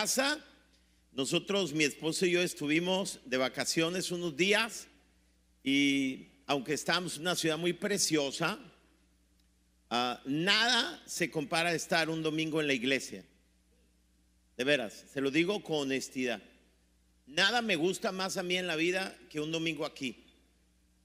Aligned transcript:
casa. 0.00 0.42
Nosotros, 1.12 1.74
mi 1.74 1.84
esposo 1.84 2.24
y 2.24 2.30
yo 2.30 2.40
estuvimos 2.40 3.20
de 3.26 3.36
vacaciones 3.36 4.10
unos 4.10 4.34
días 4.34 4.86
y 5.62 6.28
aunque 6.46 6.72
estamos 6.72 7.16
en 7.16 7.22
una 7.22 7.36
ciudad 7.36 7.58
muy 7.58 7.74
preciosa, 7.74 8.58
ah, 9.90 10.18
nada 10.24 11.02
se 11.04 11.30
compara 11.30 11.68
a 11.68 11.74
estar 11.74 12.08
un 12.08 12.22
domingo 12.22 12.62
en 12.62 12.66
la 12.66 12.72
iglesia. 12.72 13.26
De 14.56 14.64
veras, 14.64 15.04
se 15.12 15.20
lo 15.20 15.30
digo 15.30 15.62
con 15.62 15.80
honestidad. 15.80 16.40
Nada 17.26 17.60
me 17.60 17.76
gusta 17.76 18.10
más 18.10 18.38
a 18.38 18.42
mí 18.42 18.56
en 18.56 18.66
la 18.66 18.76
vida 18.76 19.14
que 19.28 19.38
un 19.38 19.52
domingo 19.52 19.84
aquí. 19.84 20.24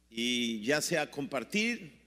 Y 0.10 0.62
ya 0.62 0.80
sea 0.80 1.12
compartir 1.12 2.00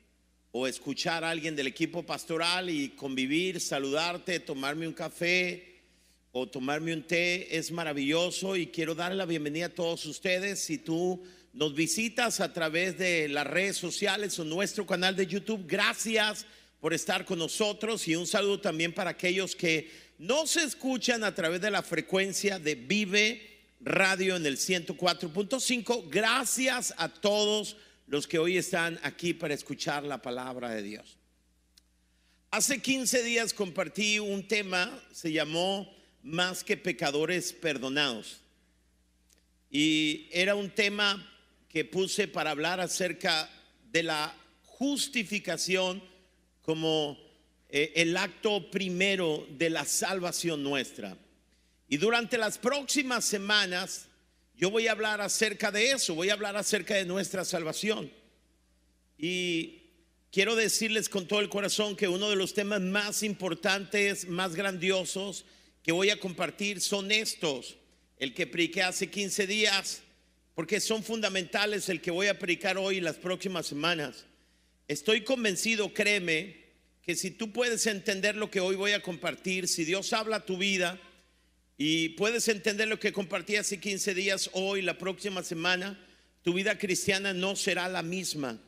o 0.52 0.66
escuchar 0.66 1.22
a 1.22 1.28
alguien 1.28 1.54
del 1.54 1.66
equipo 1.66 2.02
pastoral 2.02 2.70
y 2.70 2.88
convivir, 2.90 3.60
saludarte, 3.60 4.40
tomarme 4.40 4.88
un 4.88 4.94
café 4.94 5.67
o 6.32 6.46
tomarme 6.46 6.92
un 6.92 7.02
té, 7.02 7.56
es 7.56 7.70
maravilloso 7.70 8.56
y 8.56 8.66
quiero 8.66 8.94
dar 8.94 9.14
la 9.14 9.24
bienvenida 9.24 9.66
a 9.66 9.74
todos 9.74 10.04
ustedes. 10.06 10.60
Si 10.60 10.78
tú 10.78 11.22
nos 11.52 11.74
visitas 11.74 12.40
a 12.40 12.52
través 12.52 12.98
de 12.98 13.28
las 13.28 13.46
redes 13.46 13.76
sociales 13.76 14.38
o 14.38 14.44
nuestro 14.44 14.86
canal 14.86 15.16
de 15.16 15.26
YouTube, 15.26 15.64
gracias 15.66 16.46
por 16.80 16.94
estar 16.94 17.24
con 17.24 17.38
nosotros 17.38 18.06
y 18.06 18.14
un 18.14 18.26
saludo 18.26 18.60
también 18.60 18.92
para 18.92 19.10
aquellos 19.10 19.56
que 19.56 19.90
no 20.18 20.46
se 20.46 20.62
escuchan 20.64 21.24
a 21.24 21.34
través 21.34 21.60
de 21.60 21.70
la 21.70 21.82
frecuencia 21.82 22.58
de 22.58 22.74
Vive 22.74 23.58
Radio 23.80 24.36
en 24.36 24.46
el 24.46 24.56
104.5. 24.56 26.08
Gracias 26.10 26.94
a 26.96 27.08
todos 27.08 27.76
los 28.06 28.26
que 28.26 28.38
hoy 28.38 28.56
están 28.56 28.98
aquí 29.02 29.34
para 29.34 29.54
escuchar 29.54 30.04
la 30.04 30.20
palabra 30.20 30.70
de 30.70 30.82
Dios. 30.82 31.16
Hace 32.50 32.80
15 32.80 33.22
días 33.22 33.52
compartí 33.52 34.18
un 34.18 34.46
tema, 34.48 35.02
se 35.12 35.32
llamó 35.32 35.97
Más 36.22 36.64
que 36.64 36.76
pecadores 36.76 37.52
perdonados. 37.52 38.40
Y 39.70 40.28
era 40.32 40.54
un 40.54 40.70
tema 40.70 41.30
que 41.68 41.84
puse 41.84 42.28
para 42.28 42.50
hablar 42.50 42.80
acerca 42.80 43.50
de 43.90 44.02
la 44.02 44.34
justificación 44.64 46.02
como 46.62 47.18
eh, 47.68 47.92
el 47.96 48.16
acto 48.16 48.70
primero 48.70 49.46
de 49.50 49.70
la 49.70 49.84
salvación 49.84 50.62
nuestra. 50.62 51.16
Y 51.88 51.96
durante 51.96 52.38
las 52.38 52.58
próximas 52.58 53.24
semanas 53.24 54.08
yo 54.56 54.70
voy 54.70 54.88
a 54.88 54.92
hablar 54.92 55.20
acerca 55.20 55.70
de 55.70 55.92
eso, 55.92 56.14
voy 56.14 56.30
a 56.30 56.32
hablar 56.32 56.56
acerca 56.56 56.94
de 56.94 57.04
nuestra 57.04 57.44
salvación. 57.44 58.10
Y 59.16 59.82
quiero 60.32 60.56
decirles 60.56 61.08
con 61.08 61.28
todo 61.28 61.40
el 61.40 61.48
corazón 61.48 61.94
que 61.94 62.08
uno 62.08 62.28
de 62.28 62.36
los 62.36 62.54
temas 62.54 62.80
más 62.80 63.22
importantes, 63.22 64.28
más 64.28 64.54
grandiosos 64.54 65.44
que 65.88 65.92
voy 65.92 66.10
a 66.10 66.20
compartir 66.20 66.82
son 66.82 67.10
estos. 67.10 67.78
El 68.18 68.34
que 68.34 68.46
prediqué 68.46 68.82
hace 68.82 69.08
15 69.08 69.46
días, 69.46 70.02
porque 70.54 70.80
son 70.80 71.02
fundamentales 71.02 71.88
el 71.88 72.02
que 72.02 72.10
voy 72.10 72.26
a 72.26 72.38
predicar 72.38 72.76
hoy 72.76 72.98
y 72.98 73.00
las 73.00 73.16
próximas 73.16 73.64
semanas. 73.64 74.26
Estoy 74.86 75.22
convencido, 75.22 75.94
créeme, 75.94 76.62
que 77.00 77.14
si 77.14 77.30
tú 77.30 77.54
puedes 77.54 77.86
entender 77.86 78.36
lo 78.36 78.50
que 78.50 78.60
hoy 78.60 78.76
voy 78.76 78.92
a 78.92 79.00
compartir, 79.00 79.66
si 79.66 79.86
Dios 79.86 80.12
habla 80.12 80.36
a 80.36 80.44
tu 80.44 80.58
vida 80.58 81.00
y 81.78 82.10
puedes 82.10 82.48
entender 82.48 82.86
lo 82.86 83.00
que 83.00 83.14
compartí 83.14 83.56
hace 83.56 83.80
15 83.80 84.12
días, 84.12 84.50
hoy, 84.52 84.82
la 84.82 84.98
próxima 84.98 85.42
semana, 85.42 86.06
tu 86.42 86.52
vida 86.52 86.76
cristiana 86.76 87.32
no 87.32 87.56
será 87.56 87.88
la 87.88 88.02
misma. 88.02 88.60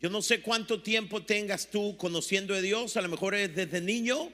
Yo 0.00 0.08
no 0.08 0.22
sé 0.22 0.40
cuánto 0.40 0.80
tiempo 0.80 1.22
tengas 1.24 1.68
tú 1.68 1.98
conociendo 1.98 2.54
a 2.54 2.62
Dios, 2.62 2.96
a 2.96 3.02
lo 3.02 3.10
mejor 3.10 3.34
es 3.34 3.54
desde 3.54 3.82
niño, 3.82 4.32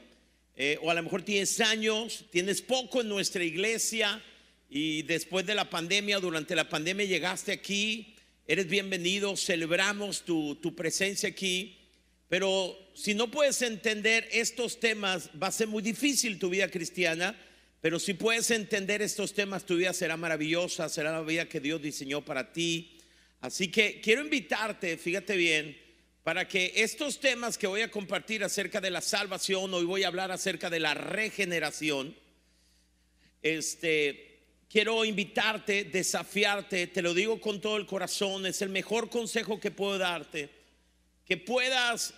eh, 0.56 0.78
o 0.83 0.91
a 0.91 0.94
lo 0.94 1.03
mejor 1.03 1.22
tienes 1.22 1.60
años, 1.60 2.25
tienes 2.31 2.62
poco 2.62 3.00
en 3.00 3.09
nuestra 3.09 3.42
iglesia 3.42 4.22
y 4.70 5.03
después 5.03 5.44
de 5.47 5.54
la 5.54 5.69
pandemia, 5.69 6.20
durante 6.20 6.54
la 6.54 6.69
pandemia 6.69 7.06
llegaste 7.06 7.53
aquí, 7.53 8.15
eres 8.47 8.69
bienvenido, 8.69 9.37
celebramos 9.37 10.25
tu, 10.25 10.56
tu 10.56 10.75
presencia 10.75 11.28
aquí, 11.28 11.78
pero 12.28 12.78
si 12.94 13.14
no 13.14 13.31
puedes 13.31 13.62
entender 13.62 14.28
estos 14.31 14.81
temas, 14.81 15.31
va 15.41 15.48
a 15.48 15.53
ser 15.53 15.69
muy 15.69 15.82
difícil 15.82 16.38
tu 16.38 16.50
vida 16.50 16.69
cristiana, 16.69 17.37
pero 17.81 17.98
si 17.98 18.14
puedes 18.14 18.50
entender 18.50 19.03
estos 19.03 19.34
temas, 19.34 19.66
tu 19.66 19.76
vida 19.76 19.93
será 19.93 20.16
maravillosa, 20.16 20.88
será 20.88 21.12
la 21.12 21.22
vida 21.22 21.48
que 21.48 21.60
Dios 21.60 21.82
diseñó 21.82 22.25
para 22.25 22.53
ti. 22.53 22.98
Así 23.41 23.70
que 23.70 24.00
quiero 24.00 24.22
invitarte, 24.22 24.97
fíjate 24.97 25.37
bien, 25.37 25.76
para 26.25 26.49
que 26.49 26.73
estos 26.77 27.21
temas 27.21 27.59
que 27.59 27.67
voy 27.67 27.83
a 27.83 27.91
compartir 27.91 28.43
acerca 28.43 28.81
de 28.81 28.91
la 28.91 29.03
salvación, 29.03 29.75
hoy 29.75 29.85
voy 29.85 30.05
a 30.05 30.09
hablar 30.09 30.33
acerca 30.33 30.71
de 30.71 30.81
la 30.81 30.95
regeneración, 30.95 32.17
este, 33.43 34.41
quiero 34.71 35.05
invitarte, 35.05 35.85
desafiarte, 35.85 36.87
te 36.87 37.03
lo 37.03 37.12
digo 37.12 37.39
con 37.43 37.61
todo 37.61 37.77
el 37.77 37.85
corazón, 37.85 38.47
es 38.47 38.62
el 38.62 38.71
mejor 38.71 39.11
consejo 39.11 39.61
que 39.61 39.71
puedo 39.71 39.99
darte, 39.99 40.49
que 41.27 41.37
puedas, 41.37 42.15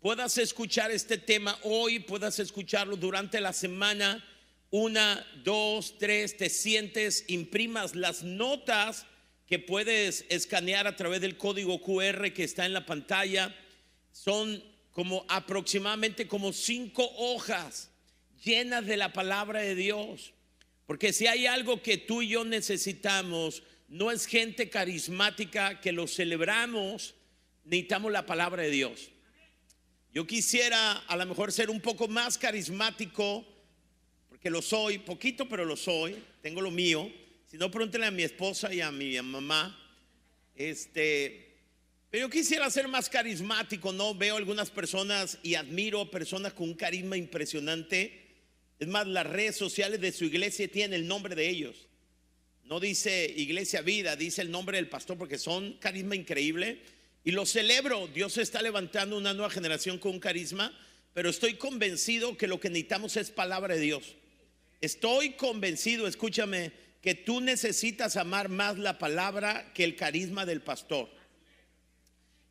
puedas 0.00 0.38
escuchar 0.38 0.90
este 0.90 1.18
tema 1.18 1.58
hoy, 1.64 1.98
puedas 1.98 2.38
escucharlo 2.38 2.96
durante 2.96 3.42
la 3.42 3.52
semana, 3.52 4.26
una, 4.70 5.22
dos, 5.44 5.98
tres, 5.98 6.38
te 6.38 6.48
sientes, 6.48 7.26
imprimas 7.28 7.94
las 7.94 8.22
notas 8.22 9.04
que 9.46 9.58
puedes 9.58 10.24
escanear 10.28 10.86
a 10.86 10.96
través 10.96 11.20
del 11.20 11.36
código 11.36 11.80
QR 11.82 12.32
que 12.32 12.44
está 12.44 12.66
en 12.66 12.72
la 12.72 12.86
pantalla. 12.86 13.54
Son 14.12 14.62
como 14.92 15.24
aproximadamente 15.28 16.28
como 16.28 16.52
cinco 16.52 17.08
hojas 17.16 17.90
llenas 18.42 18.86
de 18.86 18.96
la 18.96 19.12
palabra 19.12 19.60
de 19.60 19.74
Dios. 19.74 20.32
Porque 20.86 21.12
si 21.12 21.26
hay 21.26 21.46
algo 21.46 21.82
que 21.82 21.98
tú 21.98 22.22
y 22.22 22.28
yo 22.28 22.44
necesitamos, 22.44 23.62
no 23.88 24.10
es 24.10 24.26
gente 24.26 24.70
carismática 24.70 25.80
que 25.80 25.92
lo 25.92 26.06
celebramos, 26.06 27.14
necesitamos 27.64 28.12
la 28.12 28.26
palabra 28.26 28.62
de 28.62 28.70
Dios. 28.70 29.10
Yo 30.12 30.26
quisiera 30.26 30.92
a 30.92 31.16
lo 31.16 31.26
mejor 31.26 31.52
ser 31.52 31.70
un 31.70 31.80
poco 31.80 32.06
más 32.06 32.38
carismático, 32.38 33.44
porque 34.28 34.48
lo 34.50 34.62
soy, 34.62 34.98
poquito, 34.98 35.48
pero 35.48 35.64
lo 35.64 35.76
soy, 35.76 36.22
tengo 36.40 36.60
lo 36.60 36.70
mío. 36.70 37.10
Si 37.54 37.58
no, 37.58 37.70
pregúntenle 37.70 38.08
a 38.08 38.10
mi 38.10 38.24
esposa 38.24 38.74
y 38.74 38.80
a 38.80 38.90
mi 38.90 39.14
mamá. 39.22 39.78
Este, 40.56 41.54
pero 42.10 42.26
yo 42.26 42.28
quisiera 42.28 42.68
ser 42.68 42.88
más 42.88 43.08
carismático, 43.08 43.92
¿no? 43.92 44.12
Veo 44.12 44.36
algunas 44.36 44.72
personas 44.72 45.38
y 45.40 45.54
admiro 45.54 46.10
personas 46.10 46.52
con 46.52 46.70
un 46.70 46.74
carisma 46.74 47.16
impresionante 47.16 48.24
es 48.80 48.88
más, 48.88 49.06
las 49.06 49.24
redes 49.24 49.54
sociales 49.54 50.00
de 50.00 50.10
su 50.10 50.24
iglesia 50.24 50.66
tienen 50.66 51.00
el 51.00 51.06
nombre 51.06 51.36
de 51.36 51.48
ellos. 51.48 51.86
No 52.64 52.80
dice 52.80 53.32
Iglesia 53.36 53.82
Vida, 53.82 54.16
dice 54.16 54.42
el 54.42 54.50
nombre 54.50 54.78
del 54.78 54.88
pastor 54.88 55.16
porque 55.16 55.38
son 55.38 55.74
carisma 55.74 56.16
increíble. 56.16 56.80
Y 57.22 57.30
lo 57.30 57.46
celebro, 57.46 58.08
Dios 58.08 58.36
está 58.36 58.62
levantando 58.62 59.16
una 59.16 59.32
nueva 59.32 59.48
generación 59.48 59.98
con 59.98 60.10
un 60.10 60.18
carisma, 60.18 60.76
pero 61.12 61.30
estoy 61.30 61.54
convencido 61.54 62.36
que 62.36 62.48
lo 62.48 62.58
que 62.58 62.68
necesitamos 62.68 63.16
es 63.16 63.30
palabra 63.30 63.76
de 63.76 63.80
Dios. 63.80 64.16
Estoy 64.80 65.34
convencido, 65.34 66.08
escúchame, 66.08 66.72
que 67.04 67.14
tú 67.14 67.42
necesitas 67.42 68.16
amar 68.16 68.48
más 68.48 68.78
la 68.78 68.98
palabra 68.98 69.74
que 69.74 69.84
el 69.84 69.94
carisma 69.94 70.46
del 70.46 70.62
pastor. 70.62 71.10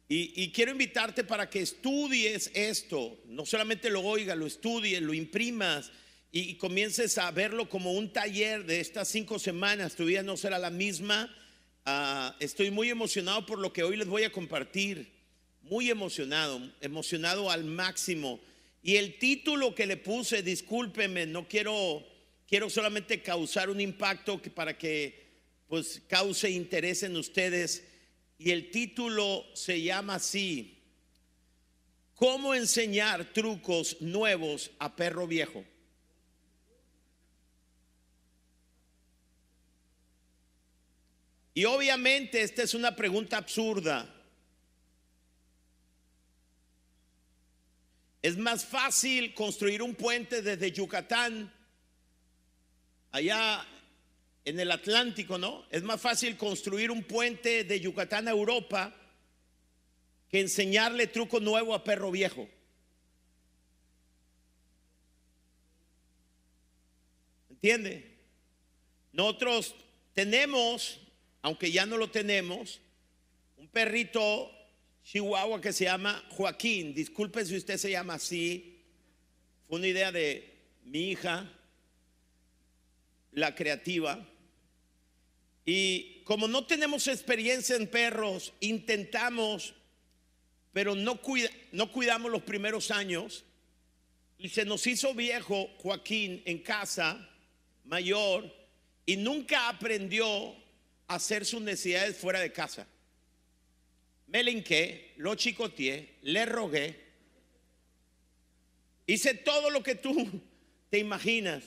Y, 0.08 0.52
quiero 0.52 0.74
invitarte 0.74 1.24
para 1.24 1.50
que 1.50 1.60
estudies 1.60 2.52
esto, 2.54 3.18
no 3.26 3.48
solamente 3.48 3.90
lo 3.90 4.02
oigas, 4.02 4.38
lo 4.38 4.46
estudies, 4.46 5.02
lo 5.02 5.16
imprimas 5.16 5.90
y 6.32 6.54
comiences 6.58 7.18
a 7.18 7.32
verlo 7.32 7.68
como 7.68 7.94
un 7.94 8.14
taller 8.14 8.64
de 8.68 8.80
estas 8.80 9.08
cinco 9.08 9.40
semanas, 9.40 9.96
tu 9.96 10.06
vida 10.06 10.22
no 10.22 10.38
será 10.38 10.60
la 10.60 10.70
misma. 10.70 11.36
Ah, 11.84 12.36
estoy 12.40 12.70
muy 12.70 12.92
emocionado 12.92 13.48
por 13.48 13.58
lo 13.58 13.74
que 13.74 13.82
hoy 13.82 13.98
les 13.98 14.08
voy 14.08 14.24
a 14.24 14.32
compartir, 14.32 15.12
muy 15.64 15.90
emocionado, 15.90 16.62
emocionado 16.80 17.50
al 17.50 17.64
máximo. 17.64 18.40
Y 18.84 18.98
el 18.98 19.18
título 19.18 19.74
que 19.74 19.88
le 19.88 19.98
puse, 19.98 20.44
discúlpeme, 20.44 21.26
no 21.26 21.48
quiero, 21.48 22.06
quiero 22.54 22.70
solamente 22.70 23.24
causar 23.24 23.72
un 23.72 23.82
impacto 23.82 24.40
que 24.40 24.52
para 24.52 24.78
que 24.78 25.42
pues 25.68 26.04
cause 26.08 26.52
interés 26.52 27.02
en 27.02 27.18
ustedes. 27.18 27.84
Y 28.38 28.52
el 28.52 28.70
título 28.70 29.44
se 29.56 29.82
llama 29.82 30.14
así, 30.14 30.80
¿cómo 32.14 32.54
enseñar 32.54 33.34
trucos 33.34 34.00
nuevos 34.02 34.70
a 34.78 34.96
perro 34.96 35.26
viejo? 35.26 35.66
Y 41.56 41.66
obviamente 41.66 42.44
esta 42.44 42.62
es 42.62 42.76
una 42.76 42.96
pregunta 42.96 43.38
absurda. 43.38 44.14
Es 48.22 48.38
más 48.38 48.64
fácil 48.64 49.34
construir 49.34 49.82
un 49.82 49.96
puente 49.96 50.44
desde 50.44 50.72
Yucatán, 50.72 51.52
allá 53.14 53.64
en 54.44 54.60
el 54.60 54.72
Atlántico, 54.72 55.38
¿no? 55.38 55.66
Es 55.70 55.84
más 55.84 56.02
fácil 56.02 56.36
construir 56.36 56.92
un 56.92 57.04
puente 57.04 57.64
de 57.64 57.80
Yucatán 57.80 58.28
a 58.28 58.32
Europa 58.32 58.94
que 60.30 60.42
enseñarle 60.42 61.08
truco 61.08 61.40
nuevo 61.40 61.76
a 61.76 61.84
perro 61.84 62.10
viejo. 62.10 62.50
¿Entiende? 67.52 68.18
Nosotros 69.14 69.76
tenemos, 70.14 71.00
aunque 71.44 71.72
ya 71.72 71.86
no 71.86 71.98
lo 71.98 72.10
tenemos, 72.10 72.82
un 73.58 73.68
perrito 73.68 74.52
chihuahua 75.04 75.62
que 75.62 75.72
se 75.72 75.86
llama 75.86 76.26
Joaquín. 76.32 76.96
Disculpe 76.96 77.46
si 77.46 77.56
usted 77.56 77.78
se 77.78 77.92
llama 77.92 78.16
así. 78.16 78.82
Fue 79.68 79.78
una 79.78 79.88
idea 79.88 80.12
de 80.12 80.52
mi 80.84 81.12
hija, 81.12 81.48
la 83.34 83.56
creativa. 83.56 84.28
Y 85.66 86.22
como 86.24 86.48
no 86.48 86.66
tenemos 86.66 87.08
experiencia 87.08 87.76
en 87.76 87.88
perros, 87.88 88.54
intentamos, 88.60 89.74
pero 90.72 90.96
no, 90.96 91.20
no 91.72 91.92
cuidamos 91.92 92.32
los 92.32 92.44
primeros 92.44 92.92
años. 92.92 93.44
Y 94.38 94.50
se 94.50 94.66
nos 94.66 94.86
hizo 94.88 95.14
viejo 95.14 95.70
Joaquín 95.78 96.42
en 96.46 96.60
casa, 96.60 97.30
mayor, 97.86 98.54
y 99.06 99.16
nunca 99.16 99.70
aprendió 99.70 100.52
a 101.08 101.16
hacer 101.16 101.46
sus 101.46 101.62
necesidades 101.62 102.18
fuera 102.18 102.40
de 102.40 102.52
casa. 102.52 102.88
Me 104.28 104.44
linqué, 104.44 105.14
lo 105.18 105.36
chicoteé, 105.36 106.16
le 106.24 106.46
rogué, 106.46 107.00
hice 109.06 109.34
todo 109.36 109.70
lo 109.70 109.84
que 109.84 109.96
tú 109.96 110.42
te 110.90 110.98
imaginas, 110.98 111.64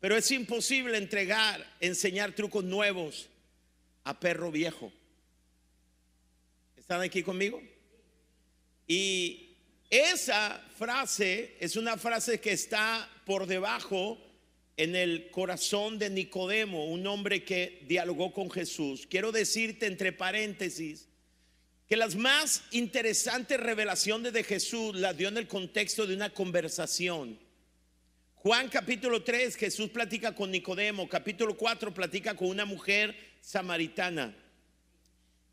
pero 0.00 0.16
es 0.16 0.30
imposible 0.30 0.96
entregar, 0.96 1.64
enseñar 1.78 2.32
trucos 2.32 2.64
nuevos 2.64 3.28
a 4.04 4.18
perro 4.18 4.50
viejo. 4.50 4.90
¿Están 6.76 7.02
aquí 7.02 7.22
conmigo? 7.22 7.62
Y 8.86 9.56
esa 9.90 10.66
frase 10.76 11.56
es 11.60 11.76
una 11.76 11.96
frase 11.98 12.40
que 12.40 12.52
está 12.52 13.08
por 13.26 13.46
debajo 13.46 14.18
en 14.76 14.96
el 14.96 15.30
corazón 15.30 15.98
de 15.98 16.08
Nicodemo, 16.08 16.86
un 16.86 17.06
hombre 17.06 17.44
que 17.44 17.84
dialogó 17.86 18.32
con 18.32 18.50
Jesús. 18.50 19.06
Quiero 19.06 19.30
decirte 19.30 19.86
entre 19.86 20.12
paréntesis 20.12 21.06
que 21.86 21.96
las 21.96 22.16
más 22.16 22.62
interesantes 22.70 23.60
revelaciones 23.60 24.32
de 24.32 24.42
Jesús 24.42 24.94
las 24.96 25.16
dio 25.16 25.28
en 25.28 25.36
el 25.36 25.46
contexto 25.46 26.06
de 26.06 26.14
una 26.14 26.30
conversación. 26.30 27.38
Juan 28.42 28.70
capítulo 28.70 29.22
3, 29.22 29.54
Jesús 29.54 29.90
platica 29.90 30.34
con 30.34 30.50
Nicodemo, 30.50 31.06
capítulo 31.06 31.58
4 31.58 31.92
platica 31.92 32.34
con 32.34 32.48
una 32.48 32.64
mujer 32.64 33.14
samaritana. 33.42 34.34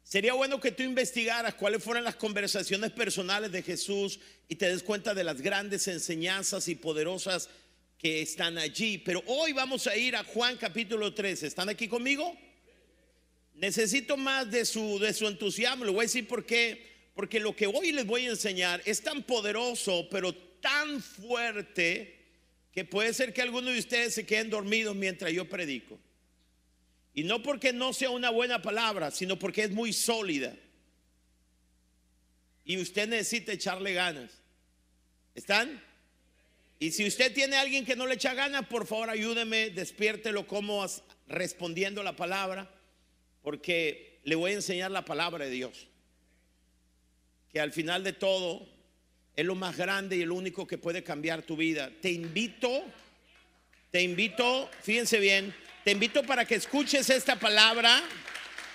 Sería 0.03 0.31
bueno 0.35 0.61
que 0.61 0.71
tú 0.71 0.83
investigaras 0.83 1.55
cuáles 1.55 1.83
fueron 1.83 2.05
las 2.05 2.15
conversaciones 2.15 2.91
personales 2.91 3.51
de 3.51 3.61
Jesús 3.61 4.21
y 4.47 4.55
te 4.55 4.69
des 4.69 4.83
cuenta 4.83 5.13
de 5.13 5.25
las 5.25 5.41
grandes 5.41 5.89
enseñanzas 5.89 6.69
y 6.69 6.75
poderosas 6.75 7.49
que 7.97 8.21
están 8.21 8.57
allí. 8.57 8.99
Pero 8.99 9.21
hoy 9.25 9.51
vamos 9.51 9.85
a 9.87 9.97
ir 9.97 10.15
a 10.15 10.23
Juan 10.23 10.55
capítulo 10.55 11.13
13. 11.13 11.45
¿Están 11.45 11.67
aquí 11.67 11.89
conmigo? 11.89 12.37
Necesito 13.55 14.15
más 14.15 14.49
de 14.49 14.63
su, 14.63 14.97
de 14.97 15.13
su 15.13 15.27
entusiasmo. 15.27 15.83
Le 15.83 15.91
voy 15.91 15.99
a 15.99 16.03
decir 16.03 16.25
por 16.25 16.45
qué. 16.45 17.09
Porque 17.13 17.41
lo 17.41 17.53
que 17.53 17.67
hoy 17.67 17.91
les 17.91 18.05
voy 18.05 18.27
a 18.27 18.29
enseñar 18.29 18.81
es 18.85 19.01
tan 19.01 19.23
poderoso, 19.23 20.07
pero 20.09 20.33
tan 20.33 21.01
fuerte, 21.01 22.16
que 22.71 22.85
puede 22.85 23.13
ser 23.13 23.33
que 23.33 23.41
algunos 23.41 23.73
de 23.73 23.79
ustedes 23.79 24.13
se 24.13 24.25
queden 24.25 24.49
dormidos 24.49 24.95
mientras 24.95 25.31
yo 25.31 25.49
predico. 25.49 25.99
Y 27.13 27.23
no 27.23 27.41
porque 27.41 27.73
no 27.73 27.93
sea 27.93 28.11
una 28.11 28.29
buena 28.29 28.61
palabra, 28.61 29.09
sino 29.09 29.39
porque 29.39 29.63
es 29.63 29.71
muy 29.71 29.91
sólida. 29.93 30.55
Y 32.63 32.77
usted 32.77 33.07
necesita 33.07 33.53
echarle 33.53 33.93
ganas. 33.93 34.31
¿Están? 35.33 35.81
Y 36.79 36.91
si 36.91 37.07
usted 37.07 37.33
tiene 37.33 37.55
a 37.55 37.61
alguien 37.61 37.85
que 37.85 37.95
no 37.95 38.05
le 38.05 38.15
echa 38.15 38.33
ganas, 38.35 38.67
por 38.67 38.85
favor 38.85 39.09
ayúdeme, 39.09 39.71
despiértelo 39.71 40.45
como 40.45 40.85
respondiendo 41.27 42.03
la 42.03 42.15
palabra, 42.15 42.71
porque 43.41 44.19
le 44.23 44.35
voy 44.35 44.51
a 44.51 44.55
enseñar 44.55 44.91
la 44.91 45.05
palabra 45.05 45.45
de 45.45 45.51
Dios. 45.51 45.87
Que 47.49 47.59
al 47.59 47.71
final 47.71 48.03
de 48.03 48.13
todo 48.13 48.67
es 49.37 49.45
lo 49.45 49.53
más 49.53 49.77
grande 49.77 50.17
y 50.17 50.23
el 50.23 50.31
único 50.31 50.65
que 50.65 50.79
puede 50.79 51.03
cambiar 51.03 51.43
tu 51.43 51.55
vida. 51.55 51.91
Te 52.01 52.11
invito, 52.11 52.83
te 53.91 54.01
invito, 54.01 54.67
fíjense 54.81 55.19
bien, 55.19 55.55
te 55.83 55.91
invito 55.91 56.23
para 56.23 56.43
que 56.43 56.55
escuches 56.55 57.07
esta 57.11 57.35
palabra. 57.35 58.01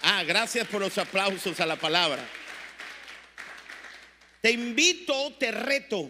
Ah, 0.02 0.22
gracias 0.22 0.68
por 0.68 0.80
los 0.80 0.96
aplausos 0.98 1.58
a 1.58 1.66
la 1.66 1.74
palabra. 1.74 2.24
Te 4.40 4.52
invito, 4.52 5.32
te 5.34 5.50
reto 5.50 6.08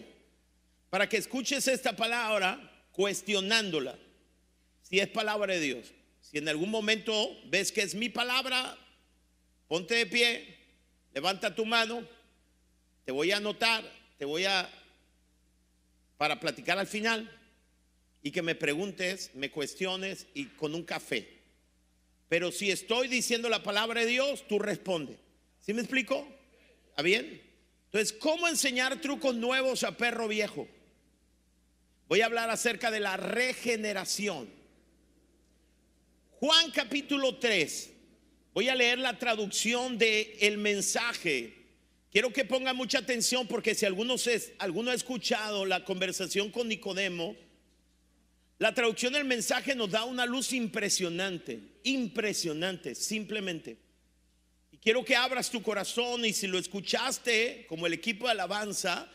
para 0.91 1.09
que 1.09 1.17
escuches 1.17 1.67
esta 1.67 1.97
palabra 1.97 2.87
cuestionándola, 2.93 3.99
si 4.83 5.01
es 5.01 5.09
palabra 5.09 5.55
de 5.55 5.61
Dios. 5.61 5.95
Si 6.21 6.37
en 6.37 6.47
algún 6.51 6.71
momento 6.71 7.41
ves 7.47 7.73
que 7.73 7.81
es 7.81 7.95
mi 7.95 8.11
palabra, 8.11 8.77
ponte 9.67 9.95
de 9.95 10.05
pie, 10.05 10.59
levanta 11.15 11.55
tu 11.55 11.65
mano, 11.65 12.07
te 13.07 13.13
voy 13.13 13.33
a 13.33 13.39
anotar, 13.39 14.02
te 14.23 14.27
voy 14.27 14.45
a, 14.45 14.71
para 16.17 16.39
platicar 16.39 16.79
al 16.79 16.87
final 16.87 17.29
y 18.23 18.31
que 18.31 18.41
me 18.41 18.55
preguntes, 18.55 19.33
me 19.35 19.51
cuestiones 19.51 20.29
y 20.33 20.45
con 20.45 20.77
un 20.77 20.85
café. 20.85 21.41
Pero 22.29 22.53
si 22.53 22.71
estoy 22.71 23.09
diciendo 23.09 23.49
la 23.49 23.65
palabra 23.65 24.03
de 24.03 24.07
Dios, 24.07 24.47
tú 24.47 24.61
responde. 24.61 25.19
¿Sí 25.59 25.75
me 25.75 25.81
explico? 25.81 26.25
¿Está 26.91 27.03
bien? 27.03 27.43
Entonces, 27.87 28.13
¿cómo 28.13 28.47
enseñar 28.47 29.01
trucos 29.01 29.35
nuevos 29.35 29.83
a 29.83 29.97
perro 29.97 30.29
viejo? 30.29 30.69
Voy 32.07 32.21
a 32.21 32.27
hablar 32.27 32.49
acerca 32.49 32.93
de 32.93 33.01
la 33.01 33.17
regeneración. 33.17 34.49
Juan 36.39 36.71
capítulo 36.71 37.39
3. 37.39 37.93
Voy 38.55 38.69
a 38.69 38.77
leer 38.77 39.01
la 39.01 39.19
traducción 39.19 39.99
del 39.99 40.29
el 40.39 40.59
mensaje. 40.59 41.62
Quiero 42.13 42.31
que 42.31 42.45
ponga 42.45 42.75
mucha 42.75 42.99
atención 42.99 43.47
porque 43.47 43.75
si 43.75 43.87
alguno, 43.87 44.17
alguno 44.59 44.91
ha 44.91 44.95
escuchado 44.95 45.65
la 45.65 45.83
conversación 45.83 46.51
con 46.51 46.69
Nicodemo, 46.69 47.35
la 48.59 48.75
traducción 48.75 49.15
del 49.15 49.25
mensaje 49.25 49.75
nos 49.75 49.91
da 49.91 50.05
una 50.05 50.27
luz 50.27 50.53
impresionante, 50.53 51.59
impresionante, 51.85 52.95
simplemente. 52.95 53.79
Y 54.71 54.77
quiero 54.77 55.03
que 55.03 55.17
abras 55.17 55.51
tu 55.51 55.63
corazón 55.63 56.27
y 56.27 56.35
si 56.35 56.47
lo 56.47 56.59
escuchaste 56.59 57.65
como 57.67 57.87
el 57.87 57.95
equipo 57.95 58.27
de 58.27 58.33
alabanza, 58.33 59.11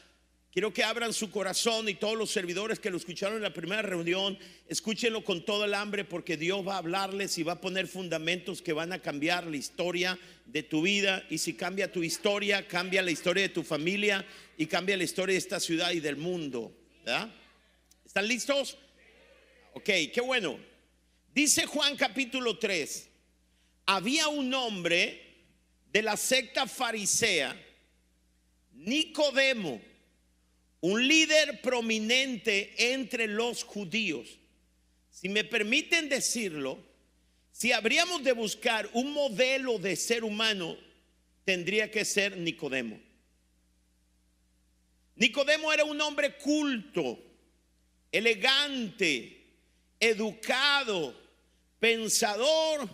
Quiero 0.57 0.73
que 0.73 0.83
abran 0.83 1.13
su 1.13 1.29
corazón 1.29 1.87
y 1.87 1.93
todos 1.93 2.17
los 2.17 2.31
servidores 2.31 2.79
que 2.79 2.89
lo 2.89 2.97
escucharon 2.97 3.37
en 3.37 3.43
la 3.43 3.53
primera 3.53 3.83
reunión, 3.83 4.39
escúchenlo 4.67 5.23
con 5.23 5.45
todo 5.45 5.65
el 5.65 5.75
hambre 5.75 6.03
porque 6.03 6.35
Dios 6.35 6.67
va 6.67 6.73
a 6.73 6.77
hablarles 6.79 7.37
y 7.37 7.43
va 7.43 7.53
a 7.53 7.61
poner 7.61 7.87
fundamentos 7.87 8.63
que 8.63 8.73
van 8.73 8.91
a 8.91 8.99
cambiar 8.99 9.45
la 9.45 9.55
historia 9.55 10.17
de 10.47 10.63
tu 10.63 10.81
vida. 10.81 11.23
Y 11.29 11.37
si 11.37 11.53
cambia 11.53 11.91
tu 11.91 12.01
historia, 12.01 12.67
cambia 12.67 13.03
la 13.03 13.11
historia 13.11 13.43
de 13.43 13.49
tu 13.49 13.61
familia 13.61 14.25
y 14.57 14.65
cambia 14.65 14.97
la 14.97 15.03
historia 15.03 15.33
de 15.33 15.37
esta 15.37 15.59
ciudad 15.59 15.91
y 15.91 15.99
del 15.99 16.15
mundo. 16.15 16.75
¿Están 18.03 18.27
listos? 18.27 18.79
Ok, 19.73 19.91
qué 20.11 20.21
bueno. 20.25 20.57
Dice 21.35 21.67
Juan 21.67 21.95
capítulo 21.95 22.57
3, 22.57 23.07
había 23.85 24.27
un 24.27 24.51
hombre 24.55 25.35
de 25.93 26.01
la 26.01 26.17
secta 26.17 26.65
farisea, 26.65 27.55
Nicodemo 28.73 29.86
un 30.81 31.07
líder 31.07 31.61
prominente 31.61 32.93
entre 32.93 33.27
los 33.27 33.63
judíos. 33.63 34.37
Si 35.09 35.29
me 35.29 35.43
permiten 35.43 36.09
decirlo, 36.09 36.77
si 37.51 37.71
habríamos 37.71 38.23
de 38.23 38.33
buscar 38.33 38.87
un 38.93 39.11
modelo 39.11 39.79
de 39.79 39.95
ser 39.95 40.23
humano, 40.23 40.77
tendría 41.43 41.89
que 41.89 42.05
ser 42.05 42.37
Nicodemo. 42.37 42.99
Nicodemo 45.15 45.73
era 45.73 45.83
un 45.83 45.99
hombre 45.99 46.37
culto, 46.37 47.19
elegante, 48.11 49.45
educado, 49.99 51.19
pensador 51.79 52.87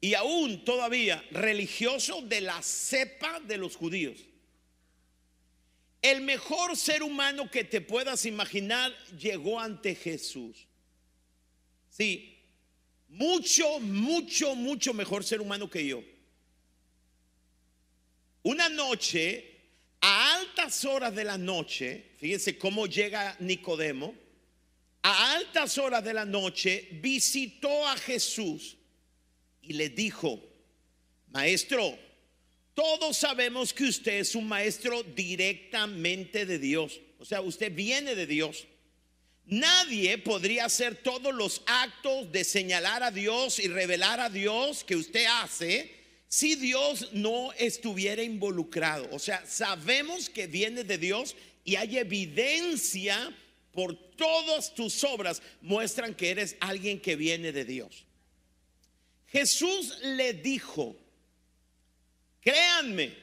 y 0.00 0.14
aún 0.14 0.64
todavía 0.64 1.24
religioso 1.30 2.20
de 2.20 2.42
la 2.42 2.60
cepa 2.62 3.40
de 3.40 3.56
los 3.56 3.76
judíos. 3.76 4.18
El 6.02 6.20
mejor 6.22 6.76
ser 6.76 7.02
humano 7.04 7.48
que 7.48 7.62
te 7.62 7.80
puedas 7.80 8.26
imaginar 8.26 8.92
llegó 9.16 9.60
ante 9.60 9.94
Jesús. 9.94 10.66
Sí, 11.88 12.38
mucho, 13.08 13.78
mucho, 13.78 14.56
mucho 14.56 14.92
mejor 14.92 15.22
ser 15.22 15.40
humano 15.40 15.70
que 15.70 15.86
yo. 15.86 16.02
Una 18.42 18.68
noche, 18.68 19.60
a 20.00 20.34
altas 20.34 20.84
horas 20.84 21.14
de 21.14 21.22
la 21.22 21.38
noche, 21.38 22.10
fíjense 22.18 22.58
cómo 22.58 22.86
llega 22.86 23.36
Nicodemo, 23.38 24.14
a 25.02 25.34
altas 25.34 25.78
horas 25.78 26.02
de 26.02 26.14
la 26.14 26.24
noche 26.24 26.88
visitó 27.00 27.86
a 27.86 27.96
Jesús 27.96 28.76
y 29.60 29.74
le 29.74 29.88
dijo, 29.90 30.40
maestro, 31.30 31.96
todos 32.74 33.16
sabemos 33.18 33.72
que 33.72 33.84
usted 33.84 34.20
es 34.20 34.34
un 34.34 34.48
maestro 34.48 35.02
directamente 35.02 36.46
de 36.46 36.58
Dios. 36.58 37.00
O 37.18 37.24
sea, 37.24 37.40
usted 37.40 37.74
viene 37.74 38.14
de 38.14 38.26
Dios. 38.26 38.66
Nadie 39.44 40.18
podría 40.18 40.66
hacer 40.66 40.96
todos 40.96 41.34
los 41.34 41.62
actos 41.66 42.30
de 42.32 42.44
señalar 42.44 43.02
a 43.02 43.10
Dios 43.10 43.58
y 43.58 43.68
revelar 43.68 44.20
a 44.20 44.30
Dios 44.30 44.84
que 44.84 44.96
usted 44.96 45.26
hace 45.26 46.02
si 46.28 46.54
Dios 46.54 47.10
no 47.12 47.52
estuviera 47.58 48.22
involucrado. 48.22 49.06
O 49.12 49.18
sea, 49.18 49.44
sabemos 49.46 50.30
que 50.30 50.46
viene 50.46 50.84
de 50.84 50.96
Dios 50.96 51.36
y 51.64 51.76
hay 51.76 51.98
evidencia 51.98 53.36
por 53.72 53.94
todas 54.16 54.74
tus 54.74 55.04
obras 55.04 55.42
muestran 55.60 56.14
que 56.14 56.30
eres 56.30 56.56
alguien 56.60 57.00
que 57.00 57.16
viene 57.16 57.52
de 57.52 57.64
Dios. 57.64 58.06
Jesús 59.26 59.98
le 60.02 60.34
dijo, 60.34 60.96
créanme, 62.42 63.16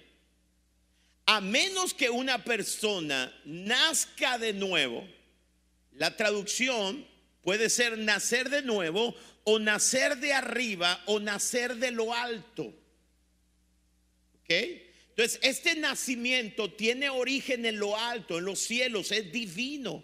a 1.28 1.42
menos 1.42 1.94
que 1.94 2.10
una 2.10 2.44
persona 2.44 3.32
nazca 3.46 4.40
de 4.40 4.54
nuevo, 4.54 5.08
la 5.92 6.18
traducción 6.18 7.06
puede 7.44 7.70
ser 7.70 8.00
nacer 8.00 8.50
de 8.50 8.64
nuevo 8.64 9.14
o 9.44 9.60
nacer 9.60 10.18
de 10.18 10.34
arriba 10.34 11.04
o 11.06 11.20
nacer 11.20 11.76
de 11.76 11.92
lo 11.92 12.14
alto. 12.14 12.74
Entonces, 14.50 15.40
este 15.44 15.76
nacimiento 15.76 16.72
tiene 16.72 17.10
origen 17.10 17.66
en 17.66 17.78
lo 17.78 17.96
alto, 17.96 18.38
en 18.38 18.46
los 18.46 18.60
cielos, 18.60 19.12
es 19.12 19.32
divino. 19.32 20.04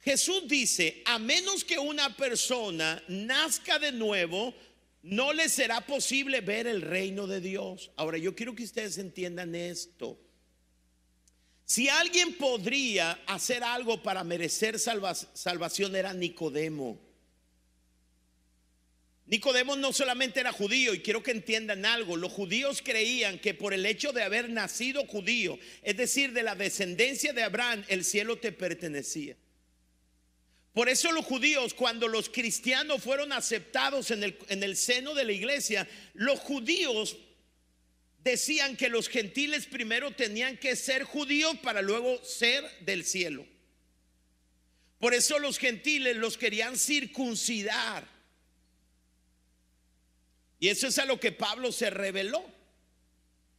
Jesús 0.00 0.46
dice, 0.46 1.02
a 1.04 1.18
menos 1.18 1.64
que 1.64 1.78
una 1.78 2.16
persona 2.16 3.02
nazca 3.08 3.78
de 3.78 3.92
nuevo, 3.92 4.54
no 5.02 5.32
le 5.32 5.48
será 5.48 5.80
posible 5.86 6.40
ver 6.40 6.66
el 6.66 6.82
reino 6.82 7.26
de 7.26 7.40
Dios. 7.40 7.90
Ahora, 7.96 8.18
yo 8.18 8.34
quiero 8.34 8.54
que 8.54 8.64
ustedes 8.64 8.98
entiendan 8.98 9.54
esto. 9.54 10.20
Si 11.64 11.88
alguien 11.88 12.34
podría 12.34 13.12
hacer 13.26 13.62
algo 13.62 14.02
para 14.02 14.24
merecer 14.24 14.78
salvación, 14.78 15.94
era 15.94 16.12
Nicodemo. 16.12 17.00
Nicodemo 19.26 19.76
no 19.76 19.92
solamente 19.92 20.40
era 20.40 20.50
judío, 20.50 20.92
y 20.92 21.00
quiero 21.00 21.22
que 21.22 21.30
entiendan 21.30 21.86
algo, 21.86 22.16
los 22.16 22.32
judíos 22.32 22.82
creían 22.84 23.38
que 23.38 23.54
por 23.54 23.72
el 23.72 23.86
hecho 23.86 24.12
de 24.12 24.24
haber 24.24 24.50
nacido 24.50 25.06
judío, 25.06 25.56
es 25.82 25.96
decir, 25.96 26.32
de 26.32 26.42
la 26.42 26.56
descendencia 26.56 27.32
de 27.32 27.44
Abraham, 27.44 27.84
el 27.86 28.04
cielo 28.04 28.38
te 28.38 28.50
pertenecía. 28.50 29.36
Por 30.72 30.88
eso 30.88 31.10
los 31.12 31.24
judíos, 31.24 31.74
cuando 31.74 32.06
los 32.06 32.28
cristianos 32.28 33.02
fueron 33.02 33.32
aceptados 33.32 34.10
en 34.10 34.22
el, 34.22 34.38
en 34.48 34.62
el 34.62 34.76
seno 34.76 35.14
de 35.14 35.24
la 35.24 35.32
iglesia, 35.32 35.88
los 36.14 36.38
judíos 36.38 37.16
decían 38.22 38.76
que 38.76 38.88
los 38.88 39.08
gentiles 39.08 39.66
primero 39.66 40.12
tenían 40.12 40.56
que 40.58 40.76
ser 40.76 41.04
judíos 41.04 41.56
para 41.62 41.82
luego 41.82 42.22
ser 42.24 42.64
del 42.80 43.04
cielo. 43.04 43.46
Por 44.98 45.14
eso 45.14 45.38
los 45.38 45.58
gentiles 45.58 46.16
los 46.16 46.36
querían 46.36 46.78
circuncidar 46.78 48.20
y 50.60 50.68
eso 50.68 50.86
es 50.86 50.98
a 50.98 51.06
lo 51.06 51.18
que 51.18 51.32
Pablo 51.32 51.72
se 51.72 51.88
reveló. 51.88 52.44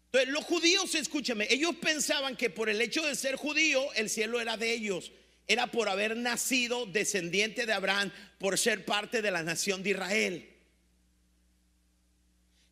Entonces, 0.06 0.30
los 0.30 0.46
judíos, 0.46 0.94
escúchame, 0.94 1.48
ellos 1.50 1.75
pensaban 1.82 2.38
que 2.38 2.51
por 2.51 2.70
el 2.70 2.80
hecho 2.80 3.06
de 3.06 3.15
ser 3.15 3.36
judío, 3.36 3.91
el 3.94 4.10
cielo 4.10 4.39
era 4.39 4.56
de 4.56 4.72
ellos. 4.72 5.12
Era 5.48 5.67
por 5.67 5.89
haber 5.89 6.15
nacido 6.15 6.86
descendiente 6.86 7.65
de 7.65 7.74
Abraham, 7.74 8.12
por 8.39 8.57
ser 8.57 8.86
parte 8.86 9.21
de 9.21 9.31
la 9.31 9.43
nación 9.43 9.83
de 9.83 9.91
Israel. 9.91 10.51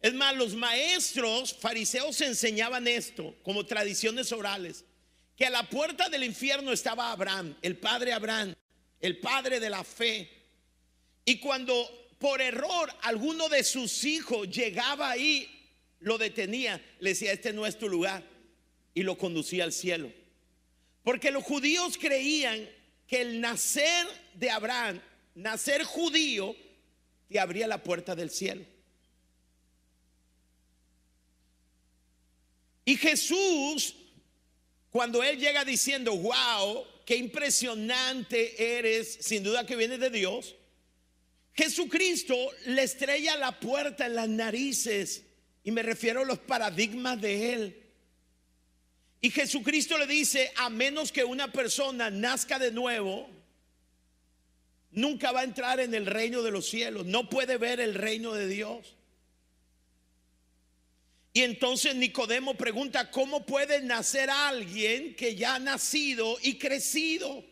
Es 0.01 0.13
más, 0.13 0.35
los 0.35 0.55
maestros 0.55 1.53
fariseos 1.53 2.21
enseñaban 2.21 2.88
esto 2.88 3.35
como 3.43 3.65
tradiciones 3.65 4.31
orales, 4.31 4.85
que 5.35 5.45
a 5.45 5.49
la 5.49 5.69
puerta 5.69 6.09
del 6.09 6.23
infierno 6.23 6.71
estaba 6.71 7.11
Abraham, 7.11 7.55
el 7.61 7.77
padre 7.77 8.13
Abraham, 8.13 8.55
el 9.01 9.19
padre 9.19 9.59
de 9.59 9.69
la 9.69 9.83
fe. 9.83 10.29
Y 11.25 11.39
cuando 11.39 12.09
por 12.17 12.41
error 12.41 12.89
alguno 13.01 13.49
de 13.49 13.63
sus 13.63 14.03
hijos 14.05 14.49
llegaba 14.49 15.09
ahí, 15.09 15.49
lo 15.99 16.17
detenía, 16.17 16.81
le 16.99 17.09
decía, 17.09 17.33
este 17.33 17.51
no 17.51 17.65
es 17.65 17.77
tu 17.77 17.89
lugar, 17.89 18.23
y 18.93 19.03
lo 19.03 19.17
conducía 19.17 19.65
al 19.65 19.73
cielo. 19.73 20.11
Porque 21.09 21.31
los 21.31 21.43
judíos 21.43 21.97
creían 21.97 22.69
que 23.07 23.21
el 23.21 23.41
nacer 23.41 24.05
de 24.35 24.51
Abraham, 24.51 25.01
nacer 25.33 25.83
judío, 25.83 26.55
te 27.27 27.39
abría 27.39 27.65
la 27.65 27.81
puerta 27.81 28.13
del 28.13 28.29
cielo. 28.29 28.63
Y 32.85 32.95
Jesús, 32.95 33.95
cuando 34.91 35.23
él 35.23 35.39
llega 35.39 35.65
diciendo, 35.65 36.15
wow, 36.15 36.85
qué 37.07 37.15
impresionante 37.15 38.77
eres, 38.77 39.17
sin 39.19 39.41
duda 39.41 39.65
que 39.65 39.75
viene 39.75 39.97
de 39.97 40.11
Dios, 40.11 40.55
Jesucristo 41.55 42.35
le 42.67 42.83
estrella 42.83 43.35
la 43.35 43.59
puerta 43.59 44.05
en 44.05 44.13
las 44.13 44.29
narices 44.29 45.23
y 45.63 45.71
me 45.71 45.81
refiero 45.81 46.21
a 46.21 46.25
los 46.25 46.37
paradigmas 46.37 47.19
de 47.19 47.53
él. 47.53 47.78
Y 49.21 49.31
Jesucristo 49.31 49.97
le 49.97 50.07
dice, 50.07 50.51
a 50.55 50.69
menos 50.69 51.11
que 51.11 51.23
una 51.23 51.51
persona 51.51 52.09
nazca 52.09 52.57
de 52.57 52.71
nuevo, 52.71 53.29
nunca 54.91 55.31
va 55.31 55.41
a 55.41 55.43
entrar 55.43 55.79
en 55.79 55.93
el 55.93 56.05
reino 56.05 56.41
de 56.41 56.51
los 56.51 56.67
cielos, 56.67 57.05
no 57.05 57.29
puede 57.29 57.57
ver 57.57 57.79
el 57.79 57.95
reino 57.95 58.33
de 58.33 58.47
Dios. 58.47 58.95
Y 61.33 61.43
entonces 61.43 61.95
Nicodemo 61.95 62.55
pregunta, 62.55 63.11
¿cómo 63.11 63.45
puede 63.45 63.81
nacer 63.81 64.29
alguien 64.29 65.15
que 65.15 65.35
ya 65.35 65.55
ha 65.55 65.59
nacido 65.59 66.38
y 66.41 66.57
crecido? 66.57 67.43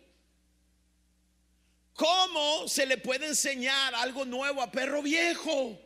¿Cómo 1.94 2.68
se 2.68 2.86
le 2.86 2.98
puede 2.98 3.28
enseñar 3.28 3.94
algo 3.96 4.24
nuevo 4.26 4.62
a 4.62 4.72
perro 4.72 5.02
viejo? 5.02 5.80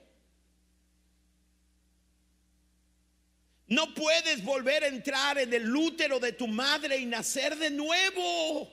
No 3.72 3.94
puedes 3.94 4.44
volver 4.44 4.84
a 4.84 4.88
entrar 4.88 5.38
en 5.38 5.54
el 5.54 5.74
útero 5.74 6.20
de 6.20 6.34
tu 6.34 6.46
madre 6.46 6.98
y 6.98 7.06
nacer 7.06 7.56
de 7.56 7.70
nuevo. 7.70 8.70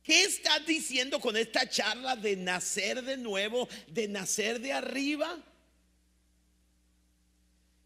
¿Qué 0.00 0.22
estás 0.22 0.64
diciendo 0.64 1.18
con 1.18 1.36
esta 1.36 1.68
charla 1.68 2.14
de 2.14 2.36
nacer 2.36 3.02
de 3.02 3.16
nuevo, 3.16 3.68
de 3.88 4.06
nacer 4.06 4.60
de 4.60 4.72
arriba? 4.72 5.42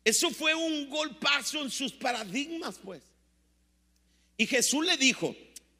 Eso 0.04 0.30
fue 0.30 0.54
un 0.54 0.90
golpazo 0.90 1.62
en 1.62 1.70
sus 1.70 1.94
paradigmas, 1.94 2.78
pues. 2.84 3.02
Y 4.36 4.46
Jesús 4.46 4.84
le 4.84 4.98
dijo, 4.98 5.34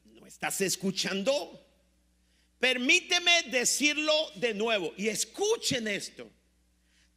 ¿no 0.06 0.24
estás 0.26 0.62
escuchando? 0.62 1.66
Permíteme 2.58 3.42
decirlo 3.50 4.14
de 4.36 4.54
nuevo 4.54 4.94
y 4.96 5.08
escuchen 5.08 5.86
esto. 5.86 6.30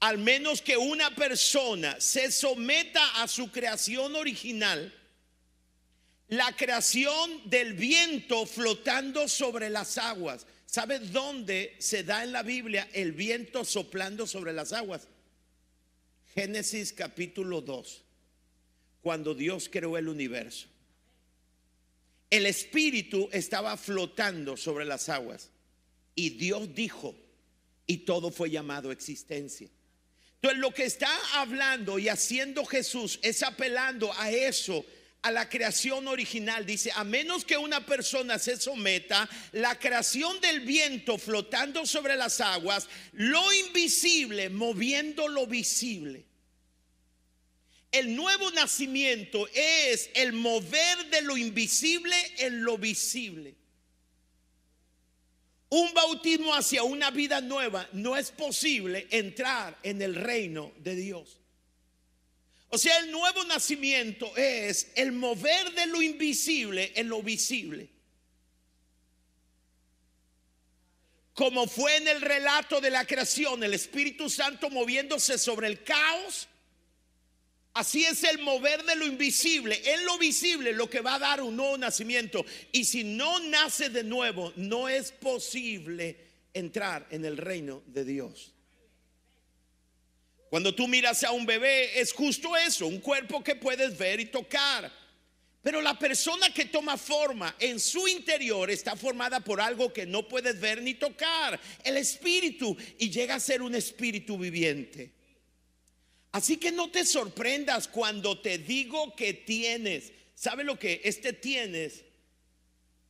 Al 0.02 0.18
menos 0.18 0.62
que 0.62 0.76
una 0.78 1.16
persona 1.16 2.00
se 2.02 2.32
someta 2.32 3.22
a 3.22 3.28
su 3.28 3.50
creación 3.50 4.16
original, 4.16 4.94
la 6.28 6.56
creación 6.56 7.50
del 7.50 7.74
viento 7.74 8.46
flotando 8.46 9.28
sobre 9.28 9.70
las 9.70 9.98
aguas. 9.98 10.46
¿Sabe 10.66 11.00
dónde 11.00 11.76
se 11.80 12.04
da 12.04 12.24
en 12.24 12.34
la 12.34 12.44
Biblia 12.44 12.90
el 12.94 13.14
viento 13.14 13.64
soplando 13.64 14.28
sobre 14.28 14.54
las 14.54 14.74
aguas? 14.74 15.08
Génesis 16.36 16.94
capítulo 16.94 17.62
2, 17.62 18.04
cuando 19.02 19.34
Dios 19.34 19.70
creó 19.72 19.98
el 19.98 20.08
universo 20.08 20.68
el 22.32 22.46
espíritu 22.46 23.30
estaba 23.34 23.76
flotando 23.78 24.56
sobre 24.56 24.86
las 24.86 25.10
aguas 25.10 25.52
y 26.16 26.32
Dios 26.32 26.74
dijo 26.74 27.14
y 27.86 27.98
todo 27.98 28.32
fue 28.32 28.50
llamado 28.50 28.92
existencia. 28.92 29.70
Entonces 30.42 30.60
lo 30.60 30.74
que 30.74 30.86
está 30.86 31.16
hablando 31.34 32.00
y 32.00 32.10
haciendo 32.10 32.66
Jesús 32.66 33.20
es 33.22 33.44
apelando 33.44 34.12
a 34.18 34.32
eso, 34.32 34.84
a 35.22 35.30
la 35.30 35.48
creación 35.48 36.08
original. 36.08 36.66
Dice, 36.66 36.92
a 36.96 37.04
menos 37.04 37.46
que 37.46 37.58
una 37.58 37.86
persona 37.86 38.40
se 38.40 38.58
someta, 38.58 39.30
la 39.52 39.78
creación 39.78 40.42
del 40.42 40.62
viento 40.62 41.20
flotando 41.20 41.86
sobre 41.86 42.16
las 42.16 42.42
aguas, 42.42 42.88
lo 43.12 43.54
invisible 43.54 44.50
moviendo 44.50 45.28
lo 45.28 45.46
visible. 45.46 46.26
El 47.92 48.16
nuevo 48.16 48.50
nacimiento 48.50 49.48
es 49.54 50.10
el 50.16 50.34
mover 50.34 51.06
de 51.12 51.22
lo 51.22 51.38
invisible 51.38 52.16
en 52.40 52.64
lo 52.64 52.80
visible. 52.80 53.61
Un 55.74 55.94
bautismo 55.94 56.54
hacia 56.54 56.84
una 56.84 57.12
vida 57.12 57.40
nueva 57.40 57.88
no 57.94 58.18
es 58.18 58.30
posible 58.30 59.08
entrar 59.10 59.80
en 59.84 60.02
el 60.02 60.16
reino 60.16 60.74
de 60.80 60.96
Dios. 60.96 61.38
O 62.68 62.78
sea, 62.78 63.00
el 63.00 63.10
nuevo 63.10 63.46
nacimiento 63.46 64.36
es 64.36 64.92
el 64.96 65.14
mover 65.14 65.72
de 65.72 65.86
lo 65.86 66.02
invisible 66.02 66.92
en 66.94 67.08
lo 67.08 67.24
visible. 67.24 67.88
Como 71.34 71.66
fue 71.68 71.96
en 71.96 72.10
el 72.10 72.20
relato 72.20 72.82
de 72.82 72.90
la 72.90 73.08
creación, 73.08 73.64
el 73.64 73.74
Espíritu 73.74 74.30
Santo 74.30 74.70
moviéndose 74.70 75.38
sobre 75.38 75.68
el 75.68 75.86
caos 75.86 76.50
Así 77.74 78.04
es 78.04 78.24
el 78.26 78.40
mover 78.40 78.84
de 78.84 78.96
lo 78.96 79.06
invisible. 79.06 79.82
En 79.86 80.06
lo 80.06 80.18
visible 80.18 80.74
lo 80.74 80.90
que 80.90 81.00
va 81.00 81.16
a 81.16 81.20
dar 81.20 81.42
un 81.42 81.56
nuevo 81.56 81.78
nacimiento. 81.78 82.46
Y 82.72 82.84
si 82.84 83.04
no 83.04 83.40
nace 83.40 83.90
de 83.90 84.04
nuevo, 84.04 84.52
no 84.58 84.90
es 84.90 85.12
posible 85.12 86.18
entrar 86.54 87.08
en 87.12 87.24
el 87.24 87.38
reino 87.38 87.82
de 87.88 88.04
Dios. 88.04 88.54
Cuando 90.50 90.76
tú 90.76 90.86
miras 90.86 91.24
a 91.24 91.32
un 91.32 91.46
bebé, 91.46 91.98
es 92.02 92.12
justo 92.12 92.58
eso, 92.58 92.86
un 92.86 93.00
cuerpo 93.00 93.42
que 93.42 93.56
puedes 93.56 93.98
ver 93.98 94.20
y 94.20 94.26
tocar. 94.26 94.92
Pero 95.62 95.80
la 95.80 95.98
persona 95.98 96.54
que 96.54 96.66
toma 96.66 96.98
forma 96.98 97.56
en 97.58 97.80
su 97.80 98.06
interior 98.06 98.70
está 98.70 98.98
formada 98.98 99.40
por 99.40 99.62
algo 99.62 99.94
que 99.94 100.06
no 100.06 100.28
puedes 100.28 100.60
ver 100.60 100.82
ni 100.82 100.96
tocar, 100.96 101.58
el 101.86 101.96
espíritu, 101.96 102.76
y 102.98 103.10
llega 103.10 103.36
a 103.36 103.40
ser 103.40 103.62
un 103.62 103.76
espíritu 103.76 104.38
viviente. 104.38 105.21
Así 106.32 106.58
que 106.58 106.72
no 106.72 106.90
te 106.90 107.06
sorprendas 107.06 107.88
cuando 107.88 108.40
te 108.40 108.58
digo 108.58 109.16
que 109.16 109.34
tienes. 109.34 110.14
¿Sabe 110.34 110.64
lo 110.64 110.80
que 110.80 111.02
este 111.04 111.34
tienes? 111.34 112.04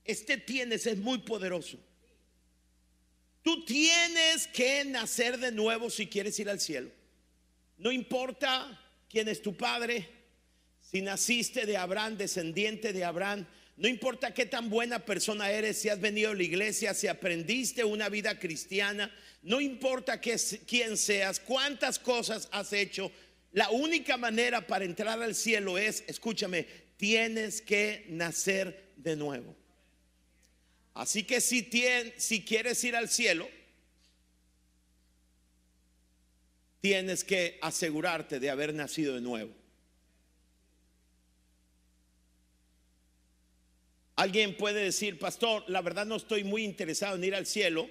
Este 0.03 0.37
tienes 0.37 0.87
es 0.87 0.97
muy 0.97 1.19
poderoso. 1.19 1.77
Tú 3.43 3.63
tienes 3.65 4.47
que 4.47 4.85
nacer 4.85 5.37
de 5.37 5.51
nuevo 5.51 5.89
si 5.89 6.07
quieres 6.07 6.39
ir 6.39 6.49
al 6.49 6.59
cielo. 6.59 6.91
No 7.77 7.91
importa 7.91 8.79
quién 9.09 9.27
es 9.27 9.41
tu 9.41 9.55
padre, 9.55 10.07
si 10.79 11.01
naciste 11.01 11.65
de 11.65 11.77
Abraham, 11.77 12.17
descendiente 12.17 12.93
de 12.93 13.03
Abraham, 13.03 13.47
no 13.81 13.87
importa 13.87 14.31
qué 14.31 14.45
tan 14.45 14.69
buena 14.69 15.03
persona 15.03 15.49
eres, 15.49 15.79
si 15.79 15.89
has 15.89 15.99
venido 15.99 16.29
a 16.29 16.35
la 16.35 16.43
iglesia, 16.43 16.93
si 16.93 17.07
aprendiste 17.07 17.83
una 17.83 18.09
vida 18.09 18.37
cristiana, 18.37 19.11
no 19.41 19.59
importa 19.59 20.21
quién 20.21 20.97
seas, 20.97 21.39
cuántas 21.39 21.97
cosas 21.97 22.47
has 22.51 22.73
hecho, 22.73 23.11
la 23.53 23.71
única 23.71 24.17
manera 24.17 24.67
para 24.67 24.85
entrar 24.85 25.19
al 25.19 25.33
cielo 25.33 25.79
es, 25.79 26.03
escúchame, 26.05 26.67
tienes 26.95 27.59
que 27.59 28.05
nacer 28.09 28.93
de 28.97 29.15
nuevo. 29.15 29.55
Así 30.93 31.23
que 31.23 31.41
si, 31.41 31.67
si 32.17 32.45
quieres 32.45 32.83
ir 32.83 32.95
al 32.95 33.09
cielo, 33.09 33.49
tienes 36.81 37.23
que 37.23 37.57
asegurarte 37.63 38.39
de 38.39 38.51
haber 38.51 38.75
nacido 38.75 39.15
de 39.15 39.21
nuevo. 39.21 39.60
Alguien 44.15 44.55
puede 44.57 44.83
decir, 44.83 45.17
pastor, 45.19 45.63
la 45.67 45.81
verdad 45.81 46.05
no 46.05 46.15
estoy 46.15 46.43
muy 46.43 46.63
interesado 46.63 47.15
en 47.15 47.23
ir 47.23 47.35
al 47.35 47.45
cielo. 47.45 47.89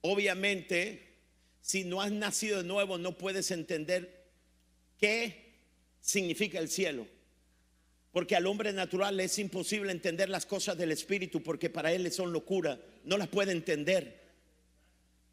Obviamente, 0.00 1.08
si 1.60 1.84
no 1.84 2.00
has 2.00 2.10
nacido 2.10 2.58
de 2.58 2.64
nuevo, 2.64 2.98
no 2.98 3.18
puedes 3.18 3.50
entender 3.50 4.26
qué 4.98 5.54
significa 6.00 6.58
el 6.58 6.68
cielo. 6.68 7.06
Porque 8.12 8.34
al 8.34 8.46
hombre 8.46 8.72
natural 8.72 9.20
es 9.20 9.38
imposible 9.38 9.92
entender 9.92 10.28
las 10.28 10.46
cosas 10.46 10.78
del 10.78 10.92
Espíritu 10.92 11.42
porque 11.42 11.68
para 11.68 11.92
él 11.92 12.10
son 12.10 12.32
locura, 12.32 12.80
no 13.04 13.18
las 13.18 13.28
puede 13.28 13.52
entender. 13.52 14.28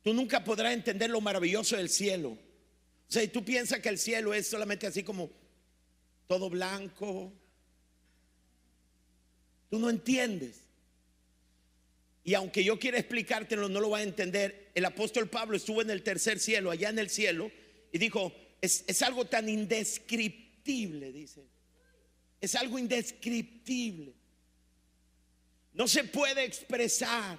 Tú 0.03 0.13
nunca 0.13 0.43
podrás 0.43 0.73
entender 0.73 1.09
lo 1.09 1.21
maravilloso 1.21 1.77
del 1.77 1.89
cielo. 1.89 2.29
O 2.29 3.11
sea, 3.11 3.23
y 3.23 3.27
tú 3.29 3.43
piensas 3.43 3.79
que 3.79 3.89
el 3.89 3.97
cielo 3.97 4.33
es 4.33 4.47
solamente 4.47 4.85
así 4.85 5.03
como 5.03 5.31
todo 6.27 6.49
blanco. 6.49 7.31
Tú 9.69 9.79
no 9.79 9.89
entiendes. 9.89 10.61
Y 12.23 12.33
aunque 12.33 12.63
yo 12.63 12.79
quiera 12.79 12.97
explicártelo, 12.97 13.69
no 13.69 13.79
lo 13.79 13.91
va 13.91 13.99
a 13.99 14.03
entender. 14.03 14.71
El 14.73 14.85
apóstol 14.85 15.29
Pablo 15.29 15.55
estuvo 15.55 15.81
en 15.81 15.91
el 15.91 16.01
tercer 16.01 16.39
cielo, 16.39 16.71
allá 16.71 16.89
en 16.89 16.99
el 16.99 17.09
cielo, 17.09 17.51
y 17.91 17.99
dijo, 17.99 18.33
es, 18.61 18.83
es 18.87 19.01
algo 19.03 19.25
tan 19.25 19.47
indescriptible, 19.47 21.11
dice. 21.11 21.45
Es 22.41 22.55
algo 22.55 22.79
indescriptible. 22.79 24.13
No 25.73 25.87
se 25.87 26.03
puede 26.03 26.43
expresar. 26.43 27.37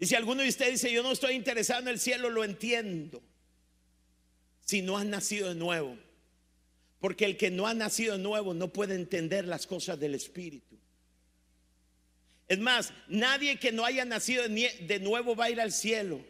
Y 0.00 0.06
si 0.06 0.14
alguno 0.14 0.42
de 0.42 0.48
ustedes 0.48 0.80
dice, 0.80 0.92
yo 0.92 1.02
no 1.02 1.12
estoy 1.12 1.34
interesado 1.34 1.82
en 1.82 1.88
el 1.88 2.00
cielo, 2.00 2.30
lo 2.30 2.42
entiendo. 2.42 3.22
Si 4.64 4.82
no 4.82 4.96
has 4.96 5.04
nacido 5.04 5.50
de 5.50 5.54
nuevo. 5.54 5.96
Porque 7.00 7.24
el 7.24 7.36
que 7.36 7.50
no 7.50 7.66
ha 7.66 7.74
nacido 7.74 8.16
de 8.16 8.22
nuevo 8.22 8.54
no 8.54 8.68
puede 8.68 8.94
entender 8.94 9.46
las 9.46 9.66
cosas 9.66 9.98
del 9.98 10.14
Espíritu. 10.14 10.76
Es 12.46 12.58
más, 12.58 12.92
nadie 13.08 13.58
que 13.58 13.72
no 13.72 13.84
haya 13.84 14.04
nacido 14.04 14.44
de 14.48 15.00
nuevo 15.00 15.34
va 15.34 15.46
a 15.46 15.50
ir 15.50 15.60
al 15.60 15.72
cielo. 15.72 16.20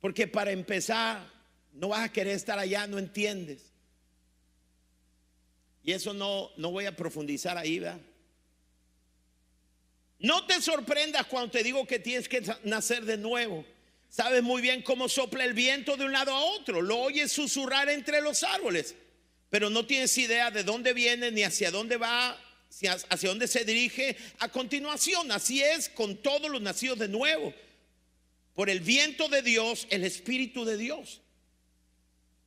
Porque 0.00 0.28
para 0.28 0.52
empezar, 0.52 1.26
no 1.72 1.88
vas 1.88 2.04
a 2.04 2.12
querer 2.12 2.34
estar 2.34 2.58
allá, 2.58 2.86
no 2.86 2.98
entiendes. 2.98 3.72
Y 5.82 5.92
eso 5.92 6.14
no, 6.14 6.50
no 6.56 6.70
voy 6.70 6.86
a 6.86 6.94
profundizar 6.94 7.58
ahí, 7.58 7.78
¿verdad? 7.78 8.00
No 10.18 10.46
te 10.46 10.60
sorprendas 10.62 11.26
cuando 11.26 11.50
te 11.50 11.62
digo 11.62 11.86
que 11.86 11.98
tienes 11.98 12.28
que 12.28 12.42
nacer 12.62 13.04
de 13.04 13.16
nuevo. 13.16 13.64
Sabes 14.14 14.44
muy 14.44 14.62
bien 14.62 14.82
cómo 14.82 15.08
sopla 15.08 15.44
el 15.44 15.54
viento 15.54 15.96
de 15.96 16.04
un 16.04 16.12
lado 16.12 16.32
a 16.32 16.38
otro. 16.38 16.80
Lo 16.80 17.00
oyes 17.00 17.32
susurrar 17.32 17.88
entre 17.88 18.20
los 18.20 18.44
árboles, 18.44 18.94
pero 19.50 19.70
no 19.70 19.86
tienes 19.86 20.16
idea 20.16 20.52
de 20.52 20.62
dónde 20.62 20.92
viene 20.92 21.32
ni 21.32 21.42
hacia 21.42 21.72
dónde 21.72 21.96
va 21.96 22.40
hacia 23.08 23.28
dónde 23.28 23.48
se 23.48 23.64
dirige 23.64 24.16
a 24.38 24.48
continuación. 24.50 25.32
Así 25.32 25.64
es 25.64 25.88
con 25.88 26.16
todos 26.18 26.48
los 26.48 26.62
nacidos 26.62 27.00
de 27.00 27.08
nuevo. 27.08 27.52
Por 28.54 28.70
el 28.70 28.78
viento 28.78 29.28
de 29.28 29.42
Dios, 29.42 29.88
el 29.90 30.04
Espíritu 30.04 30.64
de 30.64 30.76
Dios. 30.76 31.20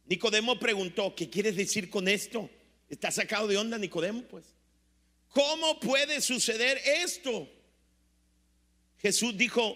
Nicodemo 0.06 0.58
preguntó, 0.60 1.16
¿qué 1.16 1.30
quieres 1.30 1.58
decir 1.58 1.90
con 1.90 2.08
esto? 2.08 2.50
¿Está 2.90 3.12
sacado 3.12 3.46
de 3.46 3.58
onda 3.58 3.78
Nicodemo? 3.78 4.22
Pues, 4.22 4.46
¿cómo 5.34 5.82
puede 5.82 6.22
suceder 6.22 6.80
esto? 6.86 7.46
Jesús 9.00 9.36
dijo, 9.36 9.76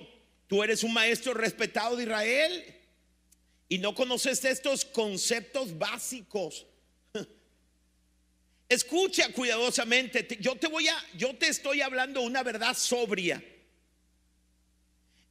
tú 0.51 0.61
eres 0.61 0.83
un 0.83 0.91
maestro 0.91 1.33
respetado 1.33 1.95
de 1.95 2.03
Israel 2.03 2.75
y 3.69 3.77
no 3.77 3.95
conoces 3.95 4.43
estos 4.43 4.83
conceptos 4.83 5.77
básicos 5.77 6.65
Escucha 8.67 9.31
cuidadosamente. 9.31 10.27
Yo 10.41 10.57
te 10.57 10.67
voy 10.67 10.89
a, 10.89 11.05
yo 11.15 11.33
te 11.37 11.47
estoy 11.47 11.79
hablando 11.79 12.19
una 12.19 12.43
verdad 12.43 12.75
sobria. 12.75 13.41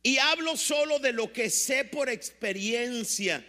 Y 0.02 0.16
hablo 0.16 0.56
solo 0.56 0.98
de 0.98 1.12
lo 1.12 1.30
que 1.34 1.50
sé 1.50 1.84
por 1.84 2.08
experiencia. 2.08 3.44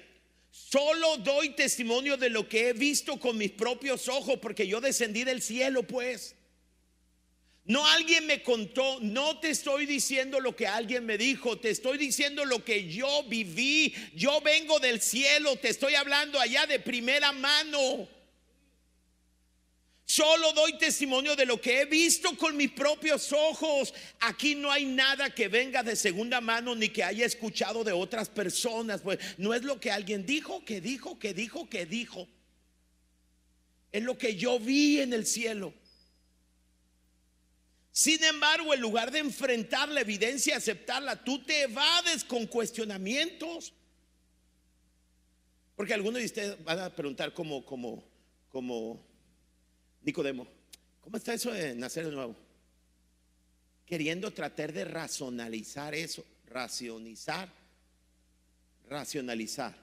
Solo 0.49 1.15
doy 1.19 1.51
testimonio 1.51 2.17
de 2.17 2.29
lo 2.29 2.49
que 2.49 2.67
he 2.67 2.73
visto 2.73 3.17
con 3.17 3.37
mis 3.37 3.51
propios 3.51 4.09
ojos, 4.09 4.39
porque 4.41 4.67
yo 4.67 4.81
descendí 4.81 5.23
del 5.23 5.41
cielo, 5.41 5.83
pues. 5.83 6.35
No 7.65 7.85
alguien 7.85 8.25
me 8.25 8.41
contó, 8.41 8.99
no 9.01 9.39
te 9.39 9.51
estoy 9.51 9.85
diciendo 9.85 10.39
lo 10.39 10.55
que 10.55 10.65
alguien 10.65 11.05
me 11.05 11.17
dijo, 11.17 11.59
te 11.59 11.69
estoy 11.69 11.97
diciendo 11.97 12.43
lo 12.43 12.65
que 12.65 12.89
yo 12.89 13.23
viví. 13.23 13.93
Yo 14.15 14.41
vengo 14.41 14.79
del 14.79 14.99
cielo, 14.99 15.55
te 15.57 15.69
estoy 15.69 15.93
hablando 15.93 16.39
allá 16.39 16.65
de 16.65 16.79
primera 16.79 17.31
mano. 17.31 18.07
Solo 20.11 20.51
doy 20.51 20.77
testimonio 20.77 21.37
de 21.37 21.45
lo 21.45 21.61
que 21.61 21.79
he 21.79 21.85
visto 21.85 22.35
con 22.35 22.57
mis 22.57 22.71
propios 22.71 23.31
ojos. 23.31 23.93
Aquí 24.19 24.55
no 24.55 24.69
hay 24.69 24.83
nada 24.83 25.29
que 25.29 25.47
venga 25.47 25.83
de 25.83 25.95
segunda 25.95 26.41
mano 26.41 26.75
ni 26.75 26.89
que 26.89 27.01
haya 27.01 27.25
escuchado 27.25 27.85
de 27.85 27.93
otras 27.93 28.27
personas. 28.27 28.99
Pues 29.01 29.19
no 29.37 29.53
es 29.53 29.63
lo 29.63 29.79
que 29.79 29.89
alguien 29.89 30.25
dijo, 30.25 30.65
que 30.65 30.81
dijo, 30.81 31.17
que 31.17 31.33
dijo, 31.33 31.69
que 31.69 31.85
dijo. 31.85 32.27
Es 33.93 34.03
lo 34.03 34.17
que 34.17 34.35
yo 34.35 34.59
vi 34.59 34.99
en 34.99 35.13
el 35.13 35.25
cielo. 35.25 35.73
Sin 37.91 38.23
embargo, 38.23 38.73
en 38.73 38.79
lugar 38.79 39.11
de 39.11 39.19
enfrentar 39.19 39.89
la 39.89 40.01
evidencia 40.01 40.55
aceptarla, 40.55 41.23
tú 41.23 41.43
te 41.43 41.63
evades 41.63 42.23
con 42.23 42.47
cuestionamientos. 42.47 43.73
Porque 45.75 45.93
algunos 45.93 46.19
de 46.19 46.25
ustedes 46.25 46.63
van 46.63 46.79
a 46.79 46.95
preguntar 46.95 47.33
como, 47.33 47.65
como, 47.65 48.03
como 48.49 49.05
Nicodemo, 50.03 50.47
¿cómo 51.01 51.17
está 51.17 51.33
eso 51.33 51.51
de 51.51 51.75
nacer 51.75 52.05
de 52.05 52.11
nuevo? 52.11 52.35
Queriendo 53.85 54.31
tratar 54.31 54.71
de 54.71 54.85
racionalizar 54.85 55.93
eso, 55.93 56.23
racionalizar, 56.45 57.51
racionalizar. 58.87 59.75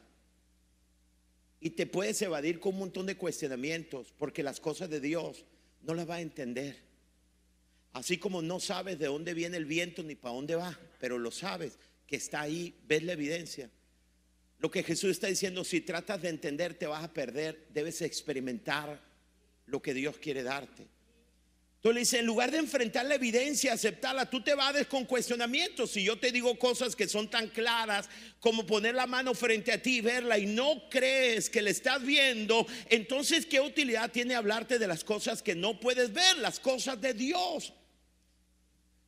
Y 1.61 1.71
te 1.71 1.87
puedes 1.87 2.23
evadir 2.23 2.59
con 2.59 2.73
un 2.73 2.81
montón 2.81 3.05
de 3.05 3.17
cuestionamientos, 3.17 4.15
porque 4.17 4.43
las 4.43 4.61
cosas 4.61 4.89
de 4.89 5.01
Dios 5.01 5.45
no 5.83 5.93
las 5.93 6.09
va 6.09 6.17
a 6.17 6.21
entender. 6.21 6.88
Así 7.93 8.19
como 8.19 8.43
no 8.43 8.61
sabes 8.61 8.99
de 8.99 9.07
dónde 9.07 9.35
viene 9.35 9.57
el 9.57 9.65
viento 9.65 10.03
ni 10.03 10.15
para 10.15 10.35
dónde 10.35 10.55
va, 10.55 10.79
pero 11.01 11.19
lo 11.19 11.31
sabes, 11.31 11.79
que 12.07 12.17
está 12.17 12.43
ahí, 12.43 12.75
ves 12.87 13.03
la 13.03 13.13
evidencia. 13.13 13.71
Lo 14.59 14.71
que 14.71 14.83
Jesús 14.83 15.11
está 15.11 15.29
diciendo, 15.29 15.65
si 15.65 15.81
tratas 15.81 16.21
de 16.23 16.29
entender, 16.29 16.75
te 16.75 16.87
vas 16.87 17.05
a 17.05 17.13
perder, 17.13 17.69
debes 17.71 18.03
experimentar 18.03 19.01
lo 19.67 19.81
que 19.81 19.95
Dios 19.95 20.19
quiere 20.19 20.43
darte. 20.43 20.87
Entonces 21.79 21.95
le 21.95 22.01
dice, 22.01 22.19
en 22.19 22.27
lugar 22.27 22.51
de 22.51 22.59
enfrentar 22.59 23.07
la 23.07 23.15
evidencia, 23.15 23.73
aceptarla, 23.73 24.29
tú 24.29 24.43
te 24.43 24.57
vades 24.57 24.89
con 24.89 25.05
cuestionamientos. 25.05 25.93
Si 25.93 26.03
yo 26.03 26.19
te 26.19 26.33
digo 26.33 26.59
cosas 26.59 26.97
que 26.97 27.07
son 27.07 27.31
tan 27.31 27.47
claras 27.51 28.09
como 28.41 28.67
poner 28.67 28.97
la 28.97 29.07
mano 29.07 29.33
frente 29.33 29.71
a 29.71 29.81
ti 29.81 29.99
y 29.99 30.01
verla 30.01 30.39
y 30.39 30.47
no 30.47 30.89
crees 30.91 31.49
que 31.49 31.63
le 31.63 31.71
estás 31.71 32.03
viendo, 32.03 32.67
entonces 32.89 33.47
¿qué 33.47 33.61
utilidad 33.61 34.11
tiene 34.11 34.35
hablarte 34.35 34.81
de 34.81 34.89
las 34.89 35.05
cosas 35.05 35.41
que 35.41 35.55
no 35.55 35.79
puedes 35.79 36.13
ver, 36.13 36.39
las 36.39 36.59
cosas 36.59 37.01
de 37.01 37.15
Dios? 37.15 37.73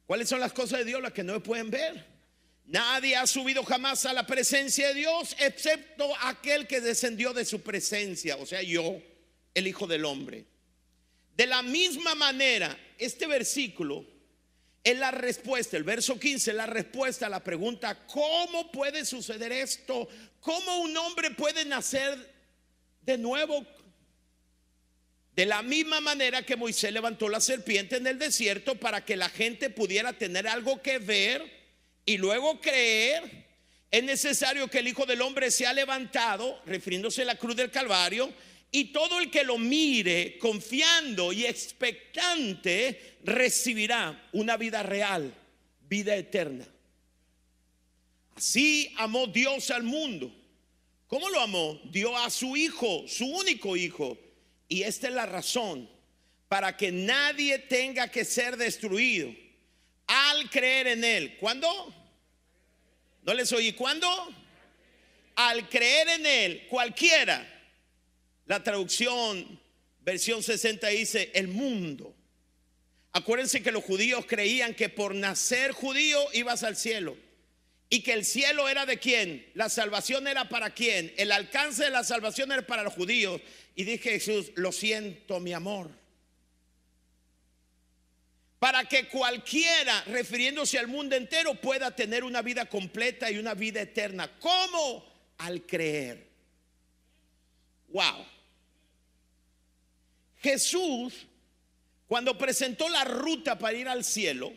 ¿Cuáles 0.07 0.29
son 0.29 0.39
las 0.39 0.53
cosas 0.53 0.79
de 0.79 0.85
Dios 0.85 1.03
las 1.03 1.13
que 1.13 1.25
no 1.25 1.43
pueden 1.43 1.73
ver? 1.73 2.07
Nadie 2.67 3.17
ha 3.17 3.27
subido 3.27 3.65
jamás 3.65 4.07
a 4.07 4.13
la 4.13 4.29
presencia 4.29 4.87
de 4.89 4.95
Dios 4.95 5.35
excepto 5.41 6.09
aquel 6.23 6.69
que 6.69 6.81
descendió 6.81 7.33
de 7.33 7.45
su 7.45 7.63
presencia, 7.63 8.37
o 8.37 8.47
sea, 8.47 8.63
yo, 8.63 9.03
el 9.55 9.67
Hijo 9.67 9.89
del 9.89 10.05
Hombre. 10.05 10.50
De 11.41 11.47
la 11.47 11.63
misma 11.63 12.15
manera, 12.15 12.79
este 12.99 13.27
versículo 13.27 14.05
es 14.85 14.99
la 14.99 15.11
respuesta, 15.11 15.79
el 15.79 15.85
verso 15.85 16.21
15 16.21 16.51
es 16.51 16.55
la 16.55 16.67
respuesta 16.67 17.25
a 17.25 17.31
la 17.31 17.43
pregunta, 17.43 18.07
¿cómo 18.09 18.71
puede 18.71 19.07
suceder 19.07 19.51
esto? 19.51 20.07
¿Cómo 20.41 20.81
un 20.81 20.95
hombre 20.99 21.31
puede 21.31 21.65
nacer 21.65 22.31
de 23.01 23.17
nuevo? 23.17 23.67
De 25.35 25.47
la 25.47 25.63
misma 25.63 26.03
manera 26.03 26.43
que 26.43 26.57
Moisés 26.57 26.93
levantó 26.93 27.27
la 27.31 27.41
serpiente 27.41 27.97
en 27.97 28.07
el 28.07 28.19
desierto 28.19 28.75
para 28.75 29.03
que 29.03 29.17
la 29.17 29.31
gente 29.31 29.71
pudiera 29.71 30.13
tener 30.13 30.47
algo 30.47 30.83
que 30.83 30.99
ver 30.99 31.43
y 32.05 32.19
luego 32.19 32.61
creer, 32.61 33.47
es 33.91 34.05
necesario 34.05 34.69
que 34.69 34.81
el 34.81 34.89
Hijo 34.89 35.07
del 35.07 35.23
Hombre 35.23 35.51
sea 35.51 35.73
levantado, 35.73 36.61
refiriéndose 36.67 37.23
a 37.23 37.25
la 37.25 37.37
cruz 37.37 37.57
del 37.57 37.71
Calvario, 37.71 38.31
y 38.73 38.93
todo 38.93 39.19
el 39.19 39.31
que 39.31 39.45
lo 39.45 39.59
mire 39.59 40.39
confiando 40.39 41.33
y 41.33 41.45
expectante 41.45 43.19
recibirá 43.25 44.29
una 44.33 44.57
vida 44.57 44.83
real, 44.83 45.35
vida 45.89 46.15
eterna. 46.15 46.67
Así 48.37 48.93
amó 48.97 49.27
Dios 49.27 49.71
al 49.71 49.83
mundo. 49.83 50.33
¿Cómo 51.09 51.29
lo 51.29 51.41
amó? 51.41 51.81
Dio 51.85 52.17
a 52.17 52.31
su 52.31 52.57
hijo, 52.57 53.05
su 53.09 53.27
único 53.27 53.77
hijo. 53.77 54.17
Y 54.69 54.83
esta 54.83 55.09
es 55.09 55.15
la 55.15 55.27
razón 55.27 55.91
para 56.49 56.77
que 56.77 56.93
nadie 56.93 57.59
tenga 57.59 58.09
que 58.09 58.25
ser 58.25 58.57
destruido 58.57 59.35
al 60.07 60.49
creer 60.49 60.87
en 60.87 61.05
él. 61.05 61.37
¿Cuándo? 61.39 61.93
¿No 63.23 63.35
les 63.35 63.53
oí? 63.53 63.73
¿Cuándo? 63.73 64.09
Al 65.35 65.69
creer 65.69 66.09
en 66.09 66.27
él, 66.27 66.67
cualquiera 66.69 67.60
la 68.51 68.65
traducción, 68.65 69.61
versión 70.01 70.43
60 70.43 70.89
dice, 70.89 71.31
el 71.35 71.47
mundo. 71.47 72.17
Acuérdense 73.13 73.63
que 73.63 73.71
los 73.71 73.85
judíos 73.85 74.27
creían 74.27 74.75
que 74.75 74.89
por 74.89 75.15
nacer 75.15 75.71
judío 75.71 76.19
ibas 76.33 76.65
al 76.65 76.77
cielo. 76.77 77.17
Y 77.89 78.03
que 78.03 78.13
el 78.13 78.25
cielo 78.25 78.69
era 78.69 78.87
de 78.87 78.99
quién, 78.99 79.49
la 79.55 79.69
salvación 79.69 80.27
era 80.27 80.49
para 80.49 80.71
quién, 80.71 81.15
el 81.17 81.31
alcance 81.31 81.85
de 81.85 81.91
la 81.91 82.03
salvación 82.03 82.51
era 82.51 82.67
para 82.67 82.83
los 82.83 82.93
judíos. 82.93 83.41
Y 83.77 83.85
dije 83.85 84.19
Jesús, 84.19 84.51
lo 84.57 84.73
siento 84.73 85.39
mi 85.39 85.53
amor. 85.53 85.89
Para 88.59 88.83
que 88.87 89.07
cualquiera, 89.07 90.03
refiriéndose 90.07 90.77
al 90.77 90.89
mundo 90.89 91.15
entero, 91.15 91.55
pueda 91.55 91.95
tener 91.95 92.25
una 92.25 92.43
vida 92.43 92.67
completa 92.67 93.31
y 93.31 93.39
una 93.39 93.55
vida 93.55 93.81
eterna. 93.81 94.29
¿Cómo? 94.41 95.05
Al 95.39 95.65
creer. 95.65 96.27
Wow. 97.91 98.40
Jesús, 100.41 101.27
cuando 102.07 102.37
presentó 102.37 102.89
la 102.89 103.05
ruta 103.05 103.59
para 103.59 103.77
ir 103.77 103.89
al 103.89 104.05
cielo, 104.05 104.53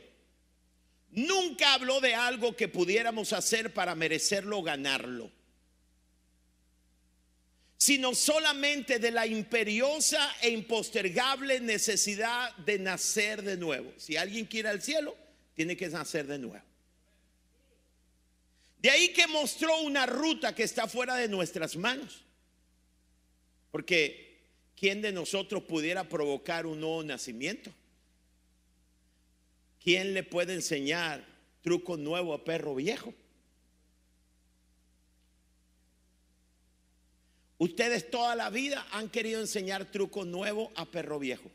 nunca 1.11 1.73
habló 1.73 1.99
de 1.99 2.15
algo 2.15 2.55
que 2.55 2.67
pudiéramos 2.67 3.33
hacer 3.33 3.73
para 3.73 3.93
merecerlo 3.93 4.59
o 4.59 4.63
ganarlo, 4.63 5.31
sino 7.77 8.15
solamente 8.15 8.97
de 8.97 9.11
la 9.11 9.27
imperiosa 9.27 10.33
e 10.41 10.49
impostergable 10.49 11.59
necesidad 11.59 12.55
de 12.57 12.79
nacer 12.79 13.41
de 13.41 13.57
nuevo. 13.57 13.93
Si 13.97 14.15
alguien 14.15 14.45
quiere 14.45 14.69
al 14.69 14.81
cielo, 14.81 15.15
tiene 15.53 15.75
que 15.75 15.89
nacer 15.89 16.27
de 16.27 16.39
nuevo. 16.39 16.63
De 18.79 18.89
ahí 18.89 19.13
que 19.13 19.27
mostró 19.27 19.81
una 19.81 20.05
ruta 20.05 20.55
que 20.55 20.63
está 20.63 20.87
fuera 20.87 21.15
de 21.15 21.27
nuestras 21.27 21.75
manos. 21.75 22.23
Porque 23.71 24.22
¿quién 24.83 25.01
de 25.01 25.13
nosotros 25.13 25.63
pudiera 25.63 26.09
provocar 26.09 26.65
un 26.65 26.81
nuevo 26.81 27.01
nacimiento? 27.03 27.71
¿Quién 29.81 30.13
le 30.13 30.23
puede 30.23 30.53
enseñar 30.53 31.25
truco 31.61 31.95
nuevo 31.95 32.33
a 32.33 32.43
perro 32.43 32.75
viejo? 32.75 33.13
Ustedes 37.59 38.11
toda 38.11 38.35
la 38.35 38.49
vida 38.49 38.85
han 38.91 39.09
querido 39.09 39.39
enseñar 39.39 39.89
truco 39.89 40.25
nuevo 40.25 40.69
a 40.75 40.83
perro 40.83 41.17
viejo. 41.17 41.49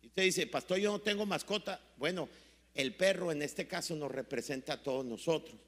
Y 0.00 0.06
usted 0.06 0.22
dice, 0.22 0.46
pastor, 0.46 0.78
yo 0.78 0.92
no 0.92 1.00
tengo 1.02 1.26
mascota. 1.26 1.78
Bueno, 1.98 2.26
el 2.72 2.94
perro 2.94 3.30
en 3.30 3.42
este 3.42 3.68
caso 3.68 3.94
nos 3.96 4.10
representa 4.10 4.72
a 4.72 4.82
todos 4.82 5.04
nosotros. 5.04 5.60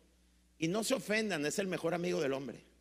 Y 0.59 0.68
no 0.68 0.83
se 0.85 0.94
ofendan, 0.94 1.44
es 1.44 1.59
el 1.59 1.66
mejor 1.66 1.92
amigo 1.92 2.18
del 2.22 2.33
hombre. 2.33 2.74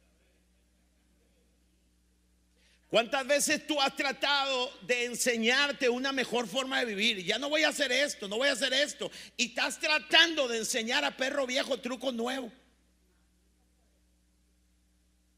¿Cuántas 2.94 3.26
veces 3.26 3.66
tú 3.66 3.82
has 3.82 3.96
tratado 3.96 4.72
de 4.84 5.06
enseñarte 5.06 5.90
una 5.90 6.12
mejor 6.12 6.48
forma 6.48 6.78
de 6.78 6.86
vivir? 6.86 7.26
Ya 7.26 7.40
no 7.40 7.50
voy 7.50 7.64
a 7.64 7.70
hacer 7.70 7.92
esto, 7.92 8.28
no 8.28 8.38
voy 8.38 8.50
a 8.50 8.52
hacer 8.52 8.72
esto. 8.72 9.10
Y 9.36 9.46
estás 9.46 9.80
tratando 9.80 10.48
de 10.48 10.60
enseñar 10.60 11.04
a 11.04 11.18
perro 11.18 11.48
viejo 11.48 11.80
truco 11.80 12.12
nuevo. 12.12 12.52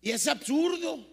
Y 0.02 0.12
es 0.12 0.28
absurdo. 0.28 1.08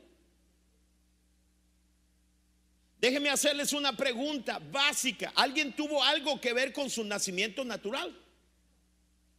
Déjenme 2.99 3.31
hacerles 3.31 3.73
una 3.73 3.97
pregunta 3.97 4.59
básica. 4.59 5.33
¿Alguien 5.37 5.77
tuvo 5.77 6.03
algo 6.03 6.41
que 6.41 6.53
ver 6.53 6.73
con 6.73 6.91
su 6.91 7.05
nacimiento 7.05 7.65
natural? 7.65 8.21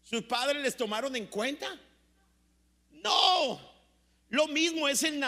¿Sus 0.03 0.21
padres 0.23 0.63
les 0.63 0.77
tomaron 0.77 1.13
en 1.17 1.27
cuenta? 1.27 1.67
No. 2.91 3.72
Lo 4.33 4.47
mismo 4.47 4.89
es 4.89 5.03
en, 5.03 5.21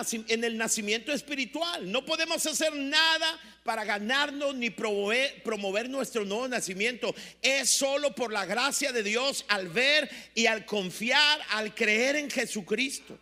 el 0.44 0.58
nacimiento 0.58 1.13
espiritual. 1.13 1.91
No 1.91 2.04
podemos 2.04 2.44
hacer 2.44 2.76
nada 2.76 3.39
para 3.63 3.86
ganarnos 3.86 4.56
ni 4.56 4.72
promover, 4.72 5.44
promover, 5.44 5.88
nuestro 5.88 6.26
nuevo 6.26 6.48
nacimiento. 6.48 7.13
Es 7.39 7.70
solo 7.70 8.15
por 8.15 8.34
la 8.34 8.48
gracia 8.48 8.91
de 8.91 9.04
Dios 9.04 9.46
al 9.48 9.70
ver 9.70 10.10
y 10.34 10.48
al 10.48 10.65
confiar, 10.65 11.39
al 11.52 11.76
creer 11.76 12.15
en 12.15 12.32
Jesucristo. 12.32 13.15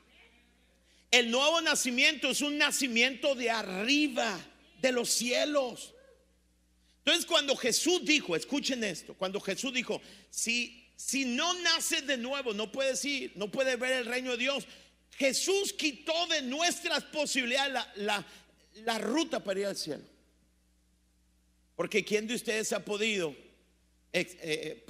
El 1.12 1.30
nuevo 1.30 1.60
nacimiento 1.60 2.30
es 2.30 2.40
un 2.40 2.58
nacimiento 2.58 3.36
de 3.36 3.52
arriba, 3.52 4.40
de 4.82 4.94
los 4.94 5.10
cielos. 5.10 5.94
Entonces 7.00 7.26
cuando 7.26 7.58
Jesús 7.58 8.06
dijo, 8.06 8.38
escuchen 8.38 8.86
esto, 8.86 9.16
cuando 9.16 9.42
Jesús 9.42 9.74
dijo, 9.74 10.02
si, 10.30 10.88
si 10.96 11.26
no 11.26 11.54
naces 11.56 12.08
de 12.08 12.16
nuevo, 12.16 12.54
no 12.54 12.72
puedes 12.72 13.04
ir, 13.04 13.34
no 13.36 13.52
puedes 13.52 13.78
ver 13.78 13.92
el 13.92 14.06
reino 14.06 14.32
de 14.32 14.38
Dios. 14.38 14.66
Jesús 15.18 15.74
quitó 15.74 16.28
de 16.28 16.42
nuestras 16.42 17.04
posibilidades 17.06 17.86
la, 17.96 18.98
ruta 18.98 19.44
para 19.44 19.60
ir 19.60 19.66
al 19.68 19.78
cielo. 19.78 20.04
Porque 21.76 22.04
¿quién 22.04 22.28
de 22.28 22.36
ustedes 22.36 22.74
ha 22.74 22.84
podido 22.84 23.36
eh, 24.12 24.38
eh, 24.42 24.84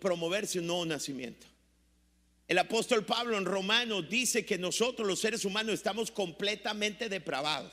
promoverse 0.00 0.58
un 0.58 0.66
nuevo 0.66 0.86
nacimiento? 0.86 1.46
El 2.48 2.58
apóstol 2.58 3.04
Pablo 3.04 3.36
en 3.36 3.44
Romanos 3.44 4.08
dice 4.08 4.46
que 4.46 4.56
nosotros 4.56 5.06
los 5.06 5.18
seres 5.18 5.44
humanos 5.44 5.74
estamos 5.74 6.10
completamente 6.10 7.08
depravados. 7.08 7.72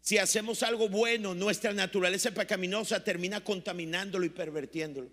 Si 0.00 0.18
hacemos 0.18 0.62
algo 0.62 0.88
bueno, 0.88 1.34
nuestra 1.34 1.72
naturaleza 1.72 2.30
pecaminosa 2.30 3.02
termina 3.02 3.42
contaminándolo 3.42 4.24
y 4.24 4.30
pervertiéndolo. 4.30 5.10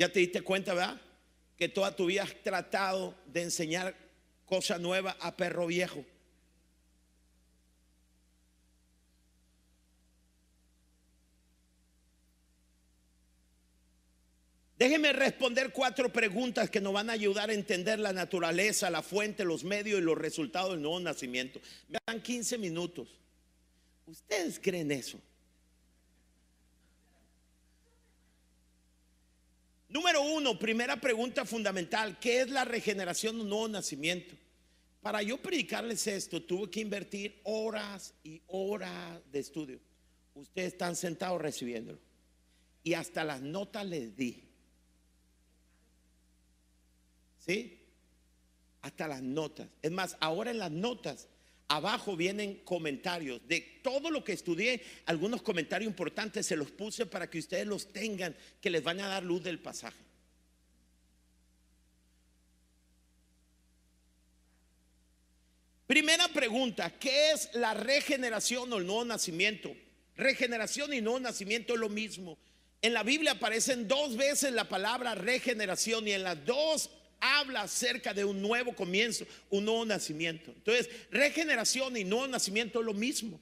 Ya 0.00 0.10
te 0.10 0.20
diste 0.20 0.40
cuenta, 0.40 0.72
¿verdad? 0.72 0.98
Que 1.58 1.68
toda 1.68 1.94
tu 1.94 2.06
vida 2.06 2.22
has 2.22 2.34
tratado 2.42 3.14
de 3.26 3.42
enseñar 3.42 3.94
cosa 4.46 4.78
nueva 4.78 5.14
a 5.20 5.36
perro 5.36 5.66
viejo. 5.66 6.02
Déjeme 14.78 15.12
responder 15.12 15.70
cuatro 15.70 16.10
preguntas 16.10 16.70
que 16.70 16.80
nos 16.80 16.94
van 16.94 17.10
a 17.10 17.12
ayudar 17.12 17.50
a 17.50 17.52
entender 17.52 17.98
la 17.98 18.14
naturaleza, 18.14 18.88
la 18.88 19.02
fuente, 19.02 19.44
los 19.44 19.64
medios 19.64 20.00
y 20.00 20.02
los 20.02 20.16
resultados 20.16 20.70
del 20.70 20.80
nuevo 20.80 20.98
nacimiento. 20.98 21.60
Me 21.88 21.98
dan 22.06 22.22
15 22.22 22.56
minutos. 22.56 23.06
¿Ustedes 24.06 24.58
creen 24.58 24.92
eso? 24.92 25.20
Número 29.90 30.22
uno, 30.22 30.56
primera 30.56 31.00
pregunta 31.00 31.44
fundamental, 31.44 32.18
¿qué 32.20 32.42
es 32.42 32.50
la 32.50 32.64
regeneración 32.64 33.40
un 33.40 33.48
nuevo 33.48 33.66
nacimiento? 33.68 34.36
Para 35.02 35.20
yo 35.20 35.36
predicarles 35.38 36.06
esto, 36.06 36.42
tuve 36.42 36.70
que 36.70 36.80
invertir 36.80 37.40
horas 37.42 38.14
y 38.22 38.40
horas 38.46 39.20
de 39.32 39.40
estudio. 39.40 39.80
Ustedes 40.34 40.74
están 40.74 40.94
sentados 40.94 41.40
recibiéndolo. 41.40 41.98
Y 42.84 42.94
hasta 42.94 43.24
las 43.24 43.40
notas 43.42 43.84
les 43.84 44.16
di. 44.16 44.44
¿Sí? 47.38 47.82
Hasta 48.82 49.08
las 49.08 49.22
notas. 49.22 49.68
Es 49.82 49.90
más, 49.90 50.16
ahora 50.20 50.52
en 50.52 50.58
las 50.58 50.70
notas, 50.70 51.26
abajo 51.70 52.16
vienen 52.16 52.56
comentarios 52.64 53.40
de 53.46 53.60
todo 53.82 54.10
lo 54.10 54.24
que 54.24 54.32
estudié. 54.32 54.82
Algunos 55.06 55.40
comentarios 55.40 55.88
importantes 55.88 56.44
se 56.44 56.56
los 56.56 56.70
puse 56.72 57.06
para 57.06 57.30
que 57.30 57.38
ustedes 57.38 57.66
los 57.66 57.92
tengan, 57.92 58.36
que 58.60 58.70
les 58.70 58.82
van 58.82 59.00
a 59.00 59.06
dar 59.06 59.22
luz 59.22 59.42
del 59.44 59.60
pasaje. 59.60 60.02
Primera 65.86 66.26
pregunta, 66.28 66.90
¿qué 66.98 67.30
es 67.30 67.50
la 67.54 67.74
regeneración 67.74 68.72
o 68.72 68.78
el 68.78 68.86
nuevo 68.86 69.04
nacimiento? 69.04 69.72
Regeneración 70.16 70.92
y 70.92 71.00
nuevo 71.00 71.20
nacimiento 71.20 71.74
es 71.74 71.80
lo 71.80 71.88
mismo. 71.88 72.36
En 72.82 72.94
la 72.94 73.04
Biblia 73.04 73.32
aparecen 73.32 73.86
dos 73.86 74.16
veces 74.16 74.52
la 74.52 74.68
palabra 74.68 75.14
regeneración 75.14 76.08
y 76.08 76.12
en 76.12 76.24
las 76.24 76.44
dos 76.44 76.90
habla 77.20 77.62
acerca 77.62 78.14
de 78.14 78.24
un 78.24 78.40
nuevo 78.40 78.74
comienzo, 78.74 79.26
un 79.50 79.66
nuevo 79.66 79.84
nacimiento. 79.84 80.50
Entonces, 80.50 80.88
regeneración 81.10 81.96
y 81.96 82.04
nuevo 82.04 82.26
nacimiento 82.26 82.80
es 82.80 82.86
lo 82.86 82.94
mismo. 82.94 83.40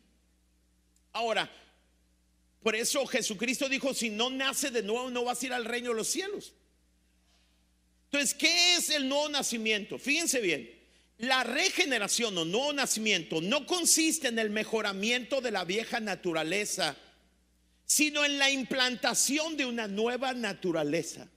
Ahora, 1.13 1.51
por 2.63 2.75
eso 2.75 3.07
Jesucristo 3.07 3.69
dijo, 3.69 3.95
si 3.95 4.11
no 4.11 4.31
nace 4.31 4.71
de 4.71 4.83
nuevo, 4.83 5.11
no 5.11 5.25
vas 5.25 5.43
a 5.43 5.47
ir 5.47 5.53
al 5.53 5.65
reino 5.65 5.91
de 5.91 5.97
los 5.97 6.09
cielos. 6.09 6.53
Entonces, 8.11 8.35
¿qué 8.35 8.77
es 8.77 8.91
el 8.91 9.09
nuevo 9.09 9.29
nacimiento? 9.29 9.99
Fíjense 9.99 10.41
bien, 10.41 10.71
la 11.19 11.45
regeneración 11.45 12.37
o 12.39 12.45
nuevo 12.45 12.73
nacimiento 12.73 13.41
no 13.41 13.67
consiste 13.67 14.29
en 14.29 14.39
el 14.39 14.51
mejoramiento 14.51 15.41
de 15.41 15.51
la 15.51 15.65
vieja 15.65 16.01
naturaleza, 16.01 16.97
sino 17.85 18.25
en 18.25 18.39
la 18.39 18.51
implantación 18.51 19.57
de 19.57 19.67
una 19.67 19.89
nueva 19.89 20.33
naturaleza. 20.35 21.29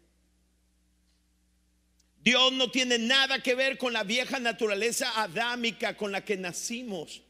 Dios 2.24 2.54
no 2.54 2.70
tiene 2.70 3.00
nada 3.00 3.42
que 3.42 3.56
ver 3.56 3.78
con 3.78 3.94
la 3.94 4.04
vieja 4.04 4.40
naturaleza 4.40 5.22
adámica 5.22 5.98
con 5.98 6.12
la 6.12 6.24
que 6.24 6.38
nacimos. 6.38 7.22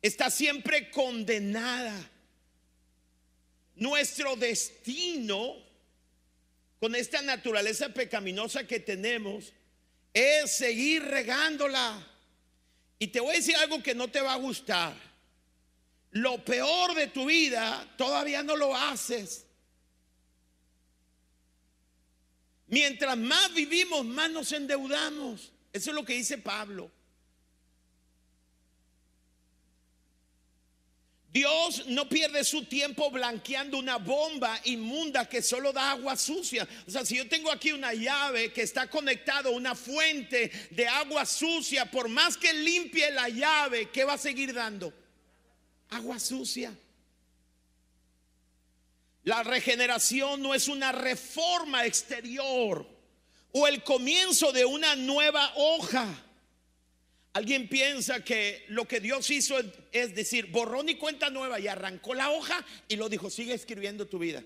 Está 0.00 0.30
siempre 0.30 0.90
condenada. 0.90 2.10
Nuestro 3.76 4.36
destino 4.36 5.56
con 6.78 6.94
esta 6.94 7.20
naturaleza 7.20 7.90
pecaminosa 7.90 8.66
que 8.66 8.80
tenemos 8.80 9.52
es 10.14 10.50
seguir 10.56 11.02
regándola. 11.02 12.06
Y 12.98 13.08
te 13.08 13.20
voy 13.20 13.32
a 13.32 13.38
decir 13.38 13.56
algo 13.56 13.82
que 13.82 13.94
no 13.94 14.08
te 14.08 14.22
va 14.22 14.32
a 14.32 14.38
gustar. 14.38 14.94
Lo 16.12 16.42
peor 16.42 16.94
de 16.94 17.06
tu 17.08 17.26
vida 17.26 17.86
todavía 17.98 18.42
no 18.42 18.56
lo 18.56 18.74
haces. 18.74 19.46
Mientras 22.70 23.18
más 23.18 23.52
vivimos, 23.52 24.04
más 24.04 24.30
nos 24.30 24.52
endeudamos. 24.52 25.52
Eso 25.72 25.90
es 25.90 25.94
lo 25.94 26.04
que 26.04 26.14
dice 26.14 26.38
Pablo. 26.38 26.90
Dios 31.32 31.84
no 31.86 32.08
pierde 32.08 32.42
su 32.44 32.64
tiempo 32.64 33.10
blanqueando 33.10 33.78
una 33.78 33.98
bomba 33.98 34.60
inmunda 34.64 35.28
que 35.28 35.42
solo 35.42 35.72
da 35.72 35.92
agua 35.92 36.16
sucia. 36.16 36.66
O 36.86 36.90
sea, 36.90 37.04
si 37.04 37.16
yo 37.16 37.28
tengo 37.28 37.52
aquí 37.52 37.72
una 37.72 37.92
llave 37.92 38.52
que 38.52 38.62
está 38.62 38.88
conectada 38.88 39.48
a 39.48 39.52
una 39.52 39.74
fuente 39.74 40.50
de 40.70 40.86
agua 40.88 41.26
sucia, 41.26 41.88
por 41.88 42.08
más 42.08 42.36
que 42.36 42.52
limpie 42.52 43.10
la 43.12 43.28
llave, 43.28 43.90
¿qué 43.90 44.04
va 44.04 44.14
a 44.14 44.18
seguir 44.18 44.52
dando? 44.52 44.92
Agua 45.90 46.18
sucia. 46.18 46.76
La 49.30 49.44
regeneración 49.44 50.42
no 50.42 50.56
es 50.56 50.66
una 50.66 50.90
reforma 50.90 51.86
exterior 51.86 52.84
o 53.52 53.68
el 53.68 53.84
comienzo 53.84 54.50
de 54.50 54.64
una 54.64 54.96
nueva 54.96 55.52
hoja. 55.54 56.04
Alguien 57.34 57.68
piensa 57.68 58.24
que 58.24 58.64
lo 58.70 58.88
que 58.88 58.98
Dios 58.98 59.30
hizo 59.30 59.54
es 59.92 60.16
decir, 60.16 60.46
borrón 60.46 60.88
y 60.88 60.96
cuenta 60.96 61.30
nueva 61.30 61.60
y 61.60 61.68
arrancó 61.68 62.12
la 62.12 62.30
hoja 62.30 62.66
y 62.88 62.96
lo 62.96 63.08
dijo, 63.08 63.30
sigue 63.30 63.54
escribiendo 63.54 64.08
tu 64.08 64.18
vida. 64.18 64.42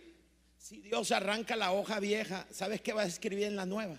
Si 0.59 0.83
Dios 0.83 1.13
arranca 1.13 1.57
la 1.57 1.73
hoja 1.73 1.99
vieja, 1.99 2.47
¿sabes 2.51 2.83
qué 2.83 2.93
va 2.93 3.05
a 3.05 3.07
escribir 3.07 3.45
en 3.45 3.57
la 3.57 3.65
nueva? 3.65 3.99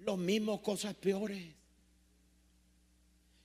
Los 0.00 0.18
mismos 0.18 0.60
cosas 0.60 0.92
peores. 0.92 1.54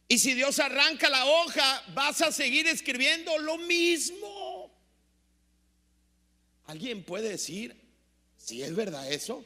Y 0.09 0.19
si 0.19 0.33
Dios 0.33 0.59
arranca 0.59 1.07
la 1.07 1.27
hoja, 1.27 1.81
vas 1.93 2.21
a 2.21 2.33
seguir 2.33 2.67
escribiendo 2.67 3.37
lo 3.37 3.57
mismo. 3.57 4.54
¿Alguien 6.67 7.03
puede 7.03 7.29
decir 7.29 7.75
si 8.37 8.63
es 8.63 8.75
verdad 8.75 9.11
eso? 9.11 9.43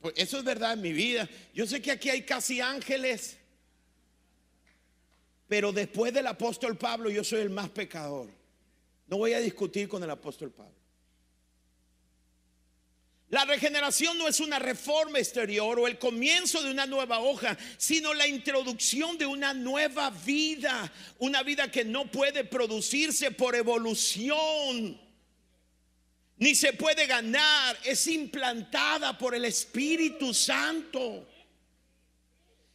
Pues 0.00 0.14
eso 0.16 0.38
es 0.38 0.44
verdad 0.44 0.74
en 0.74 0.82
mi 0.82 0.92
vida. 0.92 1.28
Yo 1.52 1.66
sé 1.66 1.82
que 1.82 1.90
aquí 1.90 2.10
hay 2.10 2.22
casi 2.22 2.60
ángeles, 2.60 3.36
pero 5.48 5.72
después 5.72 6.12
del 6.12 6.26
apóstol 6.26 6.76
Pablo 6.76 7.10
yo 7.10 7.24
soy 7.24 7.40
el 7.40 7.50
más 7.50 7.70
pecador. 7.70 8.30
No 9.08 9.18
voy 9.18 9.32
a 9.32 9.40
discutir 9.40 9.88
con 9.88 10.02
el 10.02 10.10
apóstol 10.10 10.52
Pablo. 10.52 10.74
La 13.28 13.44
regeneración 13.44 14.16
no 14.18 14.28
es 14.28 14.38
una 14.38 14.60
reforma 14.60 15.18
exterior 15.18 15.80
o 15.80 15.88
el 15.88 15.98
comienzo 15.98 16.62
de 16.62 16.70
una 16.70 16.86
nueva 16.86 17.18
hoja, 17.18 17.58
sino 17.76 18.14
la 18.14 18.28
introducción 18.28 19.18
de 19.18 19.26
una 19.26 19.52
nueva 19.52 20.10
vida, 20.10 20.92
una 21.18 21.42
vida 21.42 21.68
que 21.68 21.84
no 21.84 22.08
puede 22.08 22.44
producirse 22.44 23.32
por 23.32 23.56
evolución 23.56 25.05
ni 26.38 26.54
se 26.54 26.72
puede 26.72 27.06
ganar, 27.06 27.78
es 27.84 28.06
implantada 28.06 29.16
por 29.16 29.34
el 29.34 29.44
Espíritu 29.44 30.34
Santo. 30.34 31.26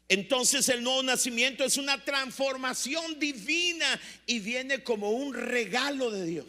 Entonces 0.08 0.67
el 0.69 0.84
nuevo 0.84 1.04
nacimiento 1.04 1.63
es 1.63 1.78
una 1.78 2.04
transformación 2.04 3.19
divina 3.19 4.00
y 4.26 4.39
viene 4.39 4.84
como 4.84 5.12
un 5.12 5.34
regalo 5.34 6.12
de 6.12 6.26
Dios. 6.26 6.47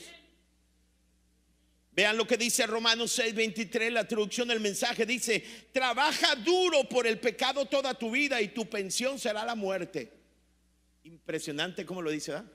Vean 1.95 2.17
lo 2.17 2.27
que 2.27 2.39
dice 2.39 2.67
Romanos 2.67 3.17
6:23, 3.19 3.91
la 3.91 4.09
traducción 4.09 4.49
del 4.49 4.61
mensaje 4.61 5.05
dice, 5.05 5.45
trabaja 5.73 6.35
duro 6.37 6.89
por 6.89 7.07
el 7.07 7.21
pecado 7.21 7.67
toda 7.67 7.93
tu 7.95 8.11
vida 8.11 8.41
y 8.41 8.49
tu 8.49 8.69
pensión 8.69 9.19
será 9.19 9.45
la 9.45 9.55
muerte. 9.55 10.11
Impresionante 11.05 11.85
como 11.85 12.01
lo 12.01 12.11
dice, 12.11 12.33
¿verdad? 12.33 12.51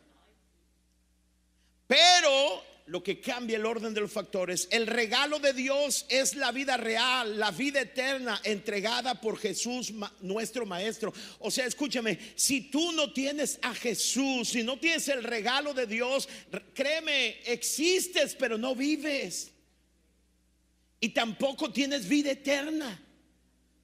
Pero 1.86 2.64
lo 2.88 3.04
que 3.04 3.20
cambia 3.20 3.58
el 3.58 3.66
orden 3.66 3.94
de 3.94 4.02
los 4.02 4.12
factores. 4.12 4.68
El 4.72 4.88
regalo 4.88 5.40
de 5.40 5.52
Dios 5.54 6.06
es 6.10 6.36
la 6.36 6.52
vida 6.54 6.78
real, 6.78 7.38
la 7.38 7.52
vida 7.52 7.82
eterna 7.82 8.40
entregada 8.44 9.20
por 9.20 9.38
Jesús, 9.38 9.94
nuestro 10.22 10.66
Maestro. 10.66 11.14
O 11.40 11.52
sea, 11.52 11.66
escúchame, 11.66 12.18
si 12.36 12.62
tú 12.62 12.94
no 12.94 13.12
tienes 13.12 13.60
a 13.62 13.74
Jesús, 13.76 14.50
si 14.50 14.64
no 14.64 14.80
tienes 14.80 15.08
el 15.10 15.24
regalo 15.24 15.74
de 15.74 15.86
Dios, 15.86 16.30
créeme, 16.74 17.42
existes, 17.46 18.36
pero 18.36 18.58
no 18.58 18.74
vives. 18.74 19.52
Y 21.02 21.10
tampoco 21.10 21.72
tienes 21.72 22.08
vida 22.08 22.32
eterna. 22.32 23.04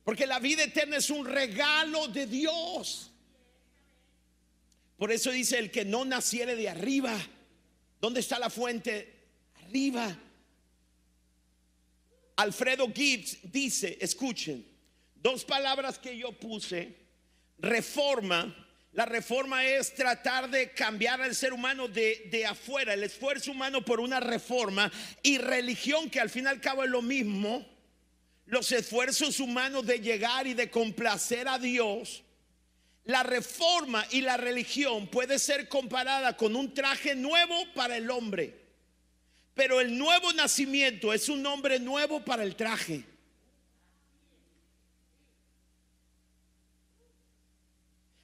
Porque 0.06 0.26
la 0.26 0.40
vida 0.40 0.64
eterna 0.64 0.98
es 0.98 1.10
un 1.10 1.26
regalo 1.26 2.08
de 2.08 2.26
Dios. 2.26 3.12
Por 4.98 5.12
eso 5.12 5.32
dice 5.32 5.60
el 5.60 5.72
que 5.72 5.84
no 5.84 6.06
naciere 6.06 6.56
de 6.56 6.70
arriba 6.70 7.20
¿Dónde 8.04 8.20
está 8.20 8.38
la 8.38 8.50
fuente? 8.50 9.14
Arriba. 9.64 10.14
Alfredo 12.36 12.92
Gibbs 12.94 13.38
dice, 13.44 13.98
escuchen, 14.02 14.68
dos 15.16 15.46
palabras 15.46 16.00
que 16.00 16.18
yo 16.18 16.34
puse, 16.34 16.98
reforma. 17.60 18.54
La 18.92 19.06
reforma 19.06 19.64
es 19.64 19.96
tratar 19.96 20.50
de 20.50 20.74
cambiar 20.74 21.22
al 21.22 21.34
ser 21.34 21.54
humano 21.54 21.88
de, 21.88 22.28
de, 22.30 22.46
afuera, 22.46 22.94
el 22.94 23.06
esfuerzo 23.06 23.52
humano 23.52 23.86
por 23.86 24.02
una 24.02 24.20
reforma 24.20 24.92
y 25.22 25.38
religión 25.38 26.10
que 26.10 26.20
al 26.20 26.30
fin 26.30 26.44
y 26.44 26.48
al 26.48 26.60
cabo 26.60 26.84
es 26.84 26.90
lo 26.90 27.02
mismo. 27.02 27.66
Los 28.48 28.70
esfuerzos 28.74 29.40
humanos 29.40 29.86
de 29.86 30.02
llegar 30.02 30.46
y 30.46 30.54
de 30.54 30.70
complacer 30.70 31.48
a 31.48 31.58
Dios 31.58 32.22
la 33.06 33.24
reforma 33.24 34.06
y 34.12 34.22
la 34.22 34.38
religión 34.38 35.08
puede 35.08 35.40
ser 35.40 35.68
comparada 35.68 36.38
con 36.38 36.56
un 36.56 36.74
traje 36.74 37.16
nuevo 37.16 37.56
para 37.74 37.98
el 37.98 38.10
hombre, 38.10 38.58
pero 39.54 39.82
el 39.82 39.98
nuevo 39.98 40.32
nacimiento 40.34 41.14
es 41.14 41.28
un 41.28 41.42
nombre 41.42 41.80
nuevo 41.80 42.24
para 42.24 42.44
el 42.44 42.56
traje. 42.56 43.04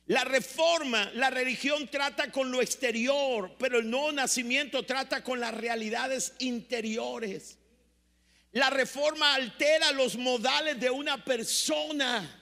La 0.07 0.23
reforma, 0.23 1.11
la 1.13 1.29
religión 1.29 1.87
trata 1.87 2.31
con 2.31 2.49
lo 2.49 2.63
exterior, 2.63 3.55
pero 3.59 3.77
el 3.77 3.87
nuevo 3.87 4.11
nacimiento 4.11 4.83
trata 4.83 5.23
con 5.23 5.39
las 5.39 5.53
realidades 5.53 6.33
interiores. 6.39 7.59
La 8.53 8.71
reforma 8.71 9.35
altera 9.35 9.91
los 9.91 10.17
modales 10.17 10.79
de 10.79 10.89
una 10.89 11.23
persona. 11.23 12.38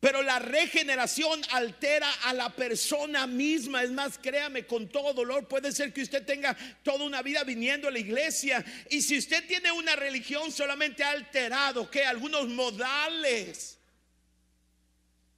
Pero 0.00 0.22
la 0.22 0.38
regeneración 0.38 1.42
altera 1.50 2.10
a 2.24 2.32
la 2.32 2.48
persona 2.48 3.26
misma. 3.26 3.82
Es 3.82 3.90
más, 3.90 4.16
créame, 4.16 4.66
con 4.66 4.88
todo 4.88 5.12
dolor, 5.12 5.46
puede 5.46 5.72
ser 5.72 5.92
que 5.92 6.00
usted 6.00 6.24
tenga 6.24 6.56
toda 6.82 7.04
una 7.04 7.20
vida 7.20 7.44
viniendo 7.44 7.86
a 7.86 7.90
la 7.90 7.98
iglesia. 7.98 8.64
Y 8.88 9.02
si 9.02 9.18
usted 9.18 9.46
tiene 9.46 9.70
una 9.70 9.94
religión, 9.96 10.50
solamente 10.50 11.04
ha 11.04 11.10
alterado 11.10 11.90
que 11.90 12.02
algunos 12.02 12.48
modales. 12.48 13.78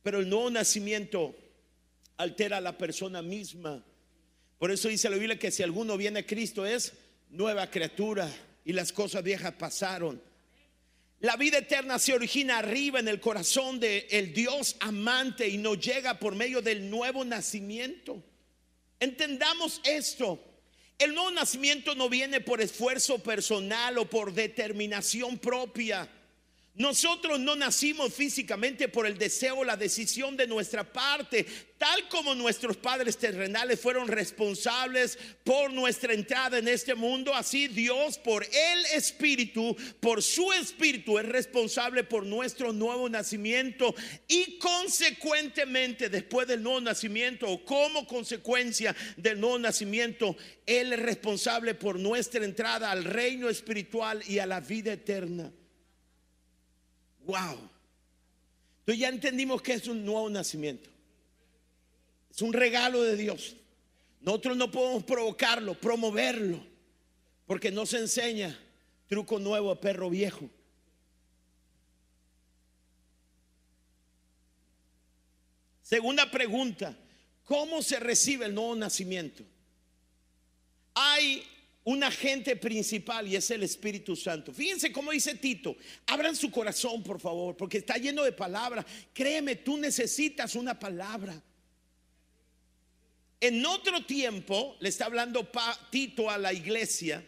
Pero 0.04 0.20
el 0.20 0.28
nuevo 0.28 0.48
nacimiento 0.48 1.34
altera 2.16 2.58
a 2.58 2.60
la 2.60 2.78
persona 2.78 3.20
misma. 3.20 3.84
Por 4.60 4.70
eso 4.70 4.86
dice 4.88 5.10
la 5.10 5.16
Biblia 5.16 5.40
que 5.40 5.50
si 5.50 5.64
alguno 5.64 5.96
viene 5.96 6.20
a 6.20 6.26
Cristo 6.26 6.64
es 6.64 6.92
nueva 7.30 7.68
criatura 7.68 8.30
y 8.64 8.72
las 8.72 8.92
cosas 8.92 9.24
viejas 9.24 9.54
pasaron. 9.54 10.22
La 11.22 11.36
vida 11.36 11.58
eterna 11.58 12.00
se 12.00 12.12
origina 12.12 12.58
arriba 12.58 12.98
en 12.98 13.06
el 13.06 13.20
corazón 13.20 13.78
de 13.78 14.08
el 14.10 14.34
Dios 14.34 14.74
amante 14.80 15.48
y 15.48 15.56
nos 15.56 15.78
llega 15.78 16.18
por 16.18 16.34
medio 16.34 16.60
del 16.60 16.90
nuevo 16.90 17.24
nacimiento. 17.24 18.20
Entendamos 18.98 19.80
esto. 19.84 20.42
El 20.98 21.14
nuevo 21.14 21.30
nacimiento 21.30 21.94
no 21.94 22.08
viene 22.08 22.40
por 22.40 22.60
esfuerzo 22.60 23.20
personal 23.20 23.98
o 23.98 24.10
por 24.10 24.32
determinación 24.34 25.38
propia. 25.38 26.10
Nosotros 26.74 27.38
no 27.38 27.54
nacimos 27.54 28.14
físicamente 28.14 28.88
por 28.88 29.06
el 29.06 29.18
deseo 29.18 29.58
o 29.58 29.64
la 29.64 29.76
decisión 29.76 30.38
de 30.38 30.46
nuestra 30.46 30.90
parte, 30.90 31.44
tal 31.76 32.08
como 32.08 32.34
nuestros 32.34 32.78
padres 32.78 33.18
terrenales 33.18 33.78
fueron 33.78 34.08
responsables 34.08 35.18
por 35.44 35.70
nuestra 35.70 36.14
entrada 36.14 36.56
en 36.56 36.68
este 36.68 36.94
mundo, 36.94 37.34
así 37.34 37.68
Dios 37.68 38.16
por 38.16 38.42
el 38.44 38.86
Espíritu, 38.94 39.76
por 40.00 40.22
su 40.22 40.50
Espíritu 40.54 41.18
es 41.18 41.26
responsable 41.26 42.04
por 42.04 42.24
nuestro 42.24 42.72
nuevo 42.72 43.06
nacimiento 43.06 43.94
y 44.26 44.56
consecuentemente 44.56 46.08
después 46.08 46.48
del 46.48 46.62
nuevo 46.62 46.80
nacimiento 46.80 47.50
o 47.50 47.62
como 47.66 48.06
consecuencia 48.06 48.96
del 49.18 49.38
nuevo 49.38 49.58
nacimiento, 49.58 50.38
Él 50.64 50.94
es 50.94 51.00
responsable 51.00 51.74
por 51.74 51.98
nuestra 51.98 52.46
entrada 52.46 52.90
al 52.90 53.04
reino 53.04 53.50
espiritual 53.50 54.22
y 54.26 54.38
a 54.38 54.46
la 54.46 54.60
vida 54.60 54.94
eterna. 54.94 55.52
Wow. 57.24 57.70
Entonces 58.80 58.98
ya 59.00 59.08
entendimos 59.08 59.62
que 59.62 59.74
es 59.74 59.86
un 59.86 60.04
nuevo 60.04 60.28
nacimiento. 60.28 60.90
Es 62.30 62.42
un 62.42 62.52
regalo 62.52 63.02
de 63.02 63.16
Dios. 63.16 63.56
Nosotros 64.20 64.56
no 64.56 64.70
podemos 64.70 65.04
provocarlo, 65.04 65.74
promoverlo, 65.74 66.64
porque 67.46 67.70
no 67.70 67.86
se 67.86 67.98
enseña 67.98 68.58
truco 69.08 69.38
nuevo 69.38 69.70
a 69.70 69.80
perro 69.80 70.08
viejo. 70.08 70.48
Segunda 75.82 76.30
pregunta, 76.30 76.96
¿cómo 77.44 77.82
se 77.82 78.00
recibe 78.00 78.46
el 78.46 78.54
nuevo 78.54 78.74
nacimiento? 78.74 79.44
Hay 80.94 81.44
un 81.84 82.04
agente 82.04 82.56
principal 82.56 83.26
y 83.26 83.36
es 83.36 83.50
el 83.50 83.62
Espíritu 83.62 84.14
Santo. 84.14 84.52
Fíjense 84.52 84.92
cómo 84.92 85.10
dice 85.10 85.34
Tito, 85.34 85.76
abran 86.06 86.36
su 86.36 86.50
corazón 86.50 87.02
por 87.02 87.20
favor, 87.20 87.56
porque 87.56 87.78
está 87.78 87.96
lleno 87.96 88.22
de 88.22 88.32
palabras. 88.32 88.84
Créeme, 89.12 89.56
tú 89.56 89.76
necesitas 89.76 90.54
una 90.54 90.78
palabra. 90.78 91.42
En 93.40 93.66
otro 93.66 94.04
tiempo, 94.04 94.76
le 94.78 94.88
está 94.88 95.06
hablando 95.06 95.50
Tito 95.90 96.30
a 96.30 96.38
la 96.38 96.52
iglesia, 96.52 97.24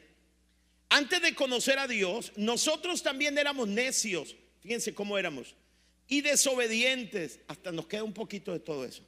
antes 0.89 1.21
de 1.21 1.35
conocer 1.35 1.77
a 1.81 1.89
Dios, 1.89 2.31
nosotros 2.37 3.03
también 3.03 3.37
éramos 3.37 3.67
necios. 3.67 4.37
Fíjense 4.61 4.95
cómo 4.95 5.19
éramos. 5.19 5.57
Y 6.07 6.21
desobedientes. 6.21 7.41
Hasta 7.49 7.73
nos 7.73 7.89
queda 7.89 8.05
un 8.05 8.13
poquito 8.13 8.53
de 8.53 8.61
todo 8.61 8.85
eso. 8.85 9.03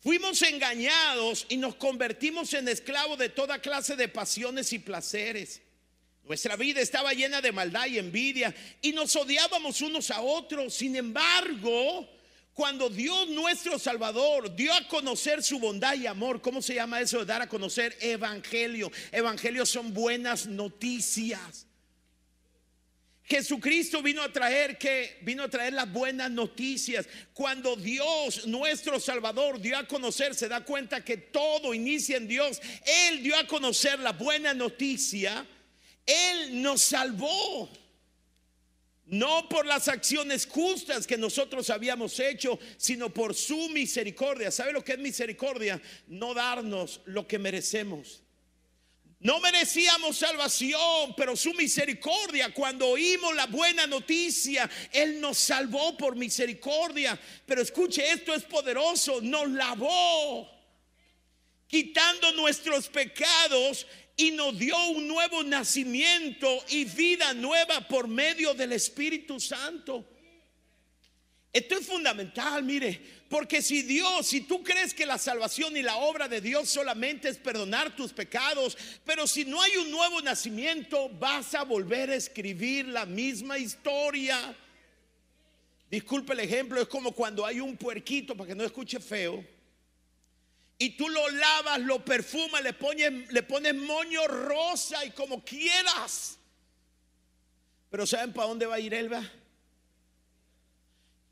Fuimos 0.00 0.40
engañados 0.42 1.46
y 1.48 1.56
nos 1.56 1.74
convertimos 1.74 2.54
en 2.54 2.68
esclavos 2.68 3.18
de 3.18 3.28
toda 3.28 3.60
clase 3.60 3.96
de 3.96 4.08
pasiones 4.08 4.72
y 4.72 4.78
placeres. 4.78 5.60
Nuestra 6.24 6.56
vida 6.56 6.80
estaba 6.80 7.14
llena 7.14 7.40
de 7.40 7.52
maldad 7.52 7.86
y 7.86 7.98
envidia 7.98 8.54
y 8.82 8.92
nos 8.92 9.16
odiábamos 9.16 9.80
unos 9.80 10.10
a 10.10 10.20
otros. 10.20 10.74
Sin 10.74 10.94
embargo, 10.94 12.08
cuando 12.58 12.90
Dios 12.90 13.28
nuestro 13.28 13.78
Salvador 13.78 14.54
dio 14.56 14.74
a 14.74 14.88
conocer 14.88 15.44
su 15.44 15.60
bondad 15.60 15.94
y 15.94 16.08
amor, 16.08 16.42
¿cómo 16.42 16.60
se 16.60 16.74
llama 16.74 17.00
eso 17.00 17.24
dar 17.24 17.40
a 17.40 17.48
conocer 17.48 17.96
evangelio? 18.00 18.90
Evangelio 19.12 19.64
son 19.64 19.94
buenas 19.94 20.46
noticias. 20.46 21.67
Jesucristo 23.28 24.02
vino 24.02 24.22
a 24.22 24.32
traer 24.32 24.78
que 24.78 25.18
vino 25.20 25.42
a 25.42 25.50
traer 25.50 25.74
las 25.74 25.92
buenas 25.92 26.30
noticias. 26.30 27.06
Cuando 27.34 27.76
Dios, 27.76 28.46
nuestro 28.46 28.98
Salvador, 28.98 29.60
dio 29.60 29.76
a 29.76 29.86
conocer, 29.86 30.34
se 30.34 30.48
da 30.48 30.64
cuenta 30.64 31.04
que 31.04 31.18
todo 31.18 31.74
inicia 31.74 32.16
en 32.16 32.26
Dios. 32.26 32.58
Él 32.86 33.22
dio 33.22 33.36
a 33.36 33.46
conocer 33.46 33.98
la 33.98 34.12
buena 34.12 34.54
noticia. 34.54 35.46
Él 36.06 36.62
nos 36.62 36.80
salvó. 36.80 37.70
No 39.04 39.48
por 39.48 39.66
las 39.66 39.88
acciones 39.88 40.46
justas 40.46 41.06
que 41.06 41.18
nosotros 41.18 41.68
habíamos 41.68 42.18
hecho, 42.20 42.58
sino 42.78 43.12
por 43.12 43.34
su 43.34 43.68
misericordia. 43.70 44.50
¿Sabe 44.50 44.72
lo 44.72 44.84
que 44.84 44.92
es 44.92 44.98
misericordia? 44.98 45.80
No 46.06 46.32
darnos 46.32 47.02
lo 47.04 47.26
que 47.26 47.38
merecemos. 47.38 48.22
No 49.20 49.40
merecíamos 49.40 50.16
salvación, 50.16 51.14
pero 51.16 51.34
su 51.34 51.52
misericordia, 51.54 52.54
cuando 52.54 52.86
oímos 52.86 53.34
la 53.34 53.46
buena 53.46 53.84
noticia, 53.86 54.70
Él 54.92 55.20
nos 55.20 55.38
salvó 55.38 55.96
por 55.96 56.14
misericordia. 56.14 57.18
Pero 57.44 57.60
escuche, 57.60 58.12
esto 58.12 58.32
es 58.32 58.44
poderoso, 58.44 59.20
nos 59.20 59.50
lavó, 59.50 60.48
quitando 61.66 62.30
nuestros 62.32 62.88
pecados 62.88 63.88
y 64.16 64.30
nos 64.30 64.56
dio 64.56 64.76
un 64.90 65.08
nuevo 65.08 65.42
nacimiento 65.42 66.64
y 66.68 66.84
vida 66.84 67.34
nueva 67.34 67.88
por 67.88 68.06
medio 68.06 68.54
del 68.54 68.72
Espíritu 68.72 69.40
Santo. 69.40 70.08
Esto 71.52 71.76
es 71.76 71.86
fundamental, 71.86 72.62
mire, 72.62 73.17
porque 73.28 73.60
si 73.60 73.82
Dios, 73.82 74.26
si 74.26 74.40
tú 74.40 74.62
crees 74.62 74.94
que 74.94 75.04
la 75.04 75.18
salvación 75.18 75.76
y 75.76 75.82
la 75.82 75.96
obra 75.96 76.28
de 76.28 76.40
Dios 76.40 76.70
solamente 76.70 77.28
es 77.28 77.36
perdonar 77.36 77.94
tus 77.94 78.12
pecados, 78.12 78.76
pero 79.04 79.26
si 79.26 79.44
no 79.44 79.60
hay 79.60 79.76
un 79.76 79.90
nuevo 79.90 80.22
nacimiento, 80.22 81.10
vas 81.10 81.54
a 81.54 81.62
volver 81.62 82.10
a 82.10 82.14
escribir 82.14 82.88
la 82.88 83.04
misma 83.04 83.58
historia. 83.58 84.56
Disculpe 85.90 86.32
el 86.32 86.40
ejemplo, 86.40 86.80
es 86.80 86.88
como 86.88 87.12
cuando 87.12 87.44
hay 87.44 87.60
un 87.60 87.76
puerquito, 87.76 88.34
para 88.34 88.48
que 88.48 88.54
no 88.54 88.64
escuche 88.64 88.98
feo, 88.98 89.44
y 90.78 90.90
tú 90.90 91.08
lo 91.08 91.28
lavas, 91.28 91.80
lo 91.80 92.02
perfumas, 92.04 92.62
le 92.62 92.72
pones, 92.72 93.30
le 93.30 93.42
pones 93.42 93.74
moño 93.74 94.26
rosa 94.26 95.04
y 95.04 95.10
como 95.10 95.44
quieras. 95.44 96.38
Pero 97.90 98.06
¿saben 98.06 98.32
para 98.32 98.48
dónde 98.48 98.66
va 98.66 98.76
a 98.76 98.80
ir 98.80 98.94
Elba? 98.94 99.28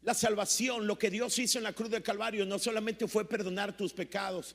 La 0.07 0.15
salvación, 0.15 0.87
lo 0.87 0.97
que 0.97 1.11
Dios 1.11 1.37
hizo 1.41 1.59
en 1.59 1.65
la 1.65 1.73
cruz 1.73 1.91
del 1.91 2.01
Calvario, 2.01 2.47
no 2.47 2.61
solamente 2.61 3.09
fue 3.09 3.29
perdonar 3.29 3.77
tus 3.77 3.93
pecados, 3.93 4.55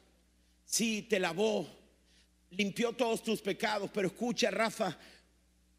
sí, 0.64 1.02
te 1.02 1.20
lavó, 1.20 1.68
limpió 2.52 2.94
todos 2.94 3.22
tus 3.22 3.42
pecados, 3.42 3.92
pero 3.94 4.08
escucha, 4.08 4.50
Rafa, 4.50 4.98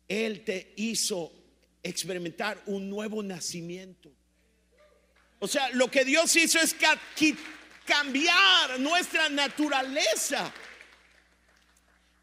Él 0.06 0.44
te 0.44 0.74
hizo 0.76 1.32
experimentar 1.82 2.62
un 2.66 2.90
nuevo 2.90 3.22
nacimiento. 3.22 4.12
O 5.38 5.48
sea, 5.48 5.70
lo 5.70 5.90
que 5.90 6.04
Dios 6.04 6.36
hizo 6.36 6.58
es 6.58 6.76
cambiar 7.86 8.78
nuestra 8.78 9.30
naturaleza 9.30 10.52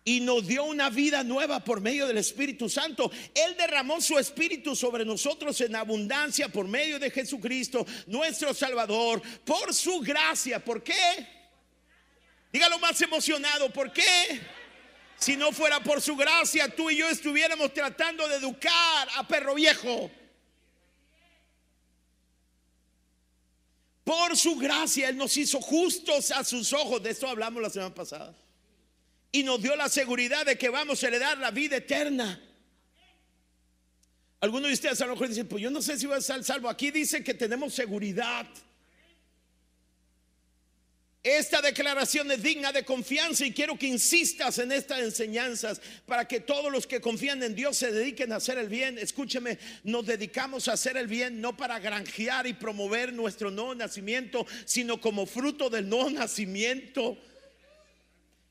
y 0.03 0.21
nos 0.21 0.47
dio 0.47 0.63
una 0.63 0.89
vida 0.89 1.23
nueva 1.23 1.63
por 1.63 1.81
medio 1.81 2.07
del 2.07 2.17
Espíritu 2.17 2.69
Santo. 2.69 3.11
Él 3.33 3.55
derramó 3.57 4.01
su 4.01 4.17
Espíritu 4.17 4.75
sobre 4.75 5.05
nosotros 5.05 5.59
en 5.61 5.75
abundancia 5.75 6.49
por 6.49 6.67
medio 6.67 6.99
de 6.99 7.11
Jesucristo, 7.11 7.85
nuestro 8.07 8.53
Salvador, 8.53 9.21
por 9.45 9.73
su 9.73 9.99
gracia. 9.99 10.63
¿Por 10.63 10.81
qué? 10.81 11.27
Dígalo 12.51 12.79
más 12.79 12.99
emocionado, 13.01 13.71
¿por 13.71 13.91
qué? 13.93 14.41
Si 15.17 15.35
no 15.35 15.51
fuera 15.51 15.81
por 15.81 16.01
su 16.01 16.15
gracia, 16.15 16.73
tú 16.73 16.89
y 16.89 16.97
yo 16.97 17.09
estuviéramos 17.09 17.73
tratando 17.73 18.27
de 18.27 18.37
educar 18.37 19.07
a 19.15 19.27
perro 19.27 19.53
viejo. 19.53 20.09
Por 24.03 24.35
su 24.35 24.55
gracia, 24.55 25.09
Él 25.09 25.17
nos 25.17 25.37
hizo 25.37 25.61
justos 25.61 26.31
a 26.31 26.43
sus 26.43 26.73
ojos. 26.73 27.03
De 27.03 27.11
esto 27.11 27.27
hablamos 27.27 27.61
la 27.61 27.69
semana 27.69 27.93
pasada 27.93 28.35
y 29.31 29.43
nos 29.43 29.61
dio 29.61 29.75
la 29.75 29.89
seguridad 29.89 30.45
de 30.45 30.57
que 30.57 30.69
vamos 30.69 31.03
a 31.03 31.07
heredar 31.07 31.37
la 31.37 31.51
vida 31.51 31.77
eterna. 31.77 32.41
Algunos 34.41 34.69
de 34.69 34.73
ustedes 34.73 35.01
a 35.01 35.05
lo 35.05 35.13
mejor 35.13 35.27
dicen, 35.27 35.47
pues 35.47 35.61
yo 35.61 35.69
no 35.69 35.81
sé 35.81 35.99
si 35.99 36.05
voy 36.05 36.15
a 36.15 36.19
estar 36.19 36.41
salvo. 36.43 36.69
Aquí 36.69 36.91
dice 36.91 37.23
que 37.23 37.33
tenemos 37.33 37.73
seguridad. 37.73 38.47
Esta 41.21 41.61
declaración 41.61 42.31
es 42.31 42.41
digna 42.41 42.71
de 42.71 42.85
confianza 42.85 43.45
y 43.45 43.51
quiero 43.51 43.77
que 43.77 43.87
insistas 43.87 44.57
en 44.57 44.71
estas 44.71 44.99
enseñanzas 44.99 45.81
para 46.05 46.25
que 46.25 46.39
todos 46.39 46.71
los 46.71 46.87
que 46.87 47.01
confían 47.01 47.43
en 47.43 47.55
Dios 47.55 47.75
se 47.75 47.91
dediquen 47.91 48.31
a 48.31 48.37
hacer 48.37 48.57
el 48.57 48.69
bien. 48.69 48.97
Escúcheme, 48.97 49.59
nos 49.83 50.05
dedicamos 50.05 50.69
a 50.69 50.73
hacer 50.73 50.95
el 50.95 51.07
bien 51.07 51.41
no 51.41 51.57
para 51.57 51.77
granjear 51.79 52.47
y 52.47 52.53
promover 52.53 53.11
nuestro 53.11 53.51
nuevo 53.51 53.75
nacimiento, 53.75 54.47
sino 54.63 55.01
como 55.01 55.25
fruto 55.25 55.69
del 55.69 55.89
nuevo 55.89 56.09
nacimiento. 56.09 57.17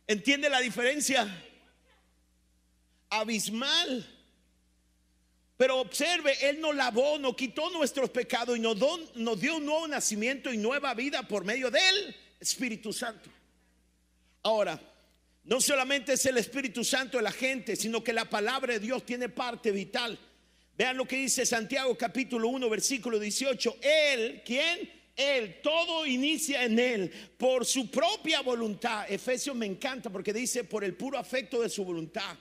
¿Entiende 0.09 0.49
la 0.49 0.61
diferencia? 0.61 1.29
Abismal. 3.11 4.07
Pero 5.59 5.81
observe, 5.81 6.35
Él 6.49 6.61
nos 6.61 6.75
lavó, 6.75 7.19
nos 7.19 7.37
quitó 7.37 7.69
nuestros 7.71 8.09
pecados 8.09 8.57
y 8.57 8.61
nos, 8.61 8.79
nos 9.15 9.41
dio 9.41 9.57
un 9.57 9.67
nuevo 9.67 9.87
nacimiento 9.87 10.51
y 10.51 10.57
nueva 10.57 10.95
vida 10.95 11.29
por 11.29 11.45
medio 11.45 11.71
de 11.71 11.79
Él. 11.79 12.17
Espíritu 12.41 12.93
Santo. 12.93 13.29
Ahora, 14.45 14.81
no 15.45 15.61
solamente 15.61 16.15
es 16.15 16.25
el 16.25 16.39
Espíritu 16.39 16.85
Santo 16.85 17.19
de 17.19 17.25
la 17.25 17.33
gente, 17.33 17.77
sino 17.77 18.03
que 18.03 18.13
la 18.15 18.25
palabra 18.25 18.75
de 18.75 18.81
Dios 18.81 19.05
tiene 19.05 19.29
parte 19.29 19.73
vital. 19.73 20.19
Vean 20.77 20.97
lo 20.97 21.07
que 21.07 21.17
dice 21.17 21.45
Santiago 21.45 21.99
capítulo 21.99 22.49
1, 22.49 22.71
versículo 22.71 23.19
18. 23.19 23.79
Él, 23.83 24.43
¿quién? 24.47 24.98
Él, 25.19 25.61
todo 25.63 26.07
inicia 26.07 26.65
en 26.65 26.79
Él 26.79 27.13
por 27.37 27.67
su 27.67 27.91
propia 27.91 28.41
voluntad. 28.41 29.11
Efesios 29.11 29.57
me 29.57 29.67
encanta 29.67 30.11
porque 30.11 30.33
dice 30.33 30.63
por 30.63 30.85
el 30.85 30.95
puro 30.95 31.19
afecto 31.19 31.61
de 31.61 31.69
su 31.69 31.85
voluntad. 31.85 32.39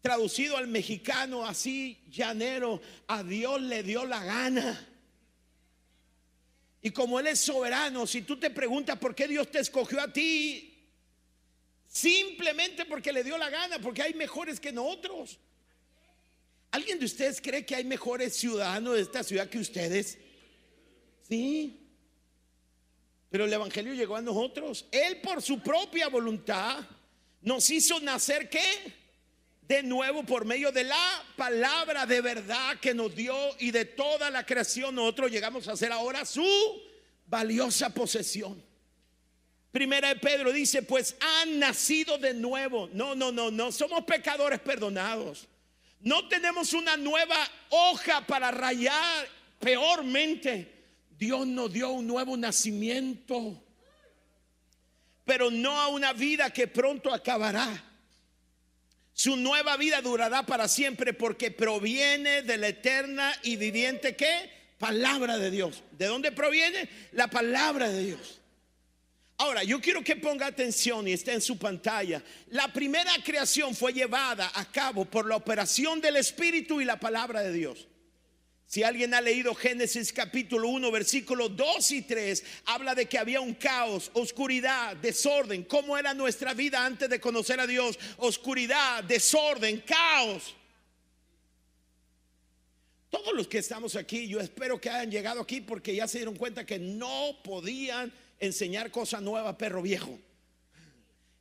Traducido 0.00 0.56
al 0.56 0.68
mexicano 0.68 1.44
así, 1.44 2.02
llanero, 2.10 2.80
a 3.06 3.22
Dios 3.22 3.60
le 3.60 3.82
dio 3.82 4.06
la 4.06 4.24
gana. 4.24 4.88
Y 6.80 6.90
como 6.92 7.20
Él 7.20 7.26
es 7.26 7.40
soberano, 7.40 8.06
si 8.06 8.22
tú 8.22 8.38
te 8.38 8.48
preguntas 8.48 8.98
por 8.98 9.14
qué 9.14 9.28
Dios 9.28 9.50
te 9.50 9.58
escogió 9.58 10.00
a 10.00 10.10
ti, 10.10 10.82
simplemente 11.86 12.86
porque 12.86 13.12
le 13.12 13.22
dio 13.22 13.36
la 13.36 13.50
gana, 13.50 13.78
porque 13.80 14.00
hay 14.00 14.14
mejores 14.14 14.58
que 14.58 14.72
nosotros. 14.72 15.38
¿Alguien 16.70 16.98
de 16.98 17.04
ustedes 17.04 17.38
cree 17.38 17.66
que 17.66 17.74
hay 17.74 17.84
mejores 17.84 18.34
ciudadanos 18.34 18.94
de 18.94 19.02
esta 19.02 19.22
ciudad 19.22 19.50
que 19.50 19.58
ustedes? 19.58 20.16
Sí. 21.30 21.80
Pero 23.30 23.46
el 23.46 23.52
Evangelio 23.52 23.94
llegó 23.94 24.16
a 24.16 24.20
nosotros. 24.20 24.84
Él 24.90 25.22
por 25.22 25.40
su 25.40 25.60
propia 25.60 26.08
voluntad 26.08 26.84
nos 27.40 27.70
hizo 27.70 28.00
nacer 28.00 28.50
qué? 28.50 29.00
de 29.70 29.84
nuevo 29.84 30.24
por 30.24 30.44
medio 30.44 30.72
de 30.72 30.82
la 30.82 31.24
palabra 31.36 32.04
de 32.04 32.20
verdad 32.20 32.80
que 32.80 32.92
nos 32.92 33.14
dio 33.14 33.36
y 33.60 33.70
de 33.70 33.84
toda 33.84 34.28
la 34.28 34.44
creación 34.44 34.96
nosotros 34.96 35.30
llegamos 35.30 35.68
a 35.68 35.76
ser 35.76 35.92
ahora 35.92 36.24
su 36.24 36.44
valiosa 37.26 37.94
posesión. 37.94 38.60
Primera 39.70 40.08
de 40.08 40.16
Pedro 40.16 40.50
dice, 40.50 40.82
pues 40.82 41.16
han 41.20 41.60
nacido 41.60 42.18
de 42.18 42.34
nuevo. 42.34 42.90
No, 42.92 43.14
no, 43.14 43.30
no, 43.30 43.52
no, 43.52 43.70
somos 43.70 44.02
pecadores 44.02 44.58
perdonados. 44.58 45.46
No 46.00 46.26
tenemos 46.26 46.72
una 46.72 46.96
nueva 46.96 47.36
hoja 47.68 48.26
para 48.26 48.50
rayar. 48.50 49.28
Peormente, 49.60 50.79
Dios 51.20 51.46
nos 51.46 51.72
dio 51.72 51.90
un 51.90 52.08
nuevo 52.08 52.36
nacimiento, 52.36 53.62
pero 55.24 55.52
no 55.52 55.78
a 55.78 55.86
una 55.86 56.12
vida 56.12 56.52
que 56.52 56.66
pronto 56.66 57.14
acabará 57.14 57.86
su 59.20 59.36
nueva 59.36 59.76
vida 59.76 60.00
durará 60.00 60.46
para 60.46 60.66
siempre 60.66 61.12
porque 61.12 61.50
proviene 61.50 62.40
de 62.40 62.56
la 62.56 62.68
eterna 62.68 63.30
y 63.42 63.56
viviente 63.56 64.16
¿qué? 64.16 64.50
Palabra 64.78 65.36
de 65.36 65.50
Dios. 65.50 65.82
¿De 65.90 66.06
dónde 66.06 66.32
proviene? 66.32 66.88
La 67.12 67.28
palabra 67.28 67.90
de 67.90 68.02
Dios. 68.02 68.40
Ahora, 69.36 69.62
yo 69.62 69.78
quiero 69.78 70.02
que 70.02 70.16
ponga 70.16 70.46
atención 70.46 71.06
y 71.06 71.12
esté 71.12 71.34
en 71.34 71.42
su 71.42 71.58
pantalla. 71.58 72.22
La 72.48 72.72
primera 72.72 73.12
creación 73.22 73.74
fue 73.74 73.92
llevada 73.92 74.50
a 74.54 74.64
cabo 74.72 75.04
por 75.04 75.28
la 75.28 75.36
operación 75.36 76.00
del 76.00 76.16
Espíritu 76.16 76.80
y 76.80 76.86
la 76.86 76.98
palabra 76.98 77.42
de 77.42 77.52
Dios. 77.52 77.88
Si 78.70 78.84
alguien 78.84 79.12
ha 79.14 79.20
leído 79.20 79.52
Génesis 79.52 80.12
capítulo 80.12 80.68
1, 80.68 80.92
versículos 80.92 81.56
2 81.56 81.90
y 81.90 82.02
3, 82.02 82.44
habla 82.66 82.94
de 82.94 83.06
que 83.06 83.18
había 83.18 83.40
un 83.40 83.54
caos, 83.54 84.12
oscuridad, 84.14 84.94
desorden. 84.98 85.64
¿Cómo 85.64 85.98
era 85.98 86.14
nuestra 86.14 86.54
vida 86.54 86.86
antes 86.86 87.10
de 87.10 87.18
conocer 87.18 87.58
a 87.58 87.66
Dios? 87.66 87.98
Oscuridad, 88.18 89.02
desorden, 89.02 89.80
caos. 89.80 90.54
Todos 93.08 93.34
los 93.34 93.48
que 93.48 93.58
estamos 93.58 93.96
aquí, 93.96 94.28
yo 94.28 94.38
espero 94.38 94.80
que 94.80 94.88
hayan 94.88 95.10
llegado 95.10 95.40
aquí 95.40 95.60
porque 95.60 95.96
ya 95.96 96.06
se 96.06 96.18
dieron 96.18 96.36
cuenta 96.36 96.64
que 96.64 96.78
no 96.78 97.40
podían 97.42 98.12
enseñar 98.38 98.92
cosa 98.92 99.20
nueva 99.20 99.58
perro 99.58 99.82
viejo. 99.82 100.16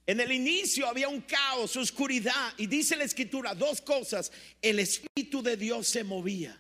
En 0.08 0.20
el 0.20 0.32
inicio 0.32 0.88
había 0.88 1.08
un 1.08 1.22
caos, 1.22 1.76
oscuridad, 1.76 2.56
y 2.58 2.66
dice 2.66 2.96
la 2.96 3.04
escritura 3.04 3.54
dos 3.54 3.82
cosas. 3.82 4.32
El 4.64 4.80
Espíritu 4.80 5.44
de 5.44 5.58
Dios 5.58 5.88
se 5.88 6.04
movía 6.04 6.60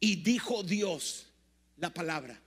y 0.00 0.16
dijo 0.16 0.62
Dios 0.62 1.26
la 1.76 1.92
palabra. 1.92 2.40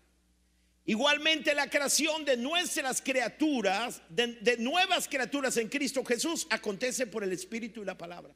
Igualmente 0.86 1.54
la 1.54 1.70
creación 1.70 2.26
de 2.26 2.36
nuestras 2.36 3.02
criaturas, 3.02 4.02
de, 4.10 4.58
nuevas 4.58 5.08
criaturas 5.08 5.56
en 5.58 5.70
Cristo 5.70 6.04
Jesús, 6.04 6.48
acontece 6.50 7.06
por 7.06 7.24
el 7.24 7.32
Espíritu 7.32 7.84
y 7.84 7.86
la 7.86 7.98
palabra. 7.98 8.34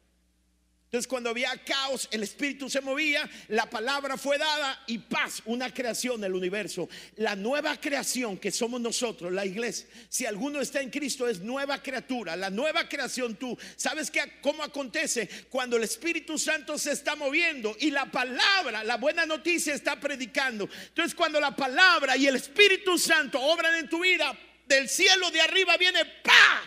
Entonces 0.94 1.08
cuando 1.08 1.32
había 1.32 1.50
caos, 1.66 2.08
el 2.12 2.22
espíritu 2.22 2.70
se 2.70 2.80
movía, 2.80 3.28
la 3.48 3.68
palabra 3.68 4.16
fue 4.16 4.38
dada 4.38 4.84
y 4.86 5.00
paz, 5.00 5.42
una 5.46 5.74
creación 5.74 6.22
del 6.22 6.36
universo. 6.36 6.88
La 7.16 7.36
nueva 7.36 7.82
creación 7.82 8.38
que 8.38 8.52
somos 8.52 8.80
nosotros, 8.80 9.34
la 9.34 9.44
iglesia, 9.44 9.88
si 10.08 10.28
alguno 10.28 10.62
está 10.62 10.82
en 10.82 10.92
Cristo 10.92 11.28
es 11.28 11.40
nueva 11.40 11.82
criatura, 11.82 12.36
la 12.36 12.52
nueva 12.52 12.88
creación 12.88 13.38
tú. 13.38 13.58
¿Sabes 13.76 14.12
qué, 14.12 14.34
cómo 14.40 14.62
acontece? 14.62 15.28
Cuando 15.50 15.78
el 15.78 15.84
Espíritu 15.84 16.38
Santo 16.38 16.78
se 16.78 16.92
está 16.92 17.16
moviendo 17.16 17.76
y 17.80 17.90
la 17.90 18.12
palabra, 18.12 18.84
la 18.84 18.98
buena 18.98 19.26
noticia 19.26 19.74
está 19.74 20.00
predicando. 20.00 20.70
Entonces 20.90 21.16
cuando 21.16 21.40
la 21.40 21.56
palabra 21.56 22.16
y 22.18 22.28
el 22.28 22.36
Espíritu 22.36 23.00
Santo 23.00 23.42
obran 23.42 23.74
en 23.80 23.90
tu 23.90 24.00
vida, 24.00 24.38
del 24.68 24.88
cielo 24.88 25.32
de 25.32 25.42
arriba 25.42 25.76
viene 25.76 26.06
pa 26.24 26.62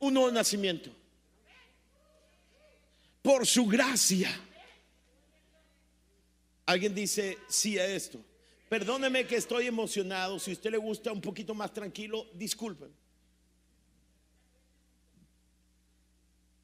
un 0.00 0.14
nuevo 0.14 0.32
nacimiento 0.32 0.99
por 3.22 3.46
su 3.46 3.66
gracia. 3.66 4.30
Alguien 6.66 6.94
dice 6.94 7.38
sí 7.48 7.78
a 7.78 7.86
esto. 7.86 8.20
Perdóneme 8.68 9.26
que 9.26 9.36
estoy 9.36 9.66
emocionado. 9.66 10.38
Si 10.38 10.52
a 10.52 10.54
usted 10.54 10.70
le 10.70 10.78
gusta 10.78 11.10
un 11.10 11.20
poquito 11.20 11.54
más 11.54 11.74
tranquilo, 11.74 12.28
disculpen. 12.34 12.94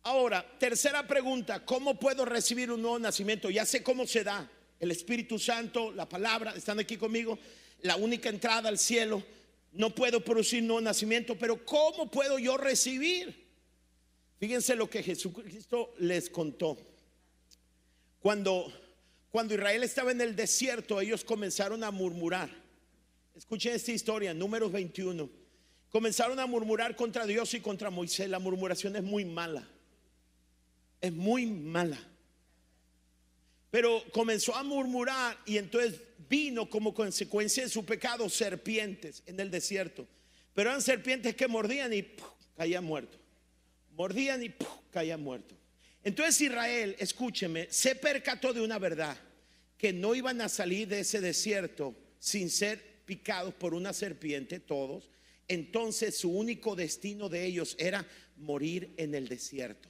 Ahora, 0.04 0.46
tercera 0.60 1.04
pregunta, 1.04 1.64
¿cómo 1.64 1.98
puedo 1.98 2.24
recibir 2.24 2.70
un 2.70 2.80
nuevo 2.80 3.00
nacimiento? 3.00 3.50
Ya 3.50 3.66
sé 3.66 3.82
cómo 3.82 4.06
se 4.06 4.22
da. 4.22 4.48
El 4.78 4.92
Espíritu 4.92 5.36
Santo, 5.36 5.90
la 5.90 6.08
palabra, 6.08 6.52
están 6.52 6.78
aquí 6.78 6.96
conmigo, 6.96 7.36
la 7.82 7.96
única 7.96 8.28
entrada 8.28 8.68
al 8.68 8.78
cielo. 8.78 9.24
No 9.72 9.92
puedo 9.92 10.20
producir 10.20 10.62
nuevo 10.62 10.80
nacimiento, 10.80 11.36
pero 11.36 11.64
¿cómo 11.64 12.08
puedo 12.08 12.38
yo 12.38 12.56
recibir? 12.56 13.45
Fíjense 14.38 14.76
lo 14.76 14.88
que 14.88 15.02
Jesucristo 15.02 15.94
les 15.98 16.28
contó. 16.28 16.76
Cuando, 18.20 18.70
cuando 19.30 19.54
Israel 19.54 19.82
estaba 19.82 20.10
en 20.10 20.20
el 20.20 20.36
desierto, 20.36 21.00
ellos 21.00 21.24
comenzaron 21.24 21.82
a 21.82 21.90
murmurar. 21.90 22.50
Escuchen 23.34 23.74
esta 23.74 23.92
historia, 23.92 24.34
números 24.34 24.72
21. 24.72 25.28
Comenzaron 25.90 26.38
a 26.38 26.46
murmurar 26.46 26.96
contra 26.96 27.26
Dios 27.26 27.54
y 27.54 27.60
contra 27.60 27.88
Moisés. 27.88 28.28
La 28.28 28.38
murmuración 28.38 28.96
es 28.96 29.02
muy 29.02 29.24
mala. 29.24 29.66
Es 31.00 31.12
muy 31.12 31.46
mala. 31.46 31.98
Pero 33.70 34.02
comenzó 34.12 34.54
a 34.54 34.62
murmurar 34.62 35.38
y 35.46 35.56
entonces 35.56 36.00
vino 36.28 36.68
como 36.68 36.92
consecuencia 36.92 37.62
de 37.62 37.70
su 37.70 37.84
pecado 37.84 38.28
serpientes 38.28 39.22
en 39.26 39.40
el 39.40 39.50
desierto. 39.50 40.06
Pero 40.54 40.70
eran 40.70 40.82
serpientes 40.82 41.34
que 41.36 41.48
mordían 41.48 41.92
y 41.92 42.06
caían 42.56 42.84
muertos 42.84 43.25
mordían 43.96 44.42
y 44.42 44.54
caían 44.90 45.22
muertos. 45.22 45.58
Entonces 46.04 46.40
Israel, 46.40 46.94
escúcheme, 46.98 47.66
se 47.70 47.96
percató 47.96 48.52
de 48.52 48.60
una 48.60 48.78
verdad, 48.78 49.16
que 49.76 49.92
no 49.92 50.14
iban 50.14 50.40
a 50.40 50.48
salir 50.48 50.88
de 50.88 51.00
ese 51.00 51.20
desierto 51.20 51.94
sin 52.18 52.48
ser 52.48 53.02
picados 53.04 53.54
por 53.54 53.74
una 53.74 53.92
serpiente 53.92 54.60
todos. 54.60 55.10
Entonces 55.48 56.16
su 56.16 56.30
único 56.30 56.76
destino 56.76 57.28
de 57.28 57.44
ellos 57.44 57.76
era 57.78 58.06
morir 58.36 58.94
en 58.96 59.14
el 59.14 59.28
desierto. 59.28 59.88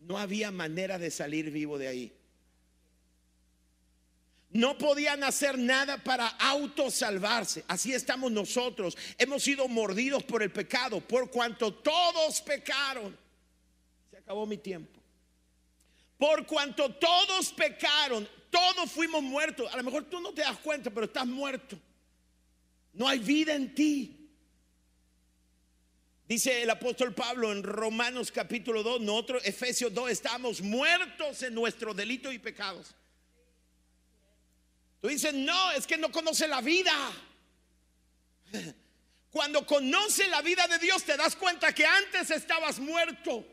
No 0.00 0.18
había 0.18 0.50
manera 0.50 0.98
de 0.98 1.10
salir 1.10 1.50
vivo 1.50 1.78
de 1.78 1.88
ahí. 1.88 2.12
No 4.50 4.76
podían 4.76 5.22
hacer 5.22 5.56
nada 5.56 5.96
para 5.98 6.26
autosalvarse. 6.26 7.64
Así 7.68 7.92
estamos 7.92 8.32
nosotros. 8.32 8.96
Hemos 9.16 9.44
sido 9.44 9.68
mordidos 9.68 10.24
por 10.24 10.42
el 10.42 10.50
pecado, 10.50 11.00
por 11.00 11.30
cuanto 11.30 11.72
todos 11.72 12.40
pecaron. 12.40 13.16
Se 14.10 14.16
acabó 14.18 14.46
mi 14.46 14.56
tiempo. 14.56 15.00
Por 16.18 16.46
cuanto 16.46 16.92
todos 16.94 17.52
pecaron, 17.52 18.28
todos 18.50 18.90
fuimos 18.90 19.22
muertos. 19.22 19.72
A 19.72 19.76
lo 19.76 19.84
mejor 19.84 20.04
tú 20.04 20.20
no 20.20 20.32
te 20.32 20.42
das 20.42 20.58
cuenta, 20.58 20.90
pero 20.90 21.06
estás 21.06 21.26
muerto. 21.26 21.78
No 22.92 23.06
hay 23.06 23.20
vida 23.20 23.54
en 23.54 23.72
ti. 23.72 24.16
Dice 26.26 26.62
el 26.62 26.70
apóstol 26.70 27.14
Pablo 27.14 27.52
en 27.52 27.62
Romanos 27.62 28.30
capítulo 28.30 28.82
2, 28.82 29.00
nosotros, 29.00 29.42
Efesios 29.44 29.94
2, 29.94 30.10
estamos 30.10 30.60
muertos 30.60 31.42
en 31.42 31.54
nuestros 31.54 31.96
delitos 31.96 32.34
y 32.34 32.38
pecados. 32.38 32.94
Tú 35.00 35.08
dices, 35.08 35.32
no, 35.32 35.70
es 35.72 35.86
que 35.86 35.96
no 35.96 36.12
conoce 36.12 36.46
la 36.46 36.60
vida. 36.60 36.92
Cuando 39.30 39.64
conoce 39.64 40.28
la 40.28 40.42
vida 40.42 40.66
de 40.66 40.78
Dios 40.78 41.04
te 41.04 41.16
das 41.16 41.36
cuenta 41.36 41.72
que 41.74 41.86
antes 41.86 42.30
estabas 42.30 42.78
muerto. 42.78 43.46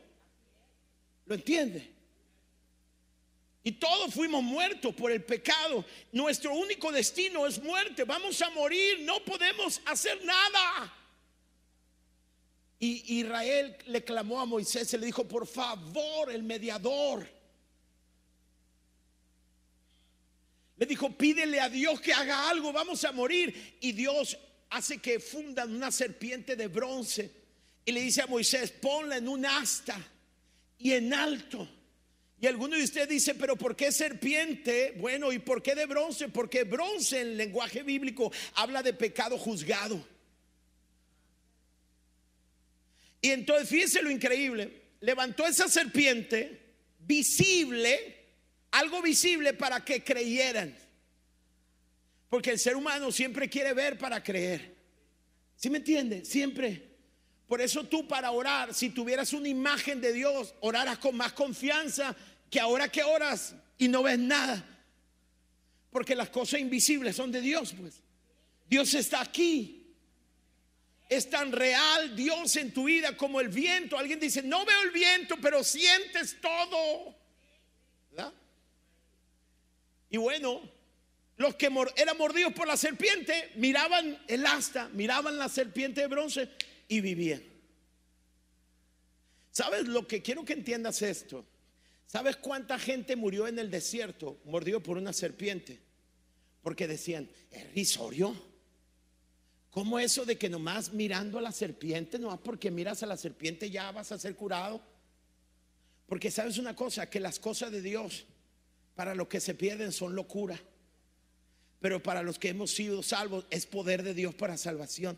¿Lo 1.26 1.34
entiende? 1.34 1.94
Y 3.62 3.72
todos 3.72 4.14
fuimos 4.14 4.42
muertos 4.42 4.94
por 4.94 5.12
el 5.12 5.22
pecado. 5.22 5.84
Nuestro 6.12 6.54
único 6.54 6.90
destino 6.90 7.46
es 7.46 7.62
muerte. 7.62 8.04
Vamos 8.04 8.40
a 8.42 8.50
morir. 8.50 9.00
No 9.00 9.22
podemos 9.24 9.80
hacer 9.86 10.24
nada. 10.24 10.94
Y 12.80 13.20
Israel 13.20 13.76
le 13.86 14.04
clamó 14.04 14.40
a 14.40 14.46
Moisés, 14.46 14.88
se 14.88 14.98
le 14.98 15.06
dijo, 15.06 15.26
por 15.26 15.46
favor, 15.46 16.30
el 16.30 16.44
mediador. 16.44 17.28
Le 20.78 20.86
dijo, 20.86 21.10
pídele 21.16 21.60
a 21.60 21.68
Dios 21.68 22.00
que 22.00 22.12
haga 22.12 22.48
algo, 22.48 22.72
vamos 22.72 23.04
a 23.04 23.12
morir. 23.12 23.76
Y 23.80 23.92
Dios 23.92 24.38
hace 24.70 24.98
que 24.98 25.20
fundan 25.20 25.74
una 25.74 25.90
serpiente 25.90 26.56
de 26.56 26.68
bronce. 26.68 27.30
Y 27.84 27.92
le 27.92 28.00
dice 28.00 28.22
a 28.22 28.26
Moisés, 28.26 28.70
ponla 28.70 29.16
en 29.16 29.28
un 29.28 29.44
asta 29.44 29.98
y 30.78 30.92
en 30.92 31.12
alto. 31.12 31.68
Y 32.40 32.46
alguno 32.46 32.76
de 32.76 32.84
ustedes 32.84 33.08
dice, 33.08 33.34
pero 33.34 33.56
¿por 33.56 33.74
qué 33.74 33.90
serpiente? 33.90 34.94
Bueno, 34.98 35.32
¿y 35.32 35.40
por 35.40 35.62
qué 35.62 35.74
de 35.74 35.86
bronce? 35.86 36.28
Porque 36.28 36.62
bronce 36.62 37.20
en 37.20 37.36
lenguaje 37.36 37.82
bíblico 37.82 38.30
habla 38.54 38.82
de 38.82 38.92
pecado 38.92 39.36
juzgado. 39.36 40.06
Y 43.20 43.30
entonces 43.30 43.68
fíjense 43.68 44.00
lo 44.00 44.10
increíble, 44.10 44.82
levantó 45.00 45.44
esa 45.44 45.68
serpiente 45.68 46.60
visible, 47.00 48.17
algo 48.70 49.02
visible 49.02 49.54
para 49.54 49.84
que 49.84 50.02
creyeran. 50.02 50.76
Porque 52.28 52.50
el 52.50 52.58
ser 52.58 52.76
humano 52.76 53.10
siempre 53.10 53.48
quiere 53.48 53.72
ver 53.72 53.98
para 53.98 54.22
creer. 54.22 54.76
¿Sí 55.56 55.70
me 55.70 55.78
entiende? 55.78 56.24
Siempre. 56.24 56.88
Por 57.46 57.60
eso 57.62 57.84
tú 57.84 58.06
para 58.06 58.30
orar, 58.30 58.74
si 58.74 58.90
tuvieras 58.90 59.32
una 59.32 59.48
imagen 59.48 60.00
de 60.00 60.12
Dios, 60.12 60.54
oraras 60.60 60.98
con 60.98 61.16
más 61.16 61.32
confianza 61.32 62.14
que 62.50 62.60
ahora 62.60 62.90
que 62.90 63.02
oras 63.02 63.54
y 63.78 63.88
no 63.88 64.02
ves 64.02 64.18
nada. 64.18 64.64
Porque 65.90 66.14
las 66.14 66.28
cosas 66.28 66.60
invisibles 66.60 67.16
son 67.16 67.32
de 67.32 67.40
Dios, 67.40 67.74
pues. 67.78 68.02
Dios 68.68 68.92
está 68.92 69.22
aquí. 69.22 69.74
Es 71.08 71.30
tan 71.30 71.52
real 71.52 72.14
Dios 72.14 72.54
en 72.56 72.72
tu 72.72 72.84
vida 72.84 73.16
como 73.16 73.40
el 73.40 73.48
viento. 73.48 73.96
Alguien 73.96 74.20
dice, 74.20 74.42
no 74.42 74.66
veo 74.66 74.82
el 74.82 74.90
viento, 74.90 75.36
pero 75.40 75.64
sientes 75.64 76.38
todo. 76.42 77.17
Y 80.10 80.16
bueno, 80.16 80.60
los 81.36 81.54
que 81.54 81.70
eran 81.96 82.18
mordidos 82.18 82.52
por 82.52 82.66
la 82.66 82.76
serpiente 82.76 83.52
miraban 83.56 84.18
el 84.26 84.44
asta, 84.44 84.88
miraban 84.92 85.38
la 85.38 85.48
serpiente 85.48 86.00
de 86.00 86.06
bronce 86.08 86.48
y 86.88 87.00
vivían. 87.00 87.42
¿Sabes 89.50 89.86
lo 89.86 90.06
que 90.06 90.22
quiero 90.22 90.44
que 90.44 90.52
entiendas 90.52 91.02
esto? 91.02 91.44
¿Sabes 92.06 92.36
cuánta 92.36 92.78
gente 92.78 93.16
murió 93.16 93.46
en 93.46 93.58
el 93.58 93.70
desierto 93.70 94.40
mordido 94.44 94.82
por 94.82 94.96
una 94.96 95.12
serpiente? 95.12 95.78
Porque 96.62 96.88
decían, 96.88 97.28
es 97.50 97.72
risorio. 97.72 98.34
¿Cómo 99.70 99.98
eso 99.98 100.24
de 100.24 100.38
que 100.38 100.48
nomás 100.48 100.92
mirando 100.92 101.38
a 101.38 101.42
la 101.42 101.52
serpiente, 101.52 102.18
nomás 102.18 102.40
porque 102.40 102.70
miras 102.70 103.02
a 103.02 103.06
la 103.06 103.16
serpiente 103.16 103.70
ya 103.70 103.92
vas 103.92 104.10
a 104.10 104.18
ser 104.18 104.34
curado? 104.34 104.80
Porque 106.06 106.30
sabes 106.30 106.56
una 106.58 106.74
cosa, 106.74 107.10
que 107.10 107.20
las 107.20 107.38
cosas 107.38 107.70
de 107.70 107.82
Dios 107.82 108.24
para 108.98 109.14
los 109.14 109.28
que 109.28 109.38
se 109.38 109.54
pierden 109.54 109.92
son 109.92 110.16
locura. 110.16 110.60
Pero 111.80 112.02
para 112.02 112.20
los 112.24 112.36
que 112.36 112.48
hemos 112.48 112.72
sido 112.72 113.00
salvos 113.04 113.44
es 113.48 113.64
poder 113.64 114.02
de 114.02 114.12
Dios 114.12 114.34
para 114.34 114.56
salvación. 114.56 115.16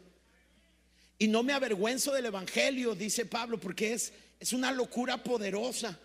Y 1.18 1.28
no 1.28 1.42
me 1.42 1.54
avergüenzo 1.54 2.12
del 2.12 2.26
Evangelio, 2.26 2.94
dice 2.94 3.24
Pablo, 3.24 3.58
porque 3.58 3.94
es, 3.94 4.12
es 4.38 4.52
una 4.52 4.70
locura 4.70 5.24
poderosa. 5.24 5.98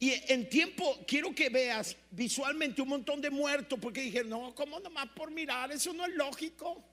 Y 0.00 0.12
en 0.26 0.48
tiempo, 0.48 0.98
quiero 1.06 1.32
que 1.32 1.50
veas 1.50 1.94
visualmente 2.10 2.82
un 2.82 2.88
montón 2.88 3.20
de 3.20 3.30
muertos, 3.30 3.78
porque 3.80 4.00
dije, 4.00 4.24
no, 4.24 4.52
¿cómo 4.56 4.80
nomás 4.80 5.06
por 5.10 5.30
mirar? 5.30 5.70
Eso 5.70 5.92
no 5.92 6.04
es 6.04 6.16
lógico. 6.16 6.84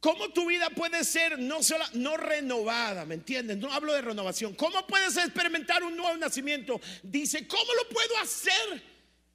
¿Cómo 0.00 0.30
tu 0.30 0.46
vida 0.46 0.70
puede 0.70 1.04
ser 1.04 1.38
no, 1.38 1.62
sola, 1.62 1.88
no 1.92 2.16
renovada? 2.16 3.04
¿Me 3.04 3.16
entiendes? 3.16 3.58
No 3.58 3.70
hablo 3.70 3.92
de 3.92 4.00
renovación. 4.00 4.54
¿Cómo 4.54 4.86
puedes 4.86 5.14
experimentar 5.18 5.82
un 5.82 5.94
nuevo 5.94 6.16
nacimiento? 6.16 6.80
Dice, 7.02 7.46
¿cómo 7.46 7.74
lo 7.74 7.88
puedo 7.90 8.18
hacer? 8.22 8.82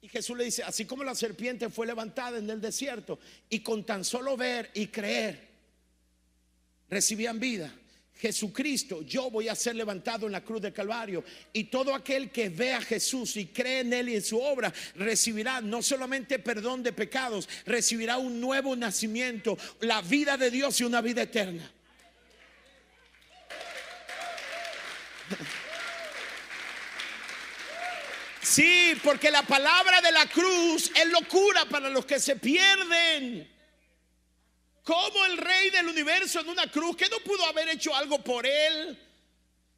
Y 0.02 0.08
Jesús 0.08 0.36
le 0.36 0.44
dice, 0.44 0.64
así 0.64 0.84
como 0.84 1.04
la 1.04 1.14
serpiente 1.14 1.70
fue 1.70 1.86
levantada 1.86 2.38
en 2.38 2.50
el 2.50 2.60
desierto 2.60 3.20
y 3.48 3.60
con 3.60 3.84
tan 3.84 4.04
solo 4.04 4.36
ver 4.36 4.72
y 4.74 4.88
creer, 4.88 5.48
recibían 6.90 7.38
vida. 7.38 7.72
Jesucristo, 8.18 9.02
yo 9.02 9.30
voy 9.30 9.48
a 9.48 9.54
ser 9.54 9.76
levantado 9.76 10.26
en 10.26 10.32
la 10.32 10.42
cruz 10.42 10.62
del 10.62 10.72
Calvario. 10.72 11.22
Y 11.52 11.64
todo 11.64 11.94
aquel 11.94 12.30
que 12.30 12.48
ve 12.48 12.72
a 12.72 12.80
Jesús 12.80 13.36
y 13.36 13.46
cree 13.46 13.80
en 13.80 13.92
Él 13.92 14.08
y 14.08 14.16
en 14.16 14.24
su 14.24 14.40
obra, 14.40 14.72
recibirá 14.94 15.60
no 15.60 15.82
solamente 15.82 16.38
perdón 16.38 16.82
de 16.82 16.92
pecados, 16.92 17.48
recibirá 17.66 18.16
un 18.16 18.40
nuevo 18.40 18.74
nacimiento, 18.74 19.58
la 19.80 20.00
vida 20.00 20.36
de 20.36 20.50
Dios 20.50 20.80
y 20.80 20.84
una 20.84 21.00
vida 21.00 21.22
eterna. 21.22 21.70
Sí, 28.40 28.94
porque 29.02 29.30
la 29.30 29.42
palabra 29.42 30.00
de 30.00 30.12
la 30.12 30.24
cruz 30.26 30.90
es 30.94 31.06
locura 31.08 31.66
para 31.66 31.90
los 31.90 32.06
que 32.06 32.18
se 32.18 32.36
pierden. 32.36 33.55
Como 34.86 35.24
el 35.24 35.36
rey 35.36 35.70
del 35.70 35.88
universo 35.88 36.38
en 36.38 36.48
una 36.48 36.70
cruz, 36.70 36.96
que 36.96 37.08
no 37.08 37.18
pudo 37.18 37.44
haber 37.44 37.68
hecho 37.70 37.92
algo 37.92 38.22
por 38.22 38.46
él. 38.46 38.96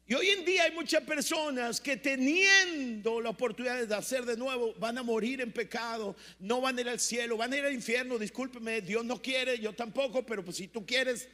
Y 0.05 0.13
hoy 0.13 0.29
en 0.29 0.45
día 0.45 0.65
hay 0.65 0.71
muchas 0.71 1.01
personas 1.01 1.81
que 1.81 1.97
teniendo 1.97 3.19
la 3.19 3.31
oportunidad 3.31 3.87
de 3.87 3.95
hacer 3.95 4.23
de 4.23 4.37
nuevo, 4.37 4.75
van 4.77 4.99
a 4.99 5.03
morir 5.03 5.41
en 5.41 5.51
pecado, 5.51 6.15
no 6.37 6.61
van 6.61 6.77
a 6.77 6.81
ir 6.81 6.89
al 6.89 6.99
cielo, 6.99 7.37
van 7.37 7.51
a 7.51 7.57
ir 7.57 7.65
al 7.65 7.73
infierno, 7.73 8.19
discúlpeme, 8.19 8.81
Dios 8.81 9.03
no 9.03 9.19
quiere, 9.19 9.57
yo 9.57 9.73
tampoco, 9.73 10.23
pero 10.23 10.45
pues 10.45 10.57
si 10.57 10.67
tú 10.67 10.85
quieres, 10.85 11.27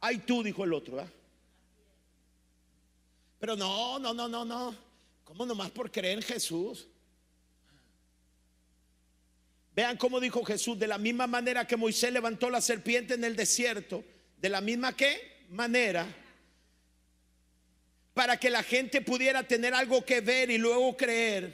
ay 0.00 0.18
tú, 0.18 0.44
dijo 0.44 0.62
el 0.62 0.72
otro. 0.72 1.04
Pero 3.40 3.56
no, 3.56 3.98
no, 3.98 4.14
no, 4.14 4.28
no, 4.28 4.44
no, 4.44 4.76
¿cómo 5.24 5.44
nomás 5.44 5.72
por 5.72 5.90
creer 5.90 6.18
en 6.18 6.22
Jesús? 6.22 6.86
Vean 9.76 9.98
cómo 9.98 10.20
dijo 10.20 10.42
Jesús, 10.42 10.78
de 10.78 10.86
la 10.86 10.96
misma 10.96 11.26
manera 11.26 11.66
que 11.66 11.76
Moisés 11.76 12.10
levantó 12.10 12.48
la 12.48 12.62
serpiente 12.62 13.12
en 13.12 13.24
el 13.24 13.36
desierto, 13.36 14.02
de 14.38 14.48
la 14.48 14.62
misma 14.62 14.96
que 14.96 15.44
manera, 15.50 16.06
para 18.14 18.38
que 18.38 18.48
la 18.48 18.62
gente 18.62 19.02
pudiera 19.02 19.46
tener 19.46 19.74
algo 19.74 20.02
que 20.02 20.22
ver 20.22 20.50
y 20.50 20.56
luego 20.56 20.96
creer, 20.96 21.52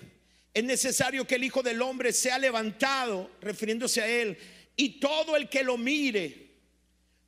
es 0.54 0.62
necesario 0.62 1.26
que 1.26 1.34
el 1.34 1.42
Hijo 1.42 1.64
del 1.64 1.82
Hombre 1.82 2.12
sea 2.12 2.38
levantado, 2.38 3.28
refiriéndose 3.40 4.00
a 4.00 4.06
Él, 4.06 4.38
y 4.76 5.00
todo 5.00 5.34
el 5.34 5.48
que 5.48 5.64
lo 5.64 5.76
mire, 5.76 6.50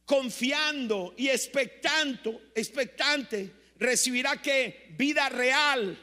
confiando 0.04 1.12
y 1.16 1.28
expectando, 1.28 2.40
expectante, 2.54 3.50
recibirá 3.80 4.40
que 4.40 4.94
vida 4.96 5.28
real 5.28 5.98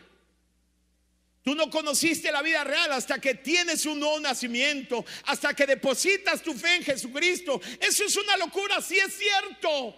Tú 1.43 1.55
no 1.55 1.69
conociste 1.69 2.31
la 2.31 2.41
vida 2.43 2.63
real 2.63 2.91
hasta 2.91 3.19
que 3.19 3.35
tienes 3.35 3.85
un 3.87 3.99
nuevo 3.99 4.19
nacimiento, 4.19 5.03
hasta 5.25 5.55
que 5.55 5.65
depositas 5.65 6.41
tu 6.43 6.53
fe 6.53 6.75
en 6.75 6.83
Jesucristo. 6.83 7.59
Eso 7.79 8.05
es 8.05 8.15
una 8.15 8.37
locura, 8.37 8.79
sí 8.81 8.97
es 8.99 9.17
cierto. 9.17 9.95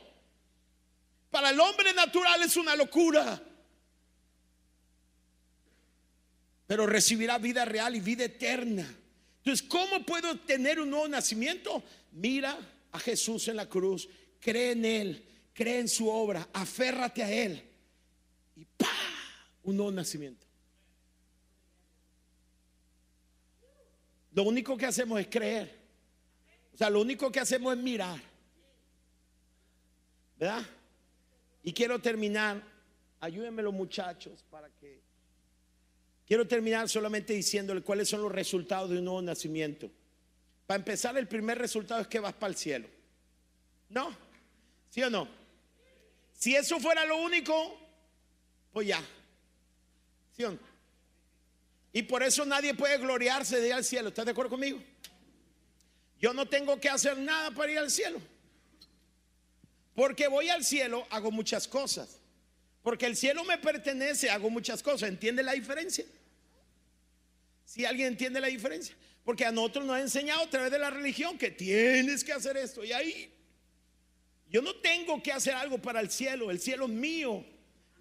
Para 1.29 1.49
el 1.49 1.59
hombre 1.59 1.93
natural 1.93 2.41
es 2.43 2.55
una 2.55 2.75
locura. 2.75 3.43
Pero 6.65 6.87
recibirá 6.87 7.37
vida 7.39 7.65
real 7.65 7.95
y 7.95 7.99
vida 7.99 8.23
eterna. 8.23 8.87
Entonces, 9.39 9.67
¿cómo 9.67 10.05
puedo 10.05 10.39
tener 10.39 10.79
un 10.79 10.89
nuevo 10.89 11.09
nacimiento? 11.09 11.83
Mira 12.13 12.57
a 12.93 12.99
Jesús 12.99 13.49
en 13.49 13.57
la 13.57 13.67
cruz, 13.67 14.07
cree 14.39 14.71
en 14.71 14.85
Él, 14.85 15.25
cree 15.53 15.79
en 15.79 15.89
su 15.89 16.07
obra, 16.07 16.47
aférrate 16.53 17.21
a 17.21 17.29
Él 17.29 17.61
y 18.55 18.63
¡pa! 18.63 18.87
Un 19.63 19.75
nuevo 19.75 19.91
nacimiento. 19.91 20.47
Lo 24.33 24.43
único 24.43 24.75
que 24.77 24.85
hacemos 24.85 25.19
es 25.19 25.27
creer. 25.27 25.83
O 26.73 26.77
sea, 26.77 26.89
lo 26.89 27.01
único 27.01 27.31
que 27.31 27.39
hacemos 27.39 27.75
es 27.75 27.83
mirar. 27.83 28.19
¿Verdad? 30.37 30.65
Y 31.63 31.73
quiero 31.73 31.99
terminar. 31.99 32.61
Ayúdenme 33.19 33.61
los 33.61 33.73
muchachos 33.73 34.43
para 34.49 34.69
que... 34.69 35.01
Quiero 36.25 36.47
terminar 36.47 36.89
solamente 36.89 37.33
diciéndole 37.33 37.81
cuáles 37.81 38.09
son 38.09 38.21
los 38.21 38.31
resultados 38.31 38.89
de 38.89 38.97
un 38.97 39.05
nuevo 39.05 39.21
nacimiento. 39.21 39.91
Para 40.65 40.77
empezar, 40.77 41.17
el 41.17 41.27
primer 41.27 41.57
resultado 41.57 42.01
es 42.01 42.07
que 42.07 42.19
vas 42.19 42.33
para 42.33 42.49
el 42.51 42.57
cielo. 42.57 42.87
¿No? 43.89 44.15
¿Sí 44.89 45.03
o 45.03 45.09
no? 45.09 45.27
Si 46.33 46.55
eso 46.55 46.79
fuera 46.79 47.05
lo 47.05 47.17
único, 47.17 47.77
pues 48.71 48.87
ya. 48.87 49.01
¿Sí 50.31 50.43
o 50.43 50.51
no? 50.51 50.72
Y 51.93 52.01
por 52.01 52.23
eso 52.23 52.43
nadie 52.43 52.73
puede 52.73 52.97
gloriarse 52.97 53.61
de 53.61 53.67
ir 53.67 53.73
al 53.73 53.85
cielo. 53.85 54.09
¿Estás 54.09 54.25
de 54.25 54.31
acuerdo 54.31 54.49
conmigo? 54.49 54.81
Yo 56.19 56.33
no 56.33 56.47
tengo 56.47 56.79
que 56.79 56.89
hacer 56.89 57.17
nada 57.19 57.51
para 57.51 57.71
ir 57.71 57.77
al 57.77 57.91
cielo. 57.91 58.19
Porque 59.93 60.27
voy 60.27 60.49
al 60.49 60.65
cielo, 60.65 61.05
hago 61.11 61.29
muchas 61.29 61.67
cosas. 61.67 62.19
Porque 62.81 63.05
el 63.05 63.15
cielo 63.15 63.43
me 63.43 63.59
pertenece, 63.59 64.31
hago 64.31 64.49
muchas 64.49 64.81
cosas. 64.81 65.09
¿Entiende 65.09 65.43
la 65.43 65.53
diferencia? 65.53 66.03
Si 67.63 67.85
alguien 67.85 68.07
entiende 68.07 68.41
la 68.41 68.47
diferencia. 68.47 68.95
Porque 69.23 69.45
a 69.45 69.51
nosotros 69.51 69.85
nos 69.85 69.95
ha 69.95 70.01
enseñado 70.01 70.41
a 70.41 70.49
través 70.49 70.71
de 70.71 70.79
la 70.79 70.89
religión 70.89 71.37
que 71.37 71.51
tienes 71.51 72.23
que 72.23 72.33
hacer 72.33 72.57
esto. 72.57 72.83
Y 72.83 72.91
ahí 72.91 73.31
yo 74.49 74.63
no 74.63 74.75
tengo 74.77 75.21
que 75.21 75.31
hacer 75.31 75.53
algo 75.53 75.77
para 75.77 75.99
el 75.99 76.09
cielo. 76.09 76.49
El 76.49 76.59
cielo 76.59 76.85
es 76.85 76.91
mío. 76.91 77.45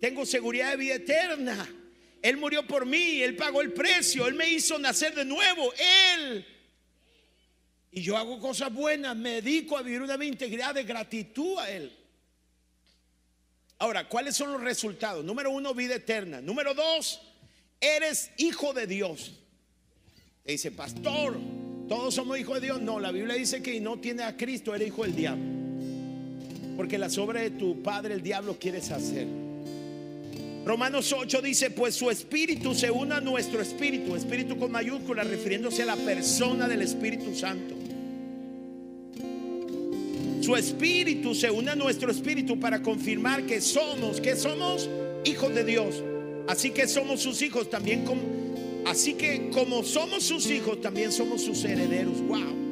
Tengo 0.01 0.25
seguridad 0.25 0.71
de 0.71 0.77
vida 0.79 0.95
eterna. 0.95 1.82
Él 2.23 2.37
murió 2.37 2.67
por 2.67 2.87
mí. 2.87 3.21
Él 3.21 3.37
pagó 3.37 3.61
el 3.61 3.73
precio. 3.73 4.27
Él 4.27 4.35
me 4.35 4.49
hizo 4.49 4.79
nacer 4.79 5.15
de 5.15 5.25
nuevo. 5.25 5.73
Él. 6.17 6.47
Y 7.91 8.01
yo 8.01 8.17
hago 8.17 8.39
cosas 8.39 8.73
buenas. 8.73 9.15
Me 9.17 9.43
dedico 9.43 9.77
a 9.77 9.83
vivir 9.83 10.01
una 10.01 10.17
vida 10.17 10.31
integridad 10.31 10.75
de 10.75 10.85
gratitud 10.85 11.59
a 11.59 11.71
Él. 11.71 11.93
Ahora, 13.79 14.09
¿cuáles 14.09 14.37
son 14.37 14.53
los 14.53 14.63
resultados? 14.63 15.25
Número 15.25 15.51
uno, 15.51 15.75
vida 15.75 15.97
eterna. 15.97 16.41
Número 16.41 16.73
dos, 16.73 17.21
eres 17.81 18.31
hijo 18.37 18.73
de 18.73 18.87
Dios. 18.87 19.33
dice, 20.45 20.71
pastor, 20.71 21.37
todos 21.89 22.15
somos 22.15 22.39
hijos 22.39 22.61
de 22.61 22.69
Dios. 22.69 22.81
No, 22.81 23.01
la 23.01 23.11
Biblia 23.11 23.35
dice 23.35 23.61
que 23.61 23.81
no 23.81 23.99
tiene 23.99 24.23
a 24.23 24.37
Cristo, 24.37 24.73
eres 24.73 24.87
hijo 24.87 25.03
del 25.03 25.17
diablo. 25.17 25.45
Porque 26.77 26.97
las 26.97 27.19
obras 27.19 27.43
de 27.43 27.51
tu 27.51 27.83
padre, 27.83 28.15
el 28.15 28.23
diablo, 28.23 28.57
quieres 28.57 28.89
hacer. 28.93 29.27
Romanos 30.65 31.13
8 31.13 31.43
dice, 31.43 31.71
pues 31.71 31.95
su 31.97 32.09
espíritu 32.09 32.75
se 32.75 32.91
une 32.91 33.15
a 33.15 33.21
nuestro 33.21 33.61
espíritu, 33.61 34.15
espíritu 34.15 34.57
con 34.57 34.71
mayúscula, 34.71 35.25
refiriéndose 35.25 35.83
a 35.83 35.87
la 35.87 35.97
persona 35.97 36.69
del 36.69 36.83
Espíritu 36.83 37.35
Santo. 37.35 37.75
Su 40.41 40.55
espíritu 40.57 41.35
se 41.35 41.51
une 41.51 41.71
a 41.71 41.77
nuestro 41.77 42.11
espíritu 42.11 42.61
para 42.61 42.81
confirmar 42.81 43.45
que 43.45 43.61
somos, 43.61 44.21
que 44.21 44.37
somos 44.37 44.89
hijos 45.25 45.53
de 45.55 45.65
Dios. 45.65 46.03
Así 46.49 46.71
que 46.71 46.87
somos 46.87 47.21
sus 47.21 47.43
hijos 47.43 47.69
también 47.71 48.05
como, 48.05 48.23
así 48.87 49.15
que 49.15 49.51
como 49.51 49.83
somos 49.85 50.25
sus 50.25 50.51
hijos 50.51 50.81
también 50.81 51.11
somos 51.13 51.43
sus 51.43 51.65
herederos. 51.65 52.21
Wow. 52.23 52.63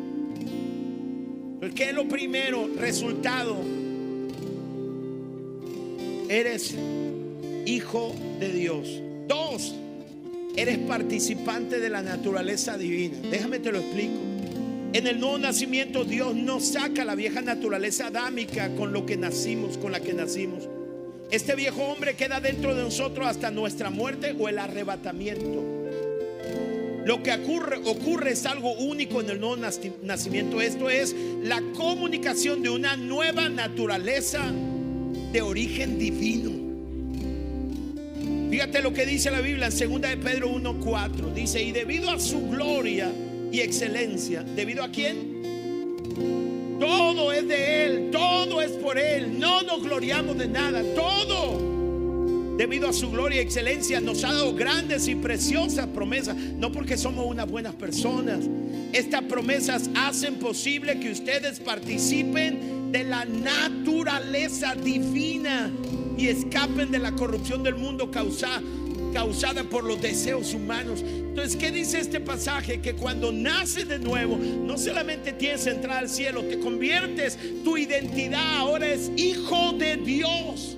¿Qué 1.74 1.90
es 1.90 1.94
lo 1.94 2.08
primero? 2.08 2.68
Resultado. 2.76 3.56
Eres 6.28 6.74
hijo 7.70 8.14
de 8.38 8.52
Dios. 8.52 8.88
Dos, 9.28 9.74
eres 10.56 10.78
participante 10.78 11.78
de 11.78 11.88
la 11.88 12.02
naturaleza 12.02 12.76
divina. 12.76 13.16
Déjame 13.30 13.58
te 13.60 13.72
lo 13.72 13.78
explico. 13.78 14.18
En 14.92 15.06
el 15.06 15.20
nuevo 15.20 15.38
nacimiento 15.38 16.04
Dios 16.04 16.34
nos 16.34 16.64
saca 16.64 17.04
la 17.04 17.14
vieja 17.14 17.42
naturaleza 17.42 18.08
adámica 18.08 18.74
con 18.74 18.92
lo 18.92 19.06
que 19.06 19.16
nacimos, 19.16 19.78
con 19.78 19.92
la 19.92 20.00
que 20.00 20.12
nacimos. 20.12 20.68
Este 21.30 21.54
viejo 21.54 21.84
hombre 21.84 22.16
queda 22.16 22.40
dentro 22.40 22.74
de 22.74 22.82
nosotros 22.82 23.24
hasta 23.28 23.52
nuestra 23.52 23.90
muerte 23.90 24.34
o 24.36 24.48
el 24.48 24.58
arrebatamiento. 24.58 25.64
Lo 27.04 27.22
que 27.22 27.32
ocurre, 27.32 27.76
ocurre 27.84 28.32
es 28.32 28.44
algo 28.46 28.72
único 28.72 29.20
en 29.20 29.30
el 29.30 29.40
nuevo 29.40 29.56
nacimiento. 30.02 30.60
Esto 30.60 30.90
es 30.90 31.14
la 31.42 31.62
comunicación 31.76 32.62
de 32.62 32.70
una 32.70 32.96
nueva 32.96 33.48
naturaleza 33.48 34.42
de 35.32 35.40
origen 35.40 35.98
divino. 35.98 36.59
Fíjate 38.50 38.82
lo 38.82 38.92
que 38.92 39.06
dice 39.06 39.30
la 39.30 39.40
Biblia 39.40 39.68
en 39.68 39.90
2 39.90 40.00
de 40.00 40.16
Pedro 40.16 40.48
1:4. 40.48 41.30
Dice, 41.32 41.62
"Y 41.62 41.72
debido 41.72 42.10
a 42.10 42.18
su 42.18 42.48
gloria 42.48 43.10
y 43.52 43.60
excelencia. 43.60 44.42
¿Debido 44.42 44.82
a 44.84 44.90
quién? 44.90 45.40
Todo 46.78 47.32
es 47.32 47.46
de 47.46 47.84
Él, 47.84 48.10
todo 48.10 48.62
es 48.62 48.72
por 48.72 48.98
Él. 48.98 49.38
No 49.38 49.62
nos 49.62 49.82
gloriamos 49.82 50.38
de 50.38 50.48
nada, 50.48 50.82
todo. 50.94 51.68
Debido 52.56 52.88
a 52.88 52.92
su 52.92 53.10
gloria 53.10 53.38
y 53.38 53.44
excelencia 53.44 54.00
nos 54.00 54.22
ha 54.24 54.32
dado 54.32 54.54
grandes 54.54 55.08
y 55.08 55.14
preciosas 55.14 55.86
promesas, 55.86 56.36
no 56.36 56.70
porque 56.72 56.96
somos 56.96 57.26
unas 57.26 57.50
buenas 57.50 57.74
personas. 57.74 58.40
Estas 58.92 59.22
promesas 59.24 59.88
hacen 59.94 60.34
posible 60.36 61.00
que 61.00 61.10
ustedes 61.10 61.58
participen 61.60 62.92
de 62.92 63.04
la 63.04 63.24
naturaleza 63.24 64.74
divina 64.74 65.70
y 66.20 66.28
escapen 66.28 66.90
de 66.90 66.98
la 66.98 67.12
corrupción 67.12 67.62
del 67.62 67.76
mundo 67.76 68.10
causada 68.10 68.62
causada 69.12 69.64
por 69.64 69.82
los 69.82 70.00
deseos 70.00 70.54
humanos. 70.54 71.02
Entonces, 71.02 71.56
¿qué 71.56 71.72
dice 71.72 71.98
este 71.98 72.20
pasaje? 72.20 72.80
Que 72.80 72.94
cuando 72.94 73.32
naces 73.32 73.88
de 73.88 73.98
nuevo, 73.98 74.36
no 74.36 74.78
solamente 74.78 75.32
tienes 75.32 75.66
entrar 75.66 75.98
al 75.98 76.08
cielo, 76.08 76.44
te 76.44 76.60
conviertes, 76.60 77.36
tu 77.64 77.76
identidad 77.76 78.58
ahora 78.58 78.86
es 78.86 79.10
hijo 79.16 79.72
de 79.72 79.96
Dios. 79.96 80.76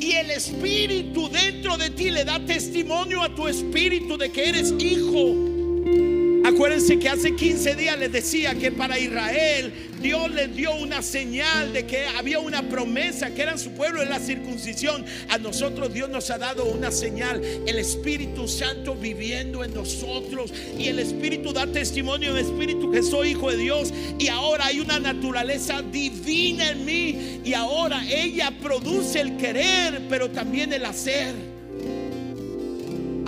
Y 0.00 0.12
el 0.12 0.30
Espíritu 0.32 1.28
dentro 1.28 1.78
de 1.78 1.90
ti 1.90 2.10
le 2.10 2.24
da 2.24 2.44
testimonio 2.44 3.22
a 3.22 3.34
tu 3.34 3.46
Espíritu 3.46 4.18
de 4.18 4.30
que 4.30 4.48
eres 4.48 4.74
hijo. 4.78 6.15
Acuérdense 6.46 7.00
que 7.00 7.08
hace 7.08 7.34
15 7.34 7.74
días 7.74 7.98
les 7.98 8.12
decía 8.12 8.54
que 8.54 8.70
para 8.70 9.00
Israel 9.00 9.72
Dios 10.00 10.30
les 10.30 10.54
dio 10.54 10.76
una 10.76 11.02
señal 11.02 11.72
de 11.72 11.86
que 11.86 12.06
había 12.06 12.38
una 12.38 12.62
promesa, 12.68 13.34
que 13.34 13.42
eran 13.42 13.58
su 13.58 13.72
pueblo 13.72 14.00
en 14.00 14.10
la 14.10 14.20
circuncisión. 14.20 15.04
A 15.28 15.38
nosotros 15.38 15.92
Dios 15.92 16.08
nos 16.08 16.30
ha 16.30 16.38
dado 16.38 16.66
una 16.66 16.92
señal, 16.92 17.42
el 17.42 17.76
Espíritu 17.80 18.46
Santo 18.46 18.94
viviendo 18.94 19.64
en 19.64 19.74
nosotros. 19.74 20.52
Y 20.78 20.86
el 20.86 21.00
Espíritu 21.00 21.52
da 21.52 21.66
testimonio 21.66 22.30
el 22.30 22.38
Espíritu 22.38 22.92
que 22.92 23.02
soy 23.02 23.30
hijo 23.30 23.50
de 23.50 23.56
Dios. 23.56 23.92
Y 24.16 24.28
ahora 24.28 24.66
hay 24.66 24.78
una 24.78 25.00
naturaleza 25.00 25.82
divina 25.82 26.70
en 26.70 26.84
mí. 26.84 27.40
Y 27.44 27.54
ahora 27.54 28.04
ella 28.08 28.52
produce 28.62 29.20
el 29.20 29.36
querer, 29.36 30.02
pero 30.08 30.30
también 30.30 30.72
el 30.72 30.84
hacer. 30.84 31.55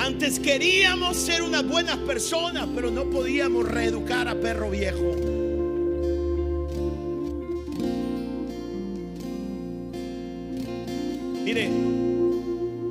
Antes 0.09 0.41
queríamos 0.41 1.19
ser 1.19 1.43
unas 1.43 1.69
buenas 1.69 1.99
personas, 1.99 2.67
pero 2.75 2.91
no 2.91 3.11
podíamos 3.11 3.69
reeducar 3.69 4.27
a 4.27 4.35
perro 4.35 4.71
viejo. 4.71 5.15
Mire, 11.45 11.69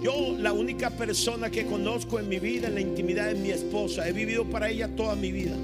yo 0.03 0.37
la 0.37 0.53
única 0.53 0.91
persona 0.91 1.49
que 1.49 1.65
conozco 1.65 2.19
en 2.19 2.29
mi 2.29 2.37
vida, 2.37 2.67
en 2.67 2.75
la 2.75 2.81
intimidad, 2.81 3.31
es 3.31 3.39
mi 3.39 3.49
esposa. 3.49 4.07
He 4.07 4.13
vivido 4.13 4.45
para 4.45 4.69
ella 4.69 4.87
toda 4.95 5.15
mi 5.15 5.31
vida. 5.31 5.55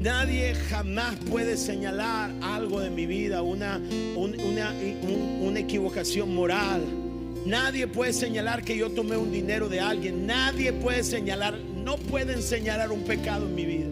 Nadie 0.00 0.54
jamás 0.70 1.16
puede 1.28 1.56
señalar 1.56 2.30
algo 2.42 2.78
de 2.78 2.90
mi 2.90 3.06
vida, 3.06 3.42
una, 3.42 3.80
una, 4.14 4.72
una 5.42 5.58
equivocación 5.58 6.32
moral 6.32 7.07
Nadie 7.48 7.86
puede 7.86 8.12
señalar 8.12 8.62
que 8.62 8.76
yo 8.76 8.90
tomé 8.90 9.16
un 9.16 9.32
dinero 9.32 9.70
de 9.70 9.80
alguien. 9.80 10.26
Nadie 10.26 10.70
puede 10.70 11.02
señalar, 11.02 11.58
no 11.58 11.96
pueden 11.96 12.42
señalar 12.42 12.92
un 12.92 13.04
pecado 13.04 13.46
en 13.46 13.54
mi 13.54 13.64
vida. 13.64 13.88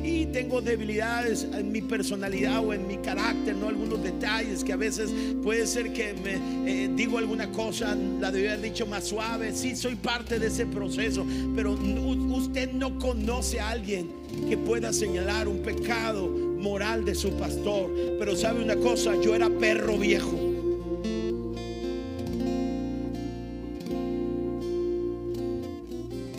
Sí, 0.00 0.28
tengo 0.32 0.60
debilidades 0.60 1.48
en 1.52 1.72
mi 1.72 1.82
personalidad 1.82 2.64
o 2.64 2.72
en 2.72 2.86
mi 2.86 2.98
carácter, 2.98 3.56
no 3.56 3.66
algunos 3.66 4.00
detalles 4.04 4.62
que 4.62 4.72
a 4.72 4.76
veces 4.76 5.10
puede 5.42 5.66
ser 5.66 5.92
que 5.92 6.14
me 6.14 6.34
eh, 6.70 6.90
digo 6.94 7.18
alguna 7.18 7.50
cosa, 7.50 7.96
la 8.20 8.30
debía 8.30 8.52
haber 8.52 8.70
dicho 8.70 8.86
más 8.86 9.02
suave. 9.02 9.52
Sí, 9.52 9.74
soy 9.74 9.96
parte 9.96 10.38
de 10.38 10.46
ese 10.46 10.64
proceso, 10.64 11.26
pero 11.56 11.72
usted 11.72 12.70
no 12.70 13.00
conoce 13.00 13.58
a 13.58 13.70
alguien 13.70 14.12
que 14.48 14.56
pueda 14.56 14.92
señalar 14.92 15.48
un 15.48 15.58
pecado 15.58 16.28
moral 16.28 17.04
de 17.04 17.16
su 17.16 17.32
pastor. 17.32 17.90
Pero 18.16 18.36
sabe 18.36 18.62
una 18.62 18.76
cosa, 18.76 19.20
yo 19.20 19.34
era 19.34 19.50
perro 19.50 19.98
viejo. 19.98 20.43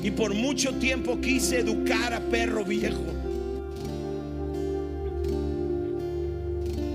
Y 0.06 0.12
por 0.12 0.36
mucho 0.36 0.76
tiempo 0.76 1.20
quise 1.20 1.62
educar 1.62 2.14
a 2.14 2.20
perro 2.20 2.64
viejo. 2.64 3.02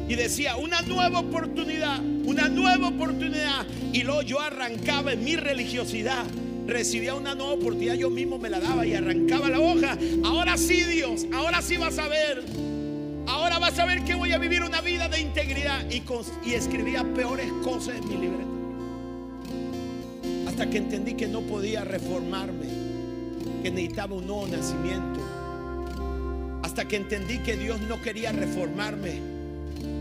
Y 0.09 0.15
decía, 0.15 0.55
una 0.55 0.81
nueva 0.83 1.19
oportunidad, 1.19 1.99
una 2.25 2.49
nueva 2.49 2.87
oportunidad. 2.87 3.67
Y 3.93 4.05
luego 4.05 4.23
yo 4.23 4.39
arrancaba 4.39 5.13
en 5.15 5.25
mi 5.25 5.35
religiosidad. 5.35 6.25
Recibía 6.69 7.17
una 7.17 7.35
nueva 7.35 7.55
oportunidad, 7.55 7.95
yo 7.95 8.11
mismo 8.11 8.39
me 8.39 8.49
la 8.49 8.61
daba 8.61 8.87
y 8.87 8.95
arrancaba 8.95 9.51
la 9.51 9.59
hoja. 9.59 9.99
Ahora 10.23 10.57
sí, 10.57 10.85
Dios, 10.85 11.27
ahora 11.35 11.63
sí 11.63 11.79
vas 11.79 11.99
a 11.99 12.07
ver. 12.07 12.45
Ahora 13.27 13.59
vas 13.59 13.77
a 13.81 13.87
ver 13.87 14.05
que 14.05 14.15
voy 14.15 14.31
a 14.31 14.39
vivir 14.39 14.63
una 14.63 14.83
vida 14.83 15.09
de 15.09 15.21
integridad. 15.21 15.85
Y, 15.91 16.05
y 16.49 16.55
escribía 16.55 17.03
peores 17.03 17.51
cosas 17.65 17.97
en 17.97 18.09
mi 18.09 18.15
libreta. 18.19 18.45
Hasta 20.49 20.71
que 20.71 20.79
entendí 20.79 21.15
que 21.15 21.27
no 21.27 21.41
podía 21.41 21.83
reformarme 21.83 22.80
que 23.63 23.71
necesitaba 23.71 24.15
un 24.15 24.27
nuevo 24.27 24.47
nacimiento. 24.47 25.21
Hasta 26.63 26.87
que 26.87 26.97
entendí 26.97 27.39
que 27.39 27.57
Dios 27.57 27.81
no 27.83 28.01
quería 28.01 28.33
reformarme. 28.33 29.21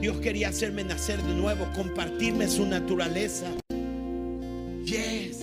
Dios 0.02 0.18
quería 0.18 0.50
hacerme 0.50 0.84
nacer 0.84 1.22
de 1.22 1.34
nuevo, 1.34 1.68
compartirme 1.76 2.48
su 2.48 2.66
naturaleza. 2.66 3.48
Yes. 4.86 5.40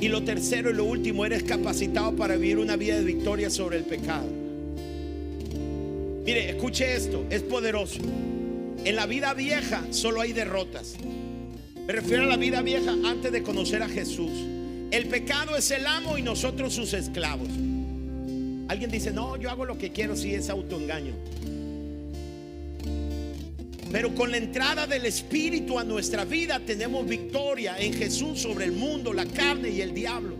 Y 0.00 0.08
lo 0.08 0.24
tercero 0.24 0.70
y 0.70 0.74
lo 0.74 0.84
último, 0.84 1.26
eres 1.26 1.42
capacitado 1.42 2.16
para 2.16 2.36
vivir 2.36 2.58
una 2.58 2.76
vida 2.76 2.96
de 2.96 3.04
victoria 3.04 3.50
sobre 3.50 3.76
el 3.76 3.84
pecado. 3.84 4.26
Mire, 6.24 6.50
escuche 6.50 6.94
esto, 6.94 7.26
es 7.28 7.42
poderoso. 7.42 8.00
En 8.84 8.96
la 8.96 9.04
vida 9.04 9.34
vieja 9.34 9.82
solo 9.90 10.22
hay 10.22 10.32
derrotas. 10.32 10.96
Me 11.90 11.96
refiero 11.96 12.22
a 12.22 12.26
la 12.26 12.36
vida 12.36 12.62
vieja 12.62 12.92
antes 13.04 13.32
de 13.32 13.42
conocer 13.42 13.82
a 13.82 13.88
Jesús. 13.88 14.30
El 14.92 15.08
pecado 15.08 15.56
es 15.56 15.72
el 15.72 15.84
amo 15.88 16.16
y 16.16 16.22
nosotros 16.22 16.72
sus 16.72 16.92
esclavos. 16.92 17.48
Alguien 18.68 18.92
dice, 18.92 19.10
no, 19.10 19.36
yo 19.36 19.50
hago 19.50 19.64
lo 19.64 19.76
que 19.76 19.90
quiero 19.90 20.14
si 20.14 20.32
es 20.32 20.50
autoengaño. 20.50 21.14
Pero 23.90 24.14
con 24.14 24.30
la 24.30 24.36
entrada 24.36 24.86
del 24.86 25.04
Espíritu 25.04 25.80
a 25.80 25.82
nuestra 25.82 26.24
vida 26.24 26.60
tenemos 26.60 27.08
victoria 27.08 27.76
en 27.76 27.92
Jesús 27.92 28.40
sobre 28.40 28.66
el 28.66 28.72
mundo, 28.72 29.12
la 29.12 29.26
carne 29.26 29.70
y 29.70 29.80
el 29.80 29.92
diablo. 29.92 30.36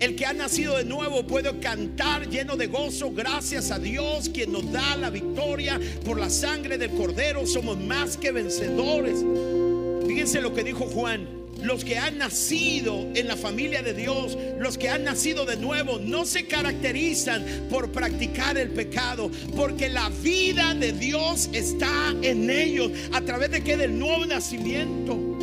El 0.00 0.16
que 0.16 0.24
ha 0.24 0.32
nacido 0.32 0.78
de 0.78 0.84
nuevo 0.84 1.26
puede 1.26 1.58
cantar 1.58 2.26
lleno 2.30 2.56
de 2.56 2.68
gozo, 2.68 3.12
gracias 3.12 3.70
a 3.70 3.78
Dios 3.78 4.30
quien 4.30 4.50
nos 4.50 4.72
da 4.72 4.96
la 4.96 5.10
victoria 5.10 5.78
por 6.06 6.18
la 6.18 6.30
sangre 6.30 6.78
del 6.78 6.92
Cordero. 6.92 7.46
Somos 7.46 7.78
más 7.78 8.16
que 8.16 8.32
vencedores. 8.32 9.22
Fíjense 10.14 10.40
lo 10.40 10.54
que 10.54 10.62
dijo 10.62 10.86
Juan. 10.86 11.26
Los 11.60 11.84
que 11.84 11.98
han 11.98 12.18
nacido 12.18 13.04
en 13.16 13.26
la 13.26 13.36
familia 13.36 13.82
de 13.82 13.94
Dios, 13.94 14.38
los 14.60 14.78
que 14.78 14.88
han 14.88 15.02
nacido 15.02 15.44
de 15.44 15.56
nuevo, 15.56 15.98
no 15.98 16.24
se 16.24 16.46
caracterizan 16.46 17.44
por 17.68 17.90
practicar 17.90 18.56
el 18.56 18.70
pecado, 18.70 19.28
porque 19.56 19.88
la 19.88 20.10
vida 20.10 20.72
de 20.74 20.92
Dios 20.92 21.50
está 21.52 22.14
en 22.22 22.48
ellos. 22.48 22.92
A 23.12 23.22
través 23.22 23.50
de 23.50 23.64
que 23.64 23.76
del 23.76 23.98
nuevo 23.98 24.24
nacimiento. 24.24 25.33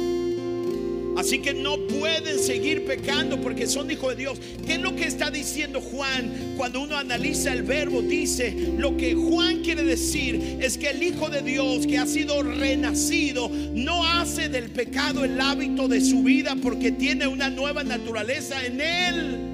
Así 1.22 1.38
que 1.38 1.54
no 1.54 1.78
pueden 1.78 2.40
seguir 2.40 2.84
pecando 2.84 3.40
porque 3.40 3.68
son 3.68 3.92
hijos 3.92 4.10
de 4.10 4.24
Dios. 4.24 4.40
¿Qué 4.66 4.74
es 4.74 4.82
lo 4.82 4.96
que 4.96 5.06
está 5.06 5.30
diciendo 5.30 5.80
Juan 5.80 6.56
cuando 6.58 6.82
uno 6.82 6.98
analiza 6.98 7.54
el 7.54 7.62
verbo? 7.62 8.02
Dice, 8.02 8.74
lo 8.80 8.98
que 8.98 9.14
Juan 9.14 9.62
quiere 9.62 9.84
decir 9.84 10.58
es 10.60 10.80
que 10.80 10.90
el 10.90 11.04
Hijo 11.04 11.30
de 11.30 11.44
Dios 11.44 11.86
que 11.86 12.00
ha 12.00 12.08
sido 12.08 12.42
renacido 12.42 13.52
no 13.76 14.04
hace 14.04 14.50
del 14.50 14.72
pecado 14.72 15.24
el 15.24 15.40
hábito 15.40 15.88
de 15.88 16.02
su 16.02 16.24
vida 16.24 16.56
porque 16.60 16.92
tiene 16.92 17.28
una 17.28 17.52
nueva 17.52 17.84
naturaleza 17.84 18.66
en 18.66 18.82
él. 18.82 19.51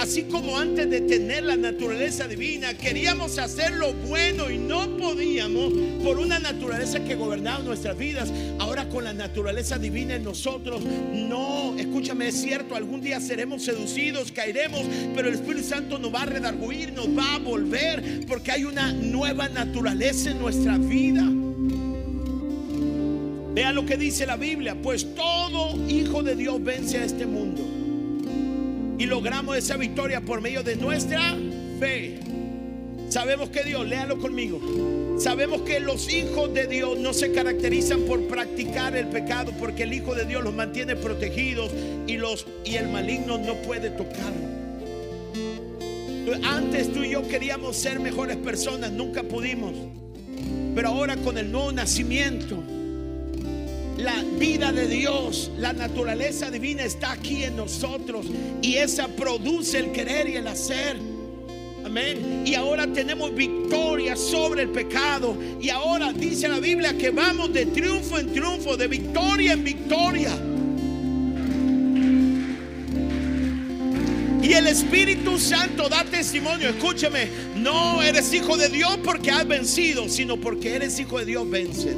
Así 0.00 0.22
como 0.22 0.56
antes 0.56 0.88
de 0.88 1.02
tener 1.02 1.44
la 1.44 1.56
naturaleza 1.56 2.26
divina 2.26 2.72
queríamos 2.72 3.36
hacer 3.36 3.72
lo 3.72 3.92
bueno 3.92 4.50
y 4.50 4.56
no 4.56 4.96
podíamos 4.96 5.74
por 6.02 6.18
una 6.18 6.38
naturaleza 6.38 7.04
que 7.04 7.16
gobernaba 7.16 7.62
nuestras 7.62 7.98
vidas, 7.98 8.32
ahora 8.58 8.88
con 8.88 9.04
la 9.04 9.12
naturaleza 9.12 9.78
divina 9.78 10.14
en 10.14 10.24
nosotros, 10.24 10.80
no, 11.12 11.76
escúchame, 11.76 12.28
es 12.28 12.40
cierto, 12.40 12.76
algún 12.76 13.02
día 13.02 13.20
seremos 13.20 13.62
seducidos, 13.62 14.32
caeremos, 14.32 14.86
pero 15.14 15.28
el 15.28 15.34
Espíritu 15.34 15.68
Santo 15.68 15.98
nos 15.98 16.14
va 16.14 16.22
a 16.22 16.26
redarguir, 16.26 16.94
nos 16.94 17.08
va 17.08 17.34
a 17.34 17.38
volver, 17.38 18.24
porque 18.26 18.52
hay 18.52 18.64
una 18.64 18.92
nueva 18.94 19.50
naturaleza 19.50 20.30
en 20.30 20.38
nuestra 20.38 20.78
vida. 20.78 21.28
Vea 23.52 23.70
lo 23.74 23.84
que 23.84 23.98
dice 23.98 24.24
la 24.24 24.38
Biblia, 24.38 24.74
pues 24.80 25.14
todo 25.14 25.76
hijo 25.90 26.22
de 26.22 26.36
Dios 26.36 26.64
vence 26.64 26.96
a 26.96 27.04
este 27.04 27.26
mundo 27.26 27.79
y 29.00 29.06
logramos 29.06 29.56
esa 29.56 29.78
victoria 29.78 30.20
por 30.20 30.42
medio 30.42 30.62
de 30.62 30.76
nuestra 30.76 31.34
fe. 31.78 32.20
Sabemos 33.08 33.48
que 33.48 33.64
Dios, 33.64 33.88
léalo 33.88 34.18
conmigo. 34.18 34.60
Sabemos 35.18 35.62
que 35.62 35.80
los 35.80 36.12
hijos 36.12 36.52
de 36.52 36.66
Dios 36.66 36.98
no 36.98 37.14
se 37.14 37.32
caracterizan 37.32 38.02
por 38.02 38.28
practicar 38.28 38.94
el 38.94 39.06
pecado, 39.06 39.52
porque 39.58 39.84
el 39.84 39.94
Hijo 39.94 40.14
de 40.14 40.26
Dios 40.26 40.44
los 40.44 40.54
mantiene 40.54 40.96
protegidos 40.96 41.72
y 42.06 42.18
los 42.18 42.46
y 42.62 42.74
el 42.74 42.88
maligno 42.88 43.38
no 43.38 43.54
puede 43.62 43.88
tocarlos. 43.88 44.50
Antes 46.44 46.92
tú 46.92 47.02
y 47.02 47.12
yo 47.12 47.26
queríamos 47.26 47.78
ser 47.78 48.00
mejores 48.00 48.36
personas, 48.36 48.92
nunca 48.92 49.22
pudimos. 49.22 49.72
Pero 50.74 50.88
ahora 50.88 51.16
con 51.16 51.38
el 51.38 51.50
nuevo 51.50 51.72
nacimiento, 51.72 52.62
la 54.00 54.22
vida 54.22 54.72
de 54.72 54.86
Dios, 54.86 55.50
la 55.58 55.72
naturaleza 55.72 56.50
divina 56.50 56.82
está 56.84 57.12
aquí 57.12 57.44
en 57.44 57.56
nosotros 57.56 58.26
y 58.62 58.76
esa 58.76 59.08
produce 59.08 59.78
el 59.78 59.92
querer 59.92 60.28
y 60.28 60.36
el 60.36 60.46
hacer. 60.46 60.96
Amén. 61.84 62.44
Y 62.46 62.54
ahora 62.54 62.86
tenemos 62.92 63.34
victoria 63.34 64.16
sobre 64.16 64.62
el 64.62 64.70
pecado. 64.70 65.36
Y 65.60 65.70
ahora 65.70 66.12
dice 66.12 66.48
la 66.48 66.60
Biblia 66.60 66.96
que 66.96 67.10
vamos 67.10 67.52
de 67.52 67.66
triunfo 67.66 68.18
en 68.18 68.32
triunfo, 68.32 68.76
de 68.76 68.86
victoria 68.86 69.52
en 69.52 69.64
victoria. 69.64 70.32
Y 74.42 74.52
el 74.52 74.66
Espíritu 74.66 75.38
Santo 75.38 75.88
da 75.88 76.04
testimonio. 76.04 76.68
Escúcheme, 76.68 77.28
no 77.56 78.02
eres 78.02 78.32
hijo 78.32 78.56
de 78.56 78.68
Dios 78.68 78.98
porque 79.04 79.30
has 79.30 79.46
vencido, 79.46 80.08
sino 80.08 80.36
porque 80.38 80.76
eres 80.76 80.98
hijo 80.98 81.18
de 81.18 81.24
Dios 81.24 81.48
vences 81.48 81.96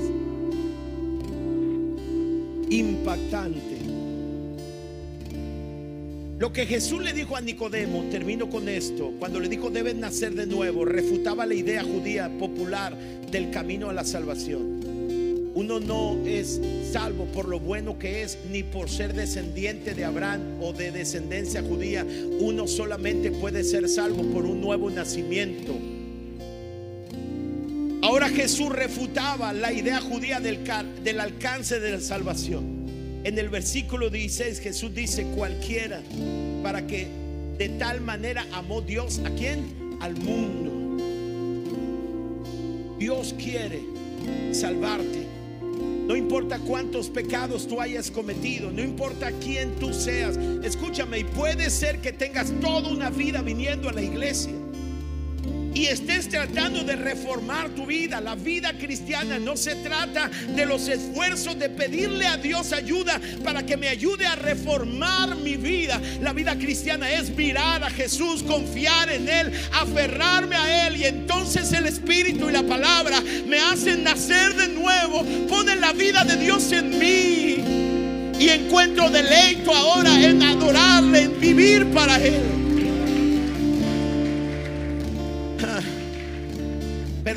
impactante. 2.72 3.76
Lo 6.38 6.52
que 6.52 6.66
Jesús 6.66 7.02
le 7.02 7.12
dijo 7.12 7.36
a 7.36 7.40
Nicodemo, 7.40 8.04
termino 8.10 8.50
con 8.50 8.68
esto, 8.68 9.12
cuando 9.18 9.38
le 9.38 9.48
dijo 9.48 9.70
debes 9.70 9.94
nacer 9.94 10.34
de 10.34 10.46
nuevo, 10.46 10.84
refutaba 10.84 11.46
la 11.46 11.54
idea 11.54 11.84
judía 11.84 12.28
popular 12.38 12.96
del 13.30 13.50
camino 13.50 13.90
a 13.90 13.92
la 13.92 14.04
salvación. 14.04 14.80
Uno 15.54 15.80
no 15.80 16.18
es 16.26 16.60
salvo 16.90 17.26
por 17.26 17.46
lo 17.46 17.60
bueno 17.60 17.98
que 17.98 18.22
es, 18.22 18.38
ni 18.50 18.62
por 18.62 18.88
ser 18.88 19.12
descendiente 19.12 19.94
de 19.94 20.04
Abraham 20.04 20.40
o 20.60 20.72
de 20.72 20.90
descendencia 20.90 21.62
judía. 21.62 22.06
Uno 22.40 22.66
solamente 22.66 23.30
puede 23.30 23.62
ser 23.62 23.88
salvo 23.88 24.24
por 24.32 24.44
un 24.46 24.60
nuevo 24.60 24.90
nacimiento. 24.90 25.74
Ahora 28.02 28.28
Jesús 28.28 28.68
refutaba 28.70 29.52
la 29.52 29.72
idea 29.72 30.00
judía 30.00 30.40
del, 30.40 31.20
alcance 31.20 31.78
de 31.78 31.92
la 31.92 32.00
salvación. 32.00 33.20
En 33.22 33.38
el 33.38 33.48
versículo 33.48 34.10
16 34.10 34.58
Jesús 34.58 34.92
dice, 34.92 35.22
cualquiera, 35.36 36.02
para 36.64 36.84
que 36.84 37.06
de 37.58 37.68
tal 37.68 38.00
manera 38.00 38.44
amó 38.52 38.82
Dios 38.82 39.20
a 39.24 39.30
quién? 39.30 39.96
Al 40.00 40.16
mundo. 40.16 40.96
Dios 42.98 43.36
quiere 43.38 43.82
salvarte. 44.50 45.28
No 46.08 46.16
importa 46.16 46.58
cuántos 46.58 47.08
pecados 47.08 47.68
tú 47.68 47.80
hayas 47.80 48.10
cometido, 48.10 48.72
no 48.72 48.82
importa 48.82 49.30
quién 49.40 49.76
tú 49.76 49.94
seas. 49.94 50.36
Escúchame, 50.64 51.20
y 51.20 51.24
puede 51.24 51.70
ser 51.70 52.00
que 52.00 52.12
tengas 52.12 52.52
toda 52.60 52.88
una 52.88 53.10
vida 53.10 53.42
viniendo 53.42 53.88
a 53.88 53.92
la 53.92 54.02
iglesia 54.02 54.52
y 55.74 55.86
estés 55.86 56.28
tratando 56.28 56.82
de 56.84 56.96
reformar 56.96 57.70
tu 57.70 57.86
vida. 57.86 58.20
La 58.20 58.34
vida 58.34 58.72
cristiana 58.72 59.38
no 59.38 59.56
se 59.56 59.76
trata 59.76 60.30
de 60.54 60.66
los 60.66 60.88
esfuerzos 60.88 61.58
de 61.58 61.68
pedirle 61.68 62.26
a 62.26 62.36
Dios 62.36 62.72
ayuda 62.72 63.20
para 63.44 63.64
que 63.64 63.76
me 63.76 63.88
ayude 63.88 64.26
a 64.26 64.36
reformar 64.36 65.36
mi 65.36 65.56
vida. 65.56 66.00
La 66.20 66.32
vida 66.32 66.56
cristiana 66.56 67.10
es 67.10 67.34
mirar 67.36 67.84
a 67.84 67.90
Jesús, 67.90 68.42
confiar 68.42 69.10
en 69.10 69.28
Él, 69.28 69.52
aferrarme 69.72 70.56
a 70.56 70.86
Él 70.86 70.96
y 70.96 71.04
entonces 71.04 71.72
el 71.72 71.86
Espíritu 71.86 72.48
y 72.48 72.52
la 72.52 72.62
palabra 72.62 73.22
me 73.46 73.58
hacen 73.58 74.04
nacer 74.04 74.54
de 74.54 74.68
nuevo, 74.68 75.24
ponen 75.48 75.80
la 75.80 75.92
vida 75.92 76.24
de 76.24 76.36
Dios 76.36 76.70
en 76.72 76.98
mí 76.98 77.82
y 78.38 78.48
encuentro 78.48 79.08
deleito 79.08 79.72
ahora 79.72 80.20
en 80.20 80.42
adorarle, 80.42 81.22
en 81.22 81.40
vivir 81.40 81.86
para 81.92 82.16
Él. 82.16 82.61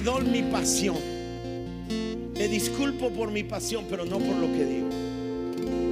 Perdón 0.05 0.31
mi 0.31 0.43
pasión. 0.43 0.97
Me 2.37 2.47
disculpo 2.47 3.09
por 3.09 3.31
mi 3.31 3.43
pasión, 3.43 3.85
pero 3.89 4.05
no 4.05 4.19
por 4.19 4.35
lo 4.35 4.45
que 4.53 4.63
digo. 4.63 4.89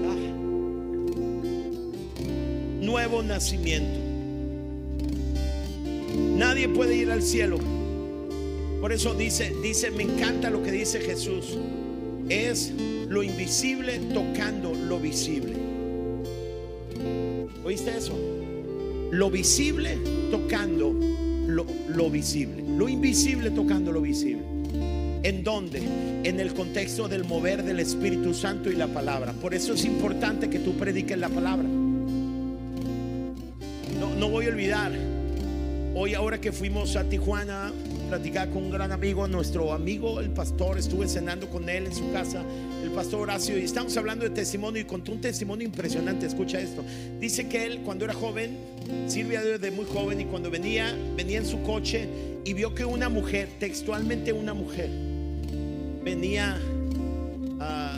Ah. 0.08 0.16
Nuevo 2.80 3.24
nacimiento. 3.24 4.00
Nadie 6.38 6.70
puede 6.70 6.96
ir 6.96 7.10
al 7.10 7.24
cielo. 7.24 7.58
Por 8.82 8.94
eso 8.94 9.16
dice, 9.16 9.52
dice, 9.64 9.90
me 9.90 10.04
encanta 10.04 10.52
lo 10.52 10.62
que 10.62 10.72
dice 10.72 11.02
Jesús. 11.02 11.58
Es 12.30 12.72
lo 13.10 13.24
invisible 13.24 13.98
tocando 14.14 14.76
lo 14.76 15.00
visible. 15.00 15.56
¿Oíste 17.66 17.98
eso? 17.98 18.14
Lo 19.10 19.32
visible 19.32 19.98
tocando 20.30 20.94
lo, 21.48 22.10
visible, 22.10 22.63
lo 22.78 22.90
invisible 22.90 23.52
tocando 23.52 23.92
lo 23.92 24.02
visible. 24.02 24.44
¿En 25.24 25.44
dónde? 25.44 25.82
En 26.24 26.40
el 26.40 26.54
contexto 26.54 27.08
del 27.08 27.24
mover 27.24 27.64
del 27.64 27.80
Espíritu 27.80 28.34
Santo 28.34 28.70
y 28.70 28.76
la 28.76 28.88
palabra. 28.88 29.32
Por 29.34 29.54
eso 29.54 29.74
es 29.74 29.86
importante 29.86 30.50
que 30.50 30.60
tú 30.60 30.74
prediques 30.74 31.18
la 31.18 31.30
palabra. 31.30 31.68
No, 34.20 34.30
voy 34.30 34.46
a 34.46 34.50
olvidar. 34.50 34.92
Hoy 35.96 36.14
ahora 36.14 36.42
que 36.42 36.52
fuimos 36.52 36.96
a 36.96 37.04
Tijuana, 37.04 37.72
platicar 38.10 38.50
con 38.50 38.64
un 38.64 38.72
gran 38.72 38.92
amigo, 38.92 39.28
nuestro 39.28 39.74
amigo 39.74 40.20
el 40.20 40.32
pastor, 40.32 40.78
estuve 40.78 41.08
cenando 41.08 41.50
con 41.50 41.70
él 41.70 41.86
en 41.86 41.94
su 41.94 42.12
casa, 42.12 42.44
el 42.84 42.92
pastor 42.92 43.22
Horacio, 43.22 43.58
y 43.58 43.64
estamos 43.64 43.96
hablando 43.96 44.26
de 44.26 44.32
testimonio 44.32 44.82
y 44.82 44.86
contó 44.86 45.14
un 45.14 45.22
testimonio 45.22 45.66
impresionante, 45.66 46.26
escucha 46.26 46.60
esto. 46.60 46.84
Dice 47.20 47.48
que 47.48 47.66
él 47.66 47.80
cuando 47.86 48.04
era 48.04 48.14
joven, 48.14 48.58
sirve 49.08 49.38
a 49.38 49.44
Dios 49.44 49.62
de 49.62 49.72
muy 49.72 49.86
joven 49.86 50.20
y 50.20 50.26
cuando 50.26 50.52
venía, 50.52 50.94
venía 51.16 51.38
en 51.38 51.46
su 51.46 51.62
coche 51.62 52.10
y 52.44 52.54
vio 52.54 52.76
que 52.76 52.84
una 52.84 53.08
mujer, 53.08 53.48
textualmente 53.58 54.34
una 54.34 54.54
mujer, 54.54 54.90
venía 56.04 56.60
ah, 57.62 57.98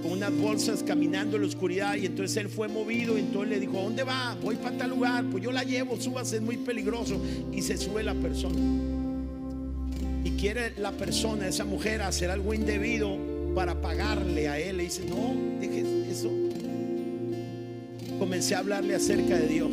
con 0.00 0.12
unas 0.12 0.32
bolsas 0.32 0.84
caminando 0.84 1.36
en 1.36 1.42
la 1.42 1.48
oscuridad 1.48 1.96
y 1.96 2.06
entonces 2.06 2.36
él 2.36 2.48
fue 2.48 2.68
movido 2.68 3.18
y 3.18 3.22
entonces 3.22 3.50
le 3.50 3.58
dijo, 3.58 3.82
¿dónde 3.82 4.04
va? 4.04 4.36
Voy 4.40 4.54
para 4.56 4.78
tal 4.78 4.90
lugar, 4.90 5.24
pues 5.28 5.42
yo 5.42 5.50
la 5.50 5.64
llevo, 5.64 6.00
súbase, 6.00 6.36
es 6.36 6.42
muy 6.42 6.56
peligroso 6.56 7.20
y 7.50 7.62
se 7.62 7.76
sube 7.76 8.04
la 8.04 8.14
persona. 8.14 8.60
Y 10.24 10.30
quiere 10.38 10.72
la 10.78 10.92
persona, 10.92 11.48
esa 11.48 11.64
mujer, 11.64 12.00
hacer 12.00 12.30
algo 12.30 12.54
indebido 12.54 13.31
para 13.54 13.80
pagarle 13.80 14.48
a 14.48 14.58
él. 14.58 14.78
Le 14.78 14.84
dice, 14.84 15.02
no, 15.08 15.34
deje 15.60 15.84
eso. 16.10 16.30
Comencé 18.18 18.54
a 18.54 18.58
hablarle 18.58 18.94
acerca 18.94 19.36
de 19.36 19.46
Dios 19.46 19.70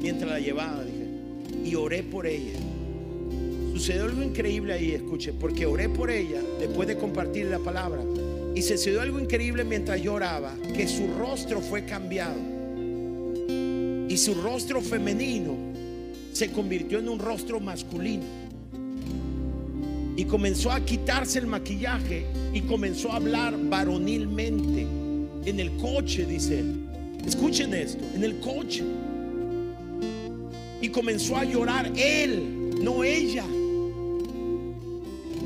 mientras 0.00 0.30
la 0.30 0.40
llevaba, 0.40 0.84
dije, 0.84 1.06
y 1.64 1.74
oré 1.74 2.02
por 2.02 2.26
ella. 2.26 2.58
Sucedió 3.72 4.04
algo 4.04 4.22
increíble 4.22 4.74
ahí, 4.74 4.92
escuche, 4.92 5.32
porque 5.32 5.64
oré 5.64 5.88
por 5.88 6.10
ella 6.10 6.42
después 6.58 6.86
de 6.86 6.96
compartir 6.96 7.46
la 7.46 7.58
palabra. 7.58 8.02
Y 8.54 8.62
sucedió 8.62 9.00
algo 9.00 9.18
increíble 9.18 9.64
mientras 9.64 10.02
yo 10.02 10.14
oraba, 10.14 10.54
que 10.76 10.86
su 10.86 11.06
rostro 11.18 11.60
fue 11.60 11.84
cambiado. 11.84 12.36
Y 14.08 14.16
su 14.18 14.34
rostro 14.34 14.82
femenino 14.82 15.56
se 16.32 16.50
convirtió 16.52 16.98
en 16.98 17.08
un 17.08 17.18
rostro 17.18 17.60
masculino. 17.60 18.41
Y 20.22 20.24
comenzó 20.24 20.70
a 20.70 20.78
quitarse 20.84 21.40
el 21.40 21.48
maquillaje 21.48 22.24
y 22.54 22.60
comenzó 22.60 23.10
a 23.10 23.16
hablar 23.16 23.58
varonilmente. 23.60 24.86
En 25.44 25.58
el 25.58 25.72
coche, 25.78 26.24
dice 26.24 26.60
él. 26.60 26.86
Escuchen 27.26 27.74
esto, 27.74 28.04
en 28.14 28.22
el 28.22 28.38
coche. 28.38 28.84
Y 30.80 30.88
comenzó 30.90 31.36
a 31.36 31.44
llorar 31.44 31.90
él, 31.96 32.70
no 32.80 33.02
ella 33.02 33.44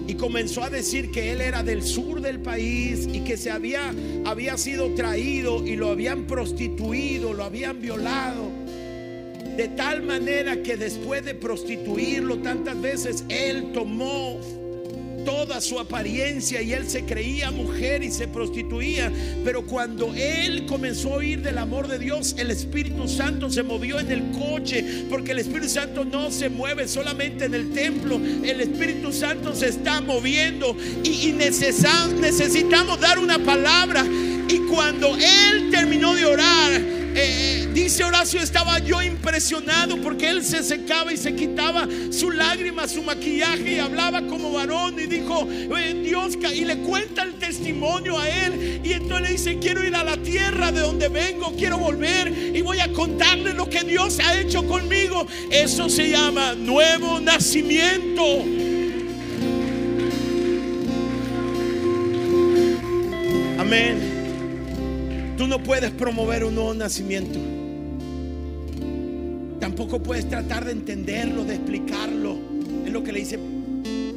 y 0.06 0.14
comenzó 0.14 0.62
a 0.62 0.68
decir 0.68 1.10
que 1.10 1.32
él 1.32 1.40
era 1.40 1.62
del 1.62 1.82
sur 1.82 2.20
del 2.20 2.40
país 2.40 3.08
y 3.10 3.20
que 3.20 3.38
se 3.38 3.50
había, 3.50 3.94
había 4.26 4.58
sido 4.58 4.94
traído 4.94 5.66
y 5.66 5.76
lo 5.76 5.90
habían 5.90 6.26
prostituido, 6.26 7.32
lo 7.32 7.44
habían 7.44 7.80
violado. 7.80 8.50
De 9.56 9.68
tal 9.68 10.02
manera 10.02 10.62
que 10.62 10.76
después 10.76 11.24
de 11.24 11.34
prostituirlo 11.34 12.40
tantas 12.40 12.78
veces, 12.78 13.24
él 13.30 13.72
tomó 13.72 14.38
toda 15.26 15.60
su 15.60 15.78
apariencia 15.80 16.62
y 16.62 16.72
él 16.72 16.88
se 16.88 17.04
creía 17.04 17.50
mujer 17.50 18.02
y 18.02 18.10
se 18.12 18.28
prostituía. 18.28 19.12
Pero 19.44 19.66
cuando 19.66 20.14
él 20.14 20.64
comenzó 20.66 21.14
a 21.14 21.16
oír 21.16 21.42
del 21.42 21.58
amor 21.58 21.88
de 21.88 21.98
Dios, 21.98 22.36
el 22.38 22.50
Espíritu 22.50 23.08
Santo 23.08 23.50
se 23.50 23.64
movió 23.64 23.98
en 23.98 24.10
el 24.12 24.30
coche, 24.30 25.04
porque 25.10 25.32
el 25.32 25.40
Espíritu 25.40 25.68
Santo 25.68 26.04
no 26.04 26.30
se 26.30 26.48
mueve 26.48 26.86
solamente 26.86 27.44
en 27.44 27.54
el 27.54 27.72
templo, 27.72 28.16
el 28.16 28.60
Espíritu 28.60 29.12
Santo 29.12 29.54
se 29.54 29.68
está 29.68 30.00
moviendo 30.00 30.76
y, 31.02 31.32
necesitamos 31.32 33.00
dar 33.00 33.18
una 33.18 33.38
palabra. 33.40 34.06
Y 34.48 34.58
cuando 34.70 35.16
él 35.16 35.70
terminó 35.72 36.14
de 36.14 36.24
orar, 36.24 36.95
eh, 37.18 37.66
dice 37.72 38.04
Horacio, 38.04 38.40
estaba 38.40 38.78
yo 38.78 39.00
impresionado 39.00 39.96
porque 40.02 40.28
él 40.28 40.44
se 40.44 40.62
secaba 40.62 41.14
y 41.14 41.16
se 41.16 41.34
quitaba 41.34 41.88
su 42.10 42.30
lágrima, 42.30 42.86
su 42.86 43.02
maquillaje 43.02 43.76
y 43.76 43.78
hablaba 43.78 44.20
como 44.26 44.52
varón 44.52 45.00
y 45.00 45.06
dijo, 45.06 45.48
eh, 45.50 45.94
Dios, 46.04 46.36
y 46.54 46.66
le 46.66 46.76
cuenta 46.78 47.22
el 47.22 47.36
testimonio 47.36 48.18
a 48.18 48.28
él 48.28 48.82
y 48.84 48.92
entonces 48.92 49.22
le 49.22 49.32
dice, 49.32 49.58
quiero 49.58 49.82
ir 49.82 49.96
a 49.96 50.04
la 50.04 50.18
tierra 50.18 50.70
de 50.70 50.80
donde 50.80 51.08
vengo, 51.08 51.54
quiero 51.56 51.78
volver 51.78 52.28
y 52.54 52.60
voy 52.60 52.80
a 52.80 52.92
contarle 52.92 53.54
lo 53.54 53.70
que 53.70 53.82
Dios 53.82 54.18
ha 54.20 54.38
hecho 54.38 54.66
conmigo. 54.66 55.26
Eso 55.50 55.88
se 55.88 56.10
llama 56.10 56.54
nuevo 56.54 57.18
nacimiento. 57.18 58.44
Amén. 63.58 64.15
Tú 65.36 65.46
no 65.46 65.62
puedes 65.62 65.90
promover 65.90 66.44
un 66.44 66.54
nuevo 66.54 66.74
nacimiento. 66.74 67.38
Tampoco 69.60 70.02
puedes 70.02 70.28
tratar 70.28 70.64
de 70.64 70.72
entenderlo, 70.72 71.44
de 71.44 71.56
explicarlo. 71.56 72.38
Es 72.84 72.92
lo 72.92 73.02
que 73.02 73.12
le 73.12 73.20
dice 73.20 73.38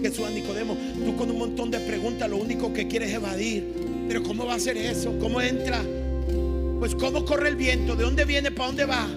Jesús 0.01 0.25
a 0.25 0.29
Nicodemo. 0.29 0.77
Tú 1.05 1.17
con 1.17 1.29
un 1.29 1.37
montón 1.37 1.71
de 1.71 1.79
preguntas 1.79 2.29
lo 2.29 2.37
único 2.37 2.73
que 2.73 2.87
quieres 2.87 3.09
es 3.09 3.15
evadir. 3.15 3.67
Pero 4.07 4.23
¿cómo 4.23 4.45
va 4.45 4.55
a 4.55 4.59
ser 4.59 4.77
eso? 4.77 5.17
¿Cómo 5.19 5.41
entra? 5.41 5.81
Pues 6.79 6.95
¿cómo 6.95 7.25
corre 7.25 7.49
el 7.49 7.55
viento? 7.55 7.95
¿De 7.95 8.03
dónde 8.05 8.23
viene? 8.25 8.51
¿Para 8.51 8.67
dónde 8.67 8.85
va? 8.85 9.07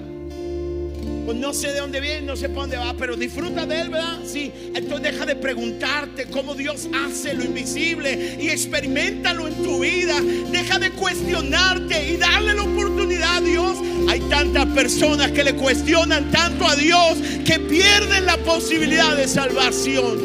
Pues 1.25 1.37
no 1.37 1.55
sé 1.55 1.69
de 1.73 1.79
dónde 1.79 2.01
viene, 2.01 2.23
no 2.23 2.37
sé 2.37 2.49
para 2.49 2.63
dónde 2.63 2.77
va, 2.79 2.95
pero 2.95 3.17
disfruta 3.17 3.65
de 3.65 3.81
él, 3.81 3.91
¿verdad? 3.91 4.19
Sí. 4.25 4.53
Entonces 4.75 5.13
deja 5.13 5.25
de 5.25 5.37
preguntarte 5.37 6.27
cómo 6.27 6.55
Dios 6.55 6.89
hace 7.07 7.35
lo 7.35 7.45
invisible 7.45 8.39
y 8.41 8.49
experimentalo 8.49 9.47
en 9.47 9.55
tu 9.63 9.81
vida. 9.81 10.21
Deja 10.51 10.79
de 10.81 10.91
cuestionarte 10.91 12.13
y 12.13 12.17
darle 12.17 12.55
la 12.55 12.63
oportunidad 12.63 13.37
a 13.37 13.41
Dios. 13.41 13.79
Hay 14.09 14.21
tantas 14.23 14.67
personas 14.67 15.31
que 15.31 15.45
le 15.45 15.55
cuestionan 15.55 16.31
tanto 16.33 16.67
a 16.67 16.75
Dios 16.75 17.19
que 17.45 17.61
pierden 17.61 18.27
la 18.27 18.37
posibilidad 18.39 19.17
de 19.17 19.29
salvación. 19.29 20.19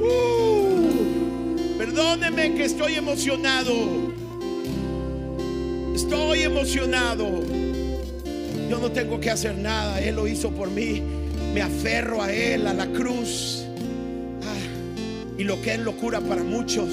Uh, 0.00 1.78
perdóneme 1.78 2.54
que 2.54 2.64
estoy 2.64 2.94
emocionado. 2.94 4.12
Estoy 5.94 6.42
emocionado. 6.42 7.51
Yo 8.72 8.78
no 8.78 8.90
tengo 8.90 9.20
que 9.20 9.28
hacer 9.28 9.54
nada, 9.58 10.00
Él 10.00 10.16
lo 10.16 10.26
hizo 10.26 10.50
por 10.50 10.70
mí. 10.70 11.02
Me 11.52 11.60
aferro 11.60 12.22
a 12.22 12.32
Él, 12.32 12.66
a 12.66 12.72
la 12.72 12.86
cruz. 12.86 13.64
Ah, 14.44 15.36
y 15.36 15.44
lo 15.44 15.60
que 15.60 15.74
es 15.74 15.78
locura 15.78 16.22
para 16.22 16.42
muchos, 16.42 16.88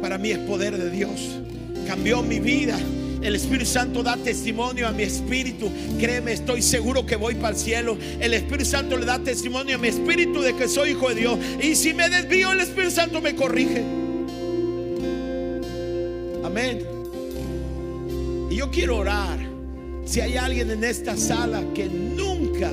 para 0.00 0.16
mí 0.16 0.30
es 0.30 0.38
poder 0.38 0.78
de 0.78 0.88
Dios. 0.90 1.40
Cambió 1.88 2.22
mi 2.22 2.38
vida. 2.38 2.78
El 3.20 3.34
Espíritu 3.34 3.66
Santo 3.66 4.04
da 4.04 4.16
testimonio 4.16 4.86
a 4.86 4.92
mi 4.92 5.02
espíritu. 5.02 5.68
Créeme, 5.98 6.34
estoy 6.34 6.62
seguro 6.62 7.04
que 7.04 7.16
voy 7.16 7.34
para 7.34 7.48
el 7.48 7.56
cielo. 7.56 7.98
El 8.20 8.32
Espíritu 8.32 8.66
Santo 8.66 8.96
le 8.96 9.06
da 9.06 9.18
testimonio 9.18 9.74
a 9.74 9.78
mi 9.78 9.88
espíritu 9.88 10.40
de 10.40 10.54
que 10.54 10.68
soy 10.68 10.90
hijo 10.90 11.08
de 11.08 11.16
Dios. 11.16 11.36
Y 11.60 11.74
si 11.74 11.94
me 11.94 12.08
desvío, 12.08 12.52
el 12.52 12.60
Espíritu 12.60 12.92
Santo 12.92 13.20
me 13.20 13.34
corrige. 13.34 13.82
Amén. 16.44 16.86
Y 18.48 18.54
yo 18.54 18.70
quiero 18.70 18.98
orar 18.98 19.49
si 20.10 20.20
hay 20.20 20.36
alguien 20.36 20.72
en 20.72 20.82
esta 20.82 21.16
sala 21.16 21.62
que 21.72 21.88
nunca 21.88 22.68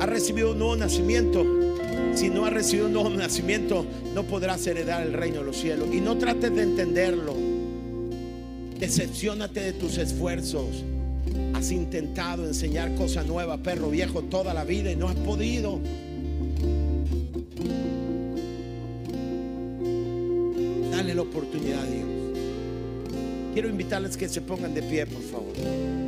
ha 0.00 0.06
recibido 0.06 0.52
un 0.52 0.58
nuevo 0.58 0.74
nacimiento, 0.74 1.44
si 2.14 2.30
no 2.30 2.46
ha 2.46 2.50
recibido 2.50 2.86
un 2.86 2.94
nuevo 2.94 3.10
nacimiento, 3.10 3.84
no 4.14 4.22
podrás 4.22 4.66
heredar 4.66 5.06
el 5.06 5.12
reino 5.12 5.40
de 5.40 5.44
los 5.44 5.58
cielos. 5.58 5.90
Y 5.92 6.00
no 6.00 6.16
trates 6.16 6.54
de 6.56 6.62
entenderlo. 6.62 7.34
Decepcionate 8.80 9.60
de 9.60 9.72
tus 9.74 9.98
esfuerzos. 9.98 10.82
Has 11.52 11.70
intentado 11.72 12.46
enseñar 12.46 12.94
cosas 12.94 13.26
nuevas, 13.26 13.58
perro 13.58 13.90
viejo, 13.90 14.22
toda 14.22 14.54
la 14.54 14.64
vida 14.64 14.90
y 14.90 14.96
no 14.96 15.08
has 15.08 15.16
podido. 15.16 15.80
Dale 20.90 21.14
la 21.14 21.20
oportunidad 21.20 21.82
a 21.82 21.86
Dios. 21.86 22.06
Quiero 23.52 23.68
invitarles 23.68 24.16
que 24.16 24.26
se 24.26 24.40
pongan 24.40 24.72
de 24.72 24.82
pie, 24.82 25.04
por 25.04 25.22
favor. 25.22 26.07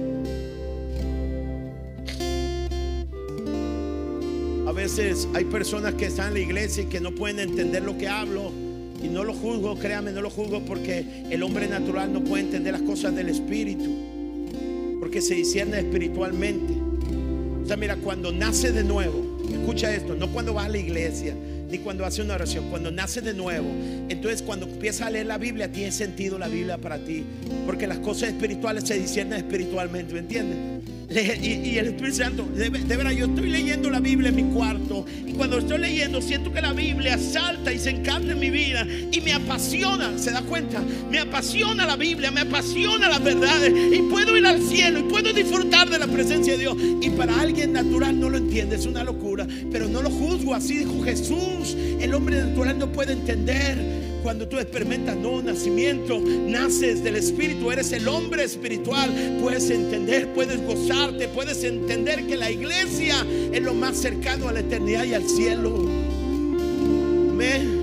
Veces 4.80 5.28
hay 5.34 5.44
personas 5.44 5.92
que 5.94 6.06
están 6.06 6.28
en 6.28 6.34
la 6.34 6.40
iglesia 6.40 6.84
y 6.84 6.86
que 6.86 7.00
no 7.00 7.14
pueden 7.14 7.38
entender 7.38 7.82
lo 7.82 7.98
que 7.98 8.08
hablo. 8.08 8.50
Y 9.02 9.08
no 9.08 9.24
lo 9.24 9.34
juzgo, 9.34 9.78
créame, 9.78 10.10
no 10.12 10.22
lo 10.22 10.30
juzgo 10.30 10.64
porque 10.64 11.04
el 11.30 11.42
hombre 11.42 11.68
natural 11.68 12.12
no 12.12 12.24
puede 12.24 12.44
entender 12.44 12.72
las 12.72 12.82
cosas 12.82 13.14
del 13.14 13.28
espíritu. 13.28 14.98
Porque 14.98 15.20
se 15.20 15.34
discierne 15.34 15.78
espiritualmente. 15.78 16.72
O 17.62 17.66
sea, 17.66 17.76
mira, 17.76 17.96
cuando 17.96 18.32
nace 18.32 18.72
de 18.72 18.82
nuevo, 18.82 19.38
escucha 19.50 19.94
esto, 19.94 20.14
no 20.14 20.32
cuando 20.32 20.54
va 20.54 20.64
a 20.64 20.68
la 20.68 20.78
iglesia, 20.78 21.34
ni 21.70 21.78
cuando 21.78 22.06
hace 22.06 22.22
una 22.22 22.34
oración, 22.34 22.70
cuando 22.70 22.90
nace 22.90 23.20
de 23.20 23.34
nuevo. 23.34 23.68
Entonces 24.08 24.42
cuando 24.42 24.66
empieza 24.66 25.06
a 25.06 25.10
leer 25.10 25.26
la 25.26 25.36
Biblia, 25.36 25.70
tiene 25.70 25.92
sentido 25.92 26.38
la 26.38 26.48
Biblia 26.48 26.78
para 26.78 26.98
ti. 26.98 27.24
Porque 27.66 27.86
las 27.86 27.98
cosas 27.98 28.30
espirituales 28.30 28.84
se 28.84 28.98
disciernen 28.98 29.38
espiritualmente, 29.38 30.14
¿me 30.14 30.20
entiendes? 30.20 30.89
Y, 31.10 31.76
el 31.76 31.88
Espíritu 31.88 32.16
Santo, 32.18 32.44
de, 32.54 32.70
verdad, 32.70 33.10
yo 33.10 33.26
estoy 33.26 33.50
leyendo 33.50 33.90
la 33.90 33.98
Biblia 33.98 34.28
en 34.28 34.36
mi 34.36 34.44
cuarto 34.44 35.04
y 35.26 35.32
cuando 35.32 35.58
estoy 35.58 35.78
leyendo 35.78 36.22
siento 36.22 36.52
que 36.52 36.60
la 36.60 36.72
Biblia 36.72 37.18
salta 37.18 37.72
y 37.72 37.80
se 37.80 37.90
encanta 37.90 38.32
en 38.32 38.38
mi 38.38 38.50
vida 38.50 38.86
y 39.10 39.20
me 39.20 39.32
apasiona, 39.32 40.16
¿se 40.18 40.30
da 40.30 40.42
cuenta? 40.42 40.80
Me 41.10 41.18
apasiona 41.18 41.84
la 41.84 41.96
Biblia, 41.96 42.30
me 42.30 42.42
apasiona 42.42 43.08
las 43.08 43.24
verdades 43.24 43.72
y 43.92 44.02
puedo 44.02 44.36
ir 44.36 44.46
al 44.46 44.62
cielo 44.62 45.00
y 45.00 45.02
puedo 45.04 45.32
disfrutar 45.32 45.90
de 45.90 45.98
la 45.98 46.06
presencia 46.06 46.52
de 46.52 46.60
Dios. 46.60 46.76
Y 47.00 47.10
para 47.10 47.40
alguien 47.40 47.72
natural 47.72 48.18
no 48.20 48.30
lo 48.30 48.38
entiende, 48.38 48.76
es 48.76 48.86
una 48.86 49.02
locura, 49.02 49.48
pero 49.72 49.88
no 49.88 50.02
lo 50.02 50.10
juzgo, 50.10 50.54
así 50.54 50.78
dijo 50.78 51.02
Jesús. 51.02 51.76
El 52.00 52.14
hombre 52.14 52.36
natural 52.36 52.78
no 52.78 52.92
puede 52.92 53.14
entender 53.14 53.99
cuando 54.22 54.46
tú 54.48 54.58
experimentas 54.58 55.16
nuevo 55.16 55.42
nacimiento, 55.42 56.20
naces 56.20 57.02
del 57.02 57.16
Espíritu, 57.16 57.70
eres 57.70 57.92
el 57.92 58.06
hombre 58.08 58.44
espiritual, 58.44 59.38
puedes 59.40 59.70
entender, 59.70 60.32
puedes 60.34 60.60
gozarte, 60.66 61.28
puedes 61.28 61.64
entender 61.64 62.26
que 62.26 62.36
la 62.36 62.50
iglesia 62.50 63.26
es 63.52 63.62
lo 63.62 63.74
más 63.74 63.96
cercano 63.96 64.48
a 64.48 64.52
la 64.52 64.60
eternidad 64.60 65.04
y 65.04 65.14
al 65.14 65.28
cielo. 65.28 65.88
Amén. 67.30 67.80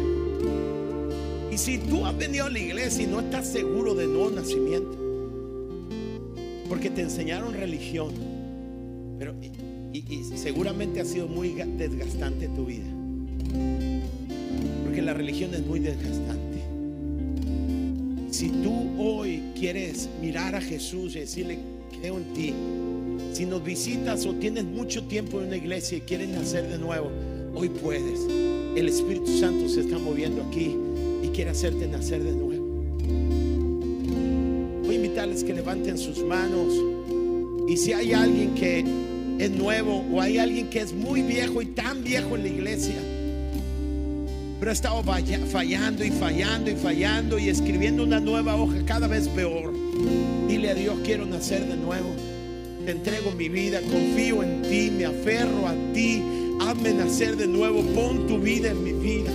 Y 1.51 1.57
si 1.57 1.79
tú 1.79 2.05
has 2.05 2.17
venido 2.17 2.45
a 2.45 2.49
la 2.49 2.59
iglesia 2.59 3.03
y 3.03 3.07
no 3.07 3.19
estás 3.19 3.47
seguro 3.47 3.95
de 3.95 4.07
nuevo 4.07 4.29
nacimiento, 4.29 4.97
porque 6.69 6.89
te 6.89 7.01
enseñaron 7.01 7.53
religión, 7.53 8.13
pero 9.17 9.33
y, 9.93 10.23
seguramente 10.35 10.99
ha 11.01 11.05
sido 11.05 11.27
muy 11.27 11.53
desgastante 11.53 12.47
tu 12.49 12.65
vida 12.65 12.85
la 15.01 15.13
religión 15.13 15.53
es 15.53 15.65
muy 15.65 15.79
desgastante. 15.79 16.61
Si 18.31 18.49
tú 18.49 18.73
hoy 18.97 19.41
quieres 19.57 20.09
mirar 20.21 20.55
a 20.55 20.61
Jesús 20.61 21.15
y 21.15 21.19
decirle, 21.19 21.59
creo 21.99 22.17
en 22.17 22.33
ti, 22.33 22.53
si 23.33 23.45
nos 23.45 23.63
visitas 23.63 24.25
o 24.25 24.33
tienes 24.33 24.65
mucho 24.65 25.03
tiempo 25.03 25.39
en 25.39 25.47
una 25.47 25.57
iglesia 25.57 25.97
y 25.97 26.01
quieres 26.01 26.29
nacer 26.29 26.67
de 26.69 26.77
nuevo, 26.77 27.09
hoy 27.55 27.69
puedes. 27.69 28.19
El 28.75 28.87
Espíritu 28.87 29.37
Santo 29.39 29.67
se 29.69 29.81
está 29.81 29.97
moviendo 29.97 30.43
aquí 30.43 30.75
y 31.23 31.27
quiere 31.29 31.51
hacerte 31.51 31.87
nacer 31.87 32.23
de 32.23 32.31
nuevo. 32.33 32.65
Voy 34.83 34.93
a 34.93 34.95
invitarles 34.95 35.43
que 35.43 35.53
levanten 35.53 35.97
sus 35.97 36.19
manos 36.19 36.73
y 37.67 37.77
si 37.77 37.93
hay 37.93 38.13
alguien 38.13 38.55
que 38.55 38.85
es 39.39 39.51
nuevo 39.51 40.05
o 40.11 40.21
hay 40.21 40.37
alguien 40.37 40.69
que 40.69 40.79
es 40.79 40.93
muy 40.93 41.21
viejo 41.21 41.61
y 41.61 41.67
tan 41.67 42.03
viejo 42.03 42.35
en 42.35 42.43
la 42.43 42.49
iglesia, 42.49 42.95
pero 44.59 44.71
ha 44.71 44.73
estado 44.73 45.03
fallando 45.03 46.03
y 46.03 46.09
fallando 46.11 46.71
y 46.71 46.75
fallando 46.75 47.39
y 47.39 47.49
escribiendo 47.49 48.03
una 48.03 48.19
nueva 48.19 48.55
hoja 48.55 48.77
cada 48.85 49.07
vez 49.07 49.27
peor. 49.29 49.73
Dile 50.47 50.71
a 50.71 50.73
Dios, 50.73 50.97
quiero 51.03 51.25
nacer 51.25 51.65
de 51.67 51.77
nuevo. 51.77 52.09
Te 52.85 52.91
entrego 52.91 53.31
mi 53.31 53.49
vida, 53.49 53.81
confío 53.81 54.41
en 54.43 54.61
ti, 54.63 54.91
me 54.91 55.05
aferro 55.05 55.67
a 55.67 55.75
ti. 55.93 56.23
Hazme 56.61 56.93
nacer 56.93 57.35
de 57.37 57.47
nuevo, 57.47 57.83
pon 57.93 58.25
tu 58.27 58.39
vida 58.39 58.71
en 58.71 58.83
mi 58.83 58.93
vida. 58.93 59.31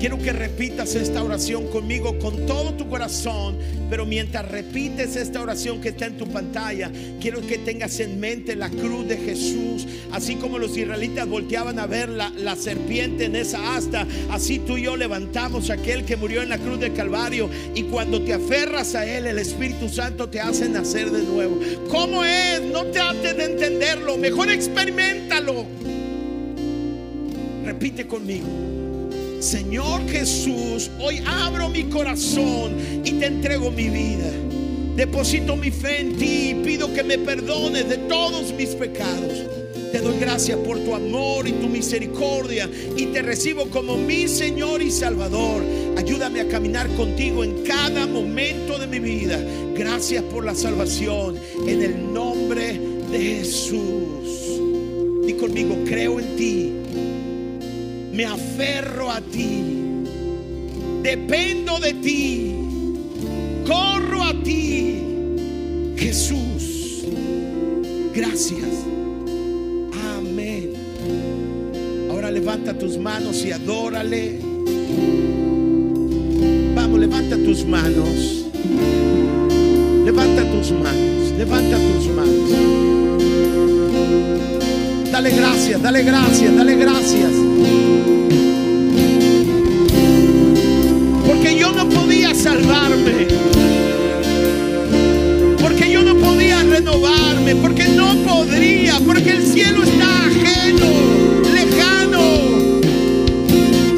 Quiero 0.00 0.16
que 0.16 0.32
repitas 0.32 0.94
esta 0.94 1.24
oración 1.24 1.66
conmigo 1.66 2.16
con 2.20 2.46
todo 2.46 2.74
tu 2.74 2.88
corazón, 2.88 3.58
pero 3.90 4.06
mientras 4.06 4.48
repites 4.48 5.16
esta 5.16 5.42
oración 5.42 5.80
que 5.80 5.88
está 5.88 6.06
en 6.06 6.16
tu 6.16 6.28
pantalla, 6.28 6.88
quiero 7.20 7.40
que 7.40 7.58
tengas 7.58 7.98
en 7.98 8.20
mente 8.20 8.54
la 8.54 8.70
cruz 8.70 9.08
de 9.08 9.16
Jesús, 9.16 9.88
así 10.12 10.36
como 10.36 10.60
los 10.60 10.76
israelitas 10.76 11.26
volteaban 11.26 11.80
a 11.80 11.86
ver 11.86 12.10
la, 12.10 12.30
serpiente 12.54 13.24
en 13.24 13.34
esa 13.34 13.76
asta, 13.76 14.06
así 14.30 14.60
tú 14.60 14.76
y 14.76 14.82
yo 14.82 14.96
levantamos 14.96 15.68
a 15.68 15.74
aquel 15.74 16.04
que 16.04 16.16
murió 16.16 16.42
en 16.42 16.50
la 16.50 16.58
cruz 16.58 16.78
del 16.78 16.94
Calvario 16.94 17.50
y 17.74 17.82
cuando 17.82 18.22
te 18.22 18.34
aferras 18.34 18.94
a 18.94 19.04
él, 19.04 19.26
el 19.26 19.38
Espíritu 19.40 19.88
Santo 19.88 20.28
te 20.28 20.40
hace 20.40 20.68
nacer 20.68 21.10
de 21.10 21.24
nuevo. 21.24 21.58
¿Cómo 21.88 22.24
es? 22.24 22.60
No 22.62 22.84
trates 22.86 23.36
de 23.36 23.44
entenderlo, 23.44 24.16
mejor 24.16 24.48
experimentalo. 24.48 25.66
Repite 27.64 28.06
conmigo. 28.06 28.67
Señor 29.40 30.08
Jesús, 30.08 30.90
hoy 30.98 31.22
abro 31.24 31.68
mi 31.68 31.84
corazón 31.84 32.76
y 33.04 33.12
te 33.12 33.26
entrego 33.26 33.70
mi 33.70 33.88
vida. 33.88 34.32
Deposito 34.96 35.54
mi 35.54 35.70
fe 35.70 36.00
en 36.00 36.16
ti 36.16 36.50
y 36.50 36.54
pido 36.64 36.92
que 36.92 37.04
me 37.04 37.18
perdones 37.18 37.88
de 37.88 37.98
todos 37.98 38.52
mis 38.52 38.70
pecados. 38.70 39.44
Te 39.92 40.00
doy 40.00 40.18
gracias 40.18 40.58
por 40.58 40.80
tu 40.80 40.92
amor 40.92 41.46
y 41.46 41.52
tu 41.52 41.68
misericordia 41.68 42.68
y 42.96 43.06
te 43.06 43.22
recibo 43.22 43.70
como 43.70 43.96
mi 43.96 44.26
Señor 44.26 44.82
y 44.82 44.90
Salvador. 44.90 45.62
Ayúdame 45.96 46.40
a 46.40 46.48
caminar 46.48 46.88
contigo 46.96 47.44
en 47.44 47.62
cada 47.62 48.06
momento 48.06 48.76
de 48.76 48.88
mi 48.88 48.98
vida. 48.98 49.40
Gracias 49.74 50.24
por 50.24 50.44
la 50.44 50.56
salvación 50.56 51.38
en 51.66 51.82
el 51.82 52.12
nombre 52.12 52.78
de 53.10 53.18
Jesús. 53.18 54.60
Y 55.28 55.32
conmigo, 55.34 55.76
creo 55.86 56.18
en 56.18 56.36
ti 56.36 56.72
me 58.18 58.24
aferro 58.24 59.12
a 59.12 59.20
ti, 59.20 59.62
dependo 61.04 61.78
de 61.78 61.94
ti, 61.94 62.52
corro 63.64 64.24
a 64.24 64.32
ti, 64.42 64.96
Jesús. 65.96 67.04
Gracias. 68.12 68.84
Amén. 70.16 70.72
Ahora 72.10 72.32
levanta 72.32 72.76
tus 72.76 72.98
manos 72.98 73.44
y 73.44 73.52
adórale. 73.52 74.40
Vamos, 76.74 76.98
levanta 76.98 77.36
tus 77.36 77.64
manos. 77.64 78.46
Levanta 80.04 80.42
tus 80.50 80.72
manos. 80.72 81.32
Levanta 81.38 81.78
tus 81.78 82.08
manos. 82.08 82.78
Dale 85.18 85.30
gracias, 85.30 85.82
dale 85.82 86.02
gracias, 86.04 86.56
dale 86.56 86.76
gracias. 86.76 87.32
Porque 91.26 91.58
yo 91.58 91.72
no 91.72 91.88
podía 91.88 92.32
salvarme. 92.36 93.26
Porque 95.60 95.90
yo 95.90 96.02
no 96.04 96.14
podía 96.14 96.62
renovarme. 96.62 97.56
Porque 97.56 97.88
no 97.88 98.14
podría. 98.18 99.00
Porque 99.00 99.30
el 99.30 99.42
cielo 99.44 99.82
está 99.82 100.06
ajeno, 100.26 100.86
lejano. 101.52 102.80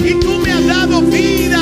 Y 0.03 0.15
tú 0.15 0.39
me 0.43 0.53
has 0.53 0.67
dado 0.67 1.03
vida. 1.03 1.60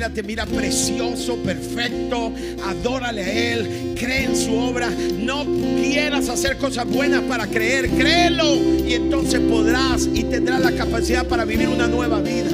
Mira, 0.00 0.14
te 0.14 0.22
mira 0.22 0.46
precioso, 0.46 1.36
perfecto. 1.42 2.32
Adórale 2.64 3.22
a 3.22 3.52
Él, 3.52 3.94
cree 3.98 4.24
en 4.24 4.34
su 4.34 4.54
obra. 4.54 4.88
No 5.18 5.44
quieras 5.44 6.30
hacer 6.30 6.56
cosas 6.56 6.86
buenas 6.86 7.20
para 7.24 7.46
creer, 7.46 7.90
créelo 7.90 8.54
y 8.54 8.94
entonces 8.94 9.40
podrás 9.40 10.08
y 10.14 10.24
tendrás 10.24 10.60
la 10.60 10.72
capacidad 10.72 11.26
para 11.26 11.44
vivir 11.44 11.68
una 11.68 11.86
nueva 11.86 12.22
vida. 12.22 12.48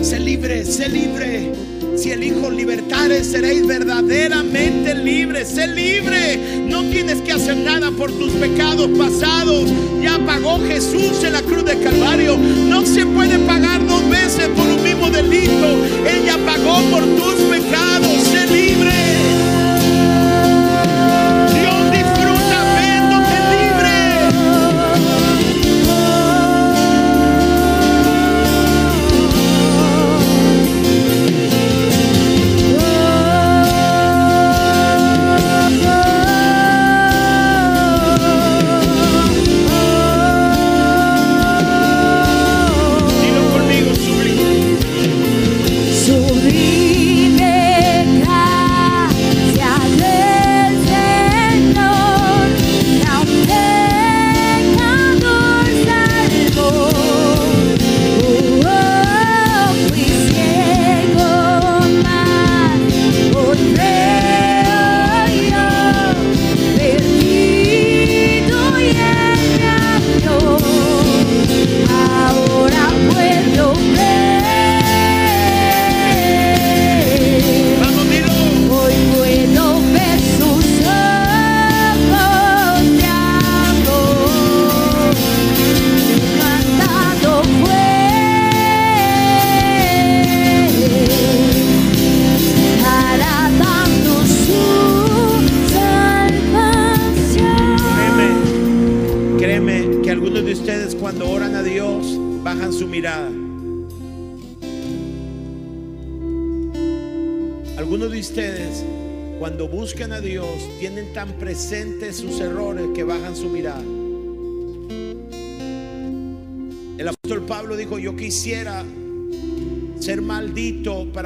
Sé 0.00 0.18
libre, 0.18 0.64
sé 0.64 0.88
libre. 0.88 1.52
Si 1.94 2.10
el 2.10 2.24
Hijo 2.24 2.50
libertare, 2.50 3.22
seréis 3.22 3.66
verdaderamente 3.66 4.94
libres. 4.94 5.48
Sé 5.48 5.66
libre. 5.66 6.38
No 6.66 6.82
tienes 6.84 7.20
que 7.20 7.32
hacer 7.32 7.58
nada 7.58 7.90
por 7.90 8.10
tus 8.12 8.32
pecados 8.32 8.88
pasados. 8.96 9.70
Ya 10.00 10.18
pagó 10.24 10.58
Jesús 10.66 11.22
en 11.22 11.34
la 11.34 11.42
cruz 11.42 11.66
de 11.66 11.78
Calvario. 11.80 12.38
No 12.38 12.86
se 12.86 13.04
puede 13.04 13.38
pagar 13.40 13.69
delito. 15.10 15.84
Ella 16.06 16.38
pagó 16.44 16.80
por 16.90 17.04
tus 17.16 17.34
pecados. 17.50 17.89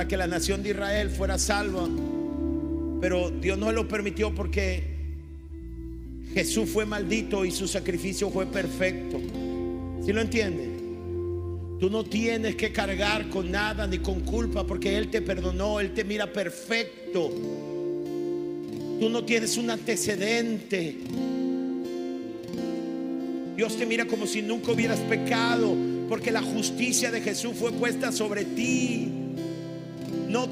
Que 0.06 0.16
la 0.16 0.26
nación 0.26 0.62
de 0.62 0.70
Israel 0.70 1.10
fuera 1.10 1.38
salva, 1.38 1.88
pero 3.00 3.30
Dios 3.30 3.58
no 3.58 3.72
lo 3.72 3.86
permitió 3.88 4.34
porque 4.34 4.82
Jesús 6.32 6.68
fue 6.68 6.86
maldito 6.86 7.44
y 7.44 7.50
su 7.50 7.68
sacrificio 7.68 8.30
fue 8.30 8.46
perfecto. 8.46 9.20
¿Sí 10.04 10.12
lo 10.12 10.20
entiende? 10.20 10.74
Tú 11.80 11.90
no 11.90 12.04
tienes 12.04 12.56
que 12.56 12.72
cargar 12.72 13.28
con 13.28 13.50
nada 13.50 13.86
ni 13.86 13.98
con 13.98 14.20
culpa 14.20 14.66
porque 14.66 14.96
Él 14.96 15.10
te 15.10 15.22
perdonó, 15.22 15.80
Él 15.80 15.92
te 15.92 16.04
mira 16.04 16.32
perfecto. 16.32 17.30
Tú 19.00 19.08
no 19.10 19.24
tienes 19.24 19.56
un 19.56 19.70
antecedente. 19.70 20.96
Dios 23.56 23.76
te 23.76 23.86
mira 23.86 24.06
como 24.06 24.26
si 24.26 24.42
nunca 24.42 24.72
hubieras 24.72 25.00
pecado 25.00 25.76
porque 26.08 26.30
la 26.30 26.42
justicia 26.42 27.10
de 27.10 27.20
Jesús 27.20 27.54
fue 27.58 27.72
puesta 27.72 28.12
sobre 28.12 28.44
ti. 28.44 29.03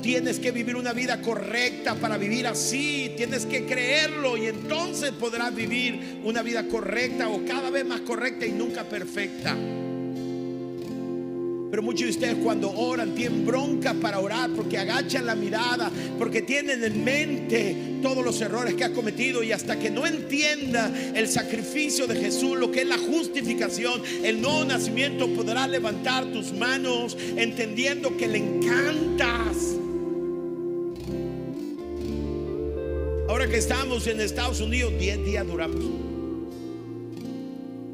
Tienes 0.02 0.40
que 0.40 0.50
vivir 0.50 0.74
una 0.74 0.92
vida 0.92 1.22
correcta 1.22 1.94
para 1.94 2.18
vivir 2.18 2.48
así. 2.48 3.12
Tienes 3.16 3.46
que 3.46 3.64
creerlo 3.64 4.36
y 4.36 4.46
entonces 4.46 5.12
podrás 5.12 5.54
vivir 5.54 6.18
una 6.24 6.42
vida 6.42 6.66
correcta 6.66 7.28
o 7.28 7.44
cada 7.44 7.70
vez 7.70 7.86
más 7.86 8.00
correcta 8.00 8.44
y 8.44 8.50
nunca 8.50 8.82
perfecta. 8.82 9.56
Pero 11.72 11.82
muchos 11.82 12.02
de 12.02 12.10
ustedes 12.10 12.34
cuando 12.42 12.70
oran 12.70 13.14
tienen 13.14 13.46
bronca 13.46 13.94
para 13.94 14.18
orar 14.18 14.50
porque 14.50 14.76
agachan 14.76 15.24
la 15.24 15.34
mirada, 15.34 15.90
porque 16.18 16.42
tienen 16.42 16.84
en 16.84 17.02
mente 17.02 17.76
todos 18.02 18.22
los 18.22 18.38
errores 18.42 18.74
que 18.74 18.84
ha 18.84 18.92
cometido 18.92 19.42
y 19.42 19.52
hasta 19.52 19.78
que 19.78 19.88
no 19.88 20.06
entienda 20.06 20.92
el 21.14 21.28
sacrificio 21.28 22.06
de 22.06 22.16
Jesús, 22.16 22.58
lo 22.58 22.70
que 22.70 22.82
es 22.82 22.86
la 22.86 22.98
justificación, 22.98 24.02
el 24.22 24.42
nuevo 24.42 24.64
nacimiento, 24.66 25.28
podrás 25.28 25.70
levantar 25.70 26.26
tus 26.26 26.52
manos 26.52 27.16
entendiendo 27.36 28.18
que 28.18 28.28
le 28.28 28.38
encantas. 28.38 29.81
Que 33.48 33.58
estamos 33.58 34.06
en 34.06 34.20
Estados 34.20 34.60
Unidos, 34.60 34.92
10 34.98 35.24
días 35.24 35.46
duramos. 35.46 35.84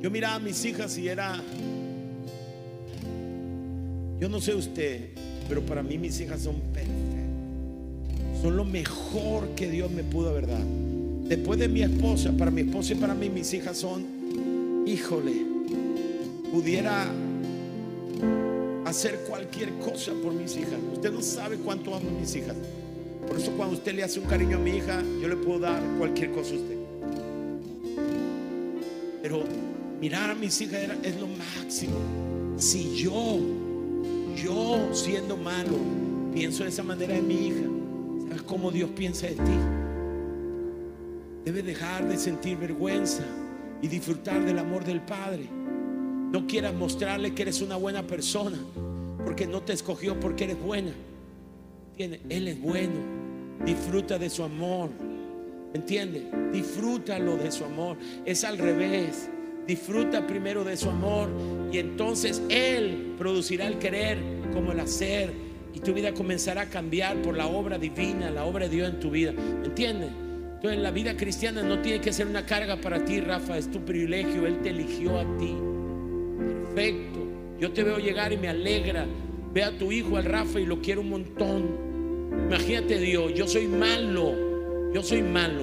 Yo 0.00 0.10
miraba 0.10 0.34
a 0.34 0.38
mis 0.38 0.62
hijas 0.64 0.96
y 0.98 1.08
era 1.08 1.42
yo 4.20 4.28
no 4.28 4.40
sé 4.40 4.54
usted, 4.54 5.08
pero 5.48 5.62
para 5.62 5.82
mí 5.82 5.96
mis 5.96 6.20
hijas 6.20 6.42
son 6.42 6.56
perfectas. 6.72 8.42
Son 8.42 8.56
lo 8.56 8.64
mejor 8.64 9.48
que 9.56 9.70
Dios 9.70 9.90
me 9.90 10.04
pudo 10.04 10.30
haber. 10.30 10.46
Después 11.28 11.58
de 11.58 11.68
mi 11.68 11.82
esposa, 11.82 12.30
para 12.36 12.50
mi 12.50 12.60
esposa 12.60 12.92
y 12.92 12.96
para 12.96 13.14
mí, 13.14 13.30
mis 13.30 13.52
hijas 13.54 13.78
son, 13.78 14.84
híjole, 14.86 15.32
pudiera 16.52 17.06
hacer 18.84 19.20
cualquier 19.28 19.70
cosa 19.78 20.12
por 20.22 20.34
mis 20.34 20.56
hijas. 20.56 20.78
Usted 20.92 21.10
no 21.10 21.22
sabe 21.22 21.56
cuánto 21.56 21.94
amo 21.94 22.10
a 22.10 22.20
mis 22.20 22.36
hijas. 22.36 22.54
Por 23.28 23.38
eso 23.38 23.52
cuando 23.52 23.76
usted 23.76 23.94
le 23.94 24.02
hace 24.02 24.18
un 24.18 24.26
cariño 24.26 24.56
a 24.56 24.60
mi 24.60 24.78
hija, 24.78 25.02
yo 25.20 25.28
le 25.28 25.36
puedo 25.36 25.60
dar 25.60 25.80
cualquier 25.98 26.32
cosa 26.32 26.54
a 26.54 26.56
usted. 26.56 26.76
Pero 29.22 29.44
mirar 30.00 30.30
a 30.30 30.34
mis 30.34 30.60
hijas 30.60 30.88
es 31.02 31.20
lo 31.20 31.26
máximo. 31.26 31.98
Si 32.56 32.96
yo 32.96 33.38
yo 34.42 34.94
siendo 34.94 35.36
malo 35.36 35.76
pienso 36.32 36.62
de 36.62 36.70
esa 36.70 36.82
manera 36.82 37.14
de 37.14 37.22
mi 37.22 37.48
hija, 37.48 37.66
¿sabes 38.28 38.42
cómo 38.42 38.70
Dios 38.70 38.90
piensa 38.90 39.26
de 39.26 39.34
ti? 39.34 39.58
Debes 41.44 41.64
dejar 41.64 42.08
de 42.08 42.16
sentir 42.16 42.56
vergüenza 42.56 43.24
y 43.82 43.88
disfrutar 43.88 44.44
del 44.44 44.58
amor 44.58 44.84
del 44.84 45.00
Padre. 45.00 45.48
No 46.30 46.46
quieras 46.46 46.74
mostrarle 46.74 47.34
que 47.34 47.42
eres 47.42 47.62
una 47.62 47.76
buena 47.76 48.06
persona, 48.06 48.58
porque 49.24 49.46
no 49.46 49.62
te 49.62 49.72
escogió 49.72 50.20
porque 50.20 50.44
eres 50.44 50.60
buena. 50.60 50.92
¿Entiendes? 51.92 52.20
Él 52.28 52.48
es 52.48 52.60
bueno. 52.60 53.17
Disfruta 53.64 54.18
de 54.18 54.30
su 54.30 54.42
amor. 54.42 54.90
¿Entiendes? 55.74 56.24
Disfrútalo 56.52 57.36
de 57.36 57.50
su 57.50 57.64
amor. 57.64 57.96
Es 58.24 58.44
al 58.44 58.58
revés. 58.58 59.28
Disfruta 59.66 60.26
primero 60.26 60.64
de 60.64 60.78
su 60.78 60.88
amor 60.88 61.28
y 61.70 61.76
entonces 61.76 62.40
Él 62.48 63.14
producirá 63.18 63.66
el 63.66 63.78
querer 63.78 64.18
como 64.54 64.72
el 64.72 64.80
hacer 64.80 65.30
y 65.74 65.80
tu 65.80 65.92
vida 65.92 66.14
comenzará 66.14 66.62
a 66.62 66.70
cambiar 66.70 67.20
por 67.20 67.36
la 67.36 67.46
obra 67.48 67.78
divina, 67.78 68.30
la 68.30 68.46
obra 68.46 68.66
de 68.66 68.76
Dios 68.76 68.88
en 68.88 68.98
tu 68.98 69.10
vida. 69.10 69.34
¿Entiendes? 69.62 70.08
Entonces 70.54 70.80
la 70.80 70.90
vida 70.90 71.16
cristiana 71.18 71.62
no 71.62 71.80
tiene 71.82 72.00
que 72.00 72.14
ser 72.14 72.26
una 72.26 72.46
carga 72.46 72.80
para 72.80 73.04
ti, 73.04 73.20
Rafa, 73.20 73.58
es 73.58 73.70
tu 73.70 73.84
privilegio, 73.84 74.46
Él 74.46 74.58
te 74.62 74.70
eligió 74.70 75.18
a 75.18 75.36
ti. 75.36 75.54
Perfecto. 76.74 77.18
Yo 77.60 77.70
te 77.72 77.84
veo 77.84 77.98
llegar 77.98 78.32
y 78.32 78.38
me 78.38 78.48
alegra. 78.48 79.06
Ve 79.52 79.64
a 79.64 79.76
tu 79.76 79.92
hijo, 79.92 80.16
al 80.16 80.24
Rafa, 80.24 80.60
y 80.60 80.66
lo 80.66 80.80
quiero 80.80 81.02
un 81.02 81.10
montón. 81.10 81.87
Imagínate 82.46 82.98
Dios, 82.98 83.32
yo 83.34 83.46
soy 83.46 83.66
malo, 83.66 84.34
yo 84.92 85.02
soy 85.02 85.22
malo. 85.22 85.62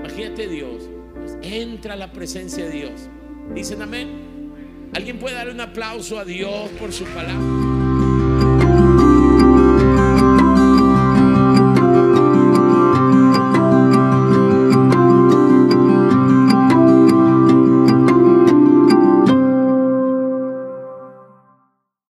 Imagínate 0.00 0.48
Dios. 0.48 0.88
Pues 1.14 1.36
entra 1.42 1.94
a 1.94 1.96
la 1.96 2.12
presencia 2.12 2.64
de 2.64 2.70
Dios. 2.70 3.08
Dicen 3.54 3.82
amén. 3.82 4.50
¿Alguien 4.94 5.18
puede 5.18 5.34
darle 5.34 5.52
un 5.52 5.60
aplauso 5.60 6.18
a 6.18 6.24
Dios 6.24 6.68
por 6.78 6.92
su 6.92 7.04
palabra? 7.04 7.71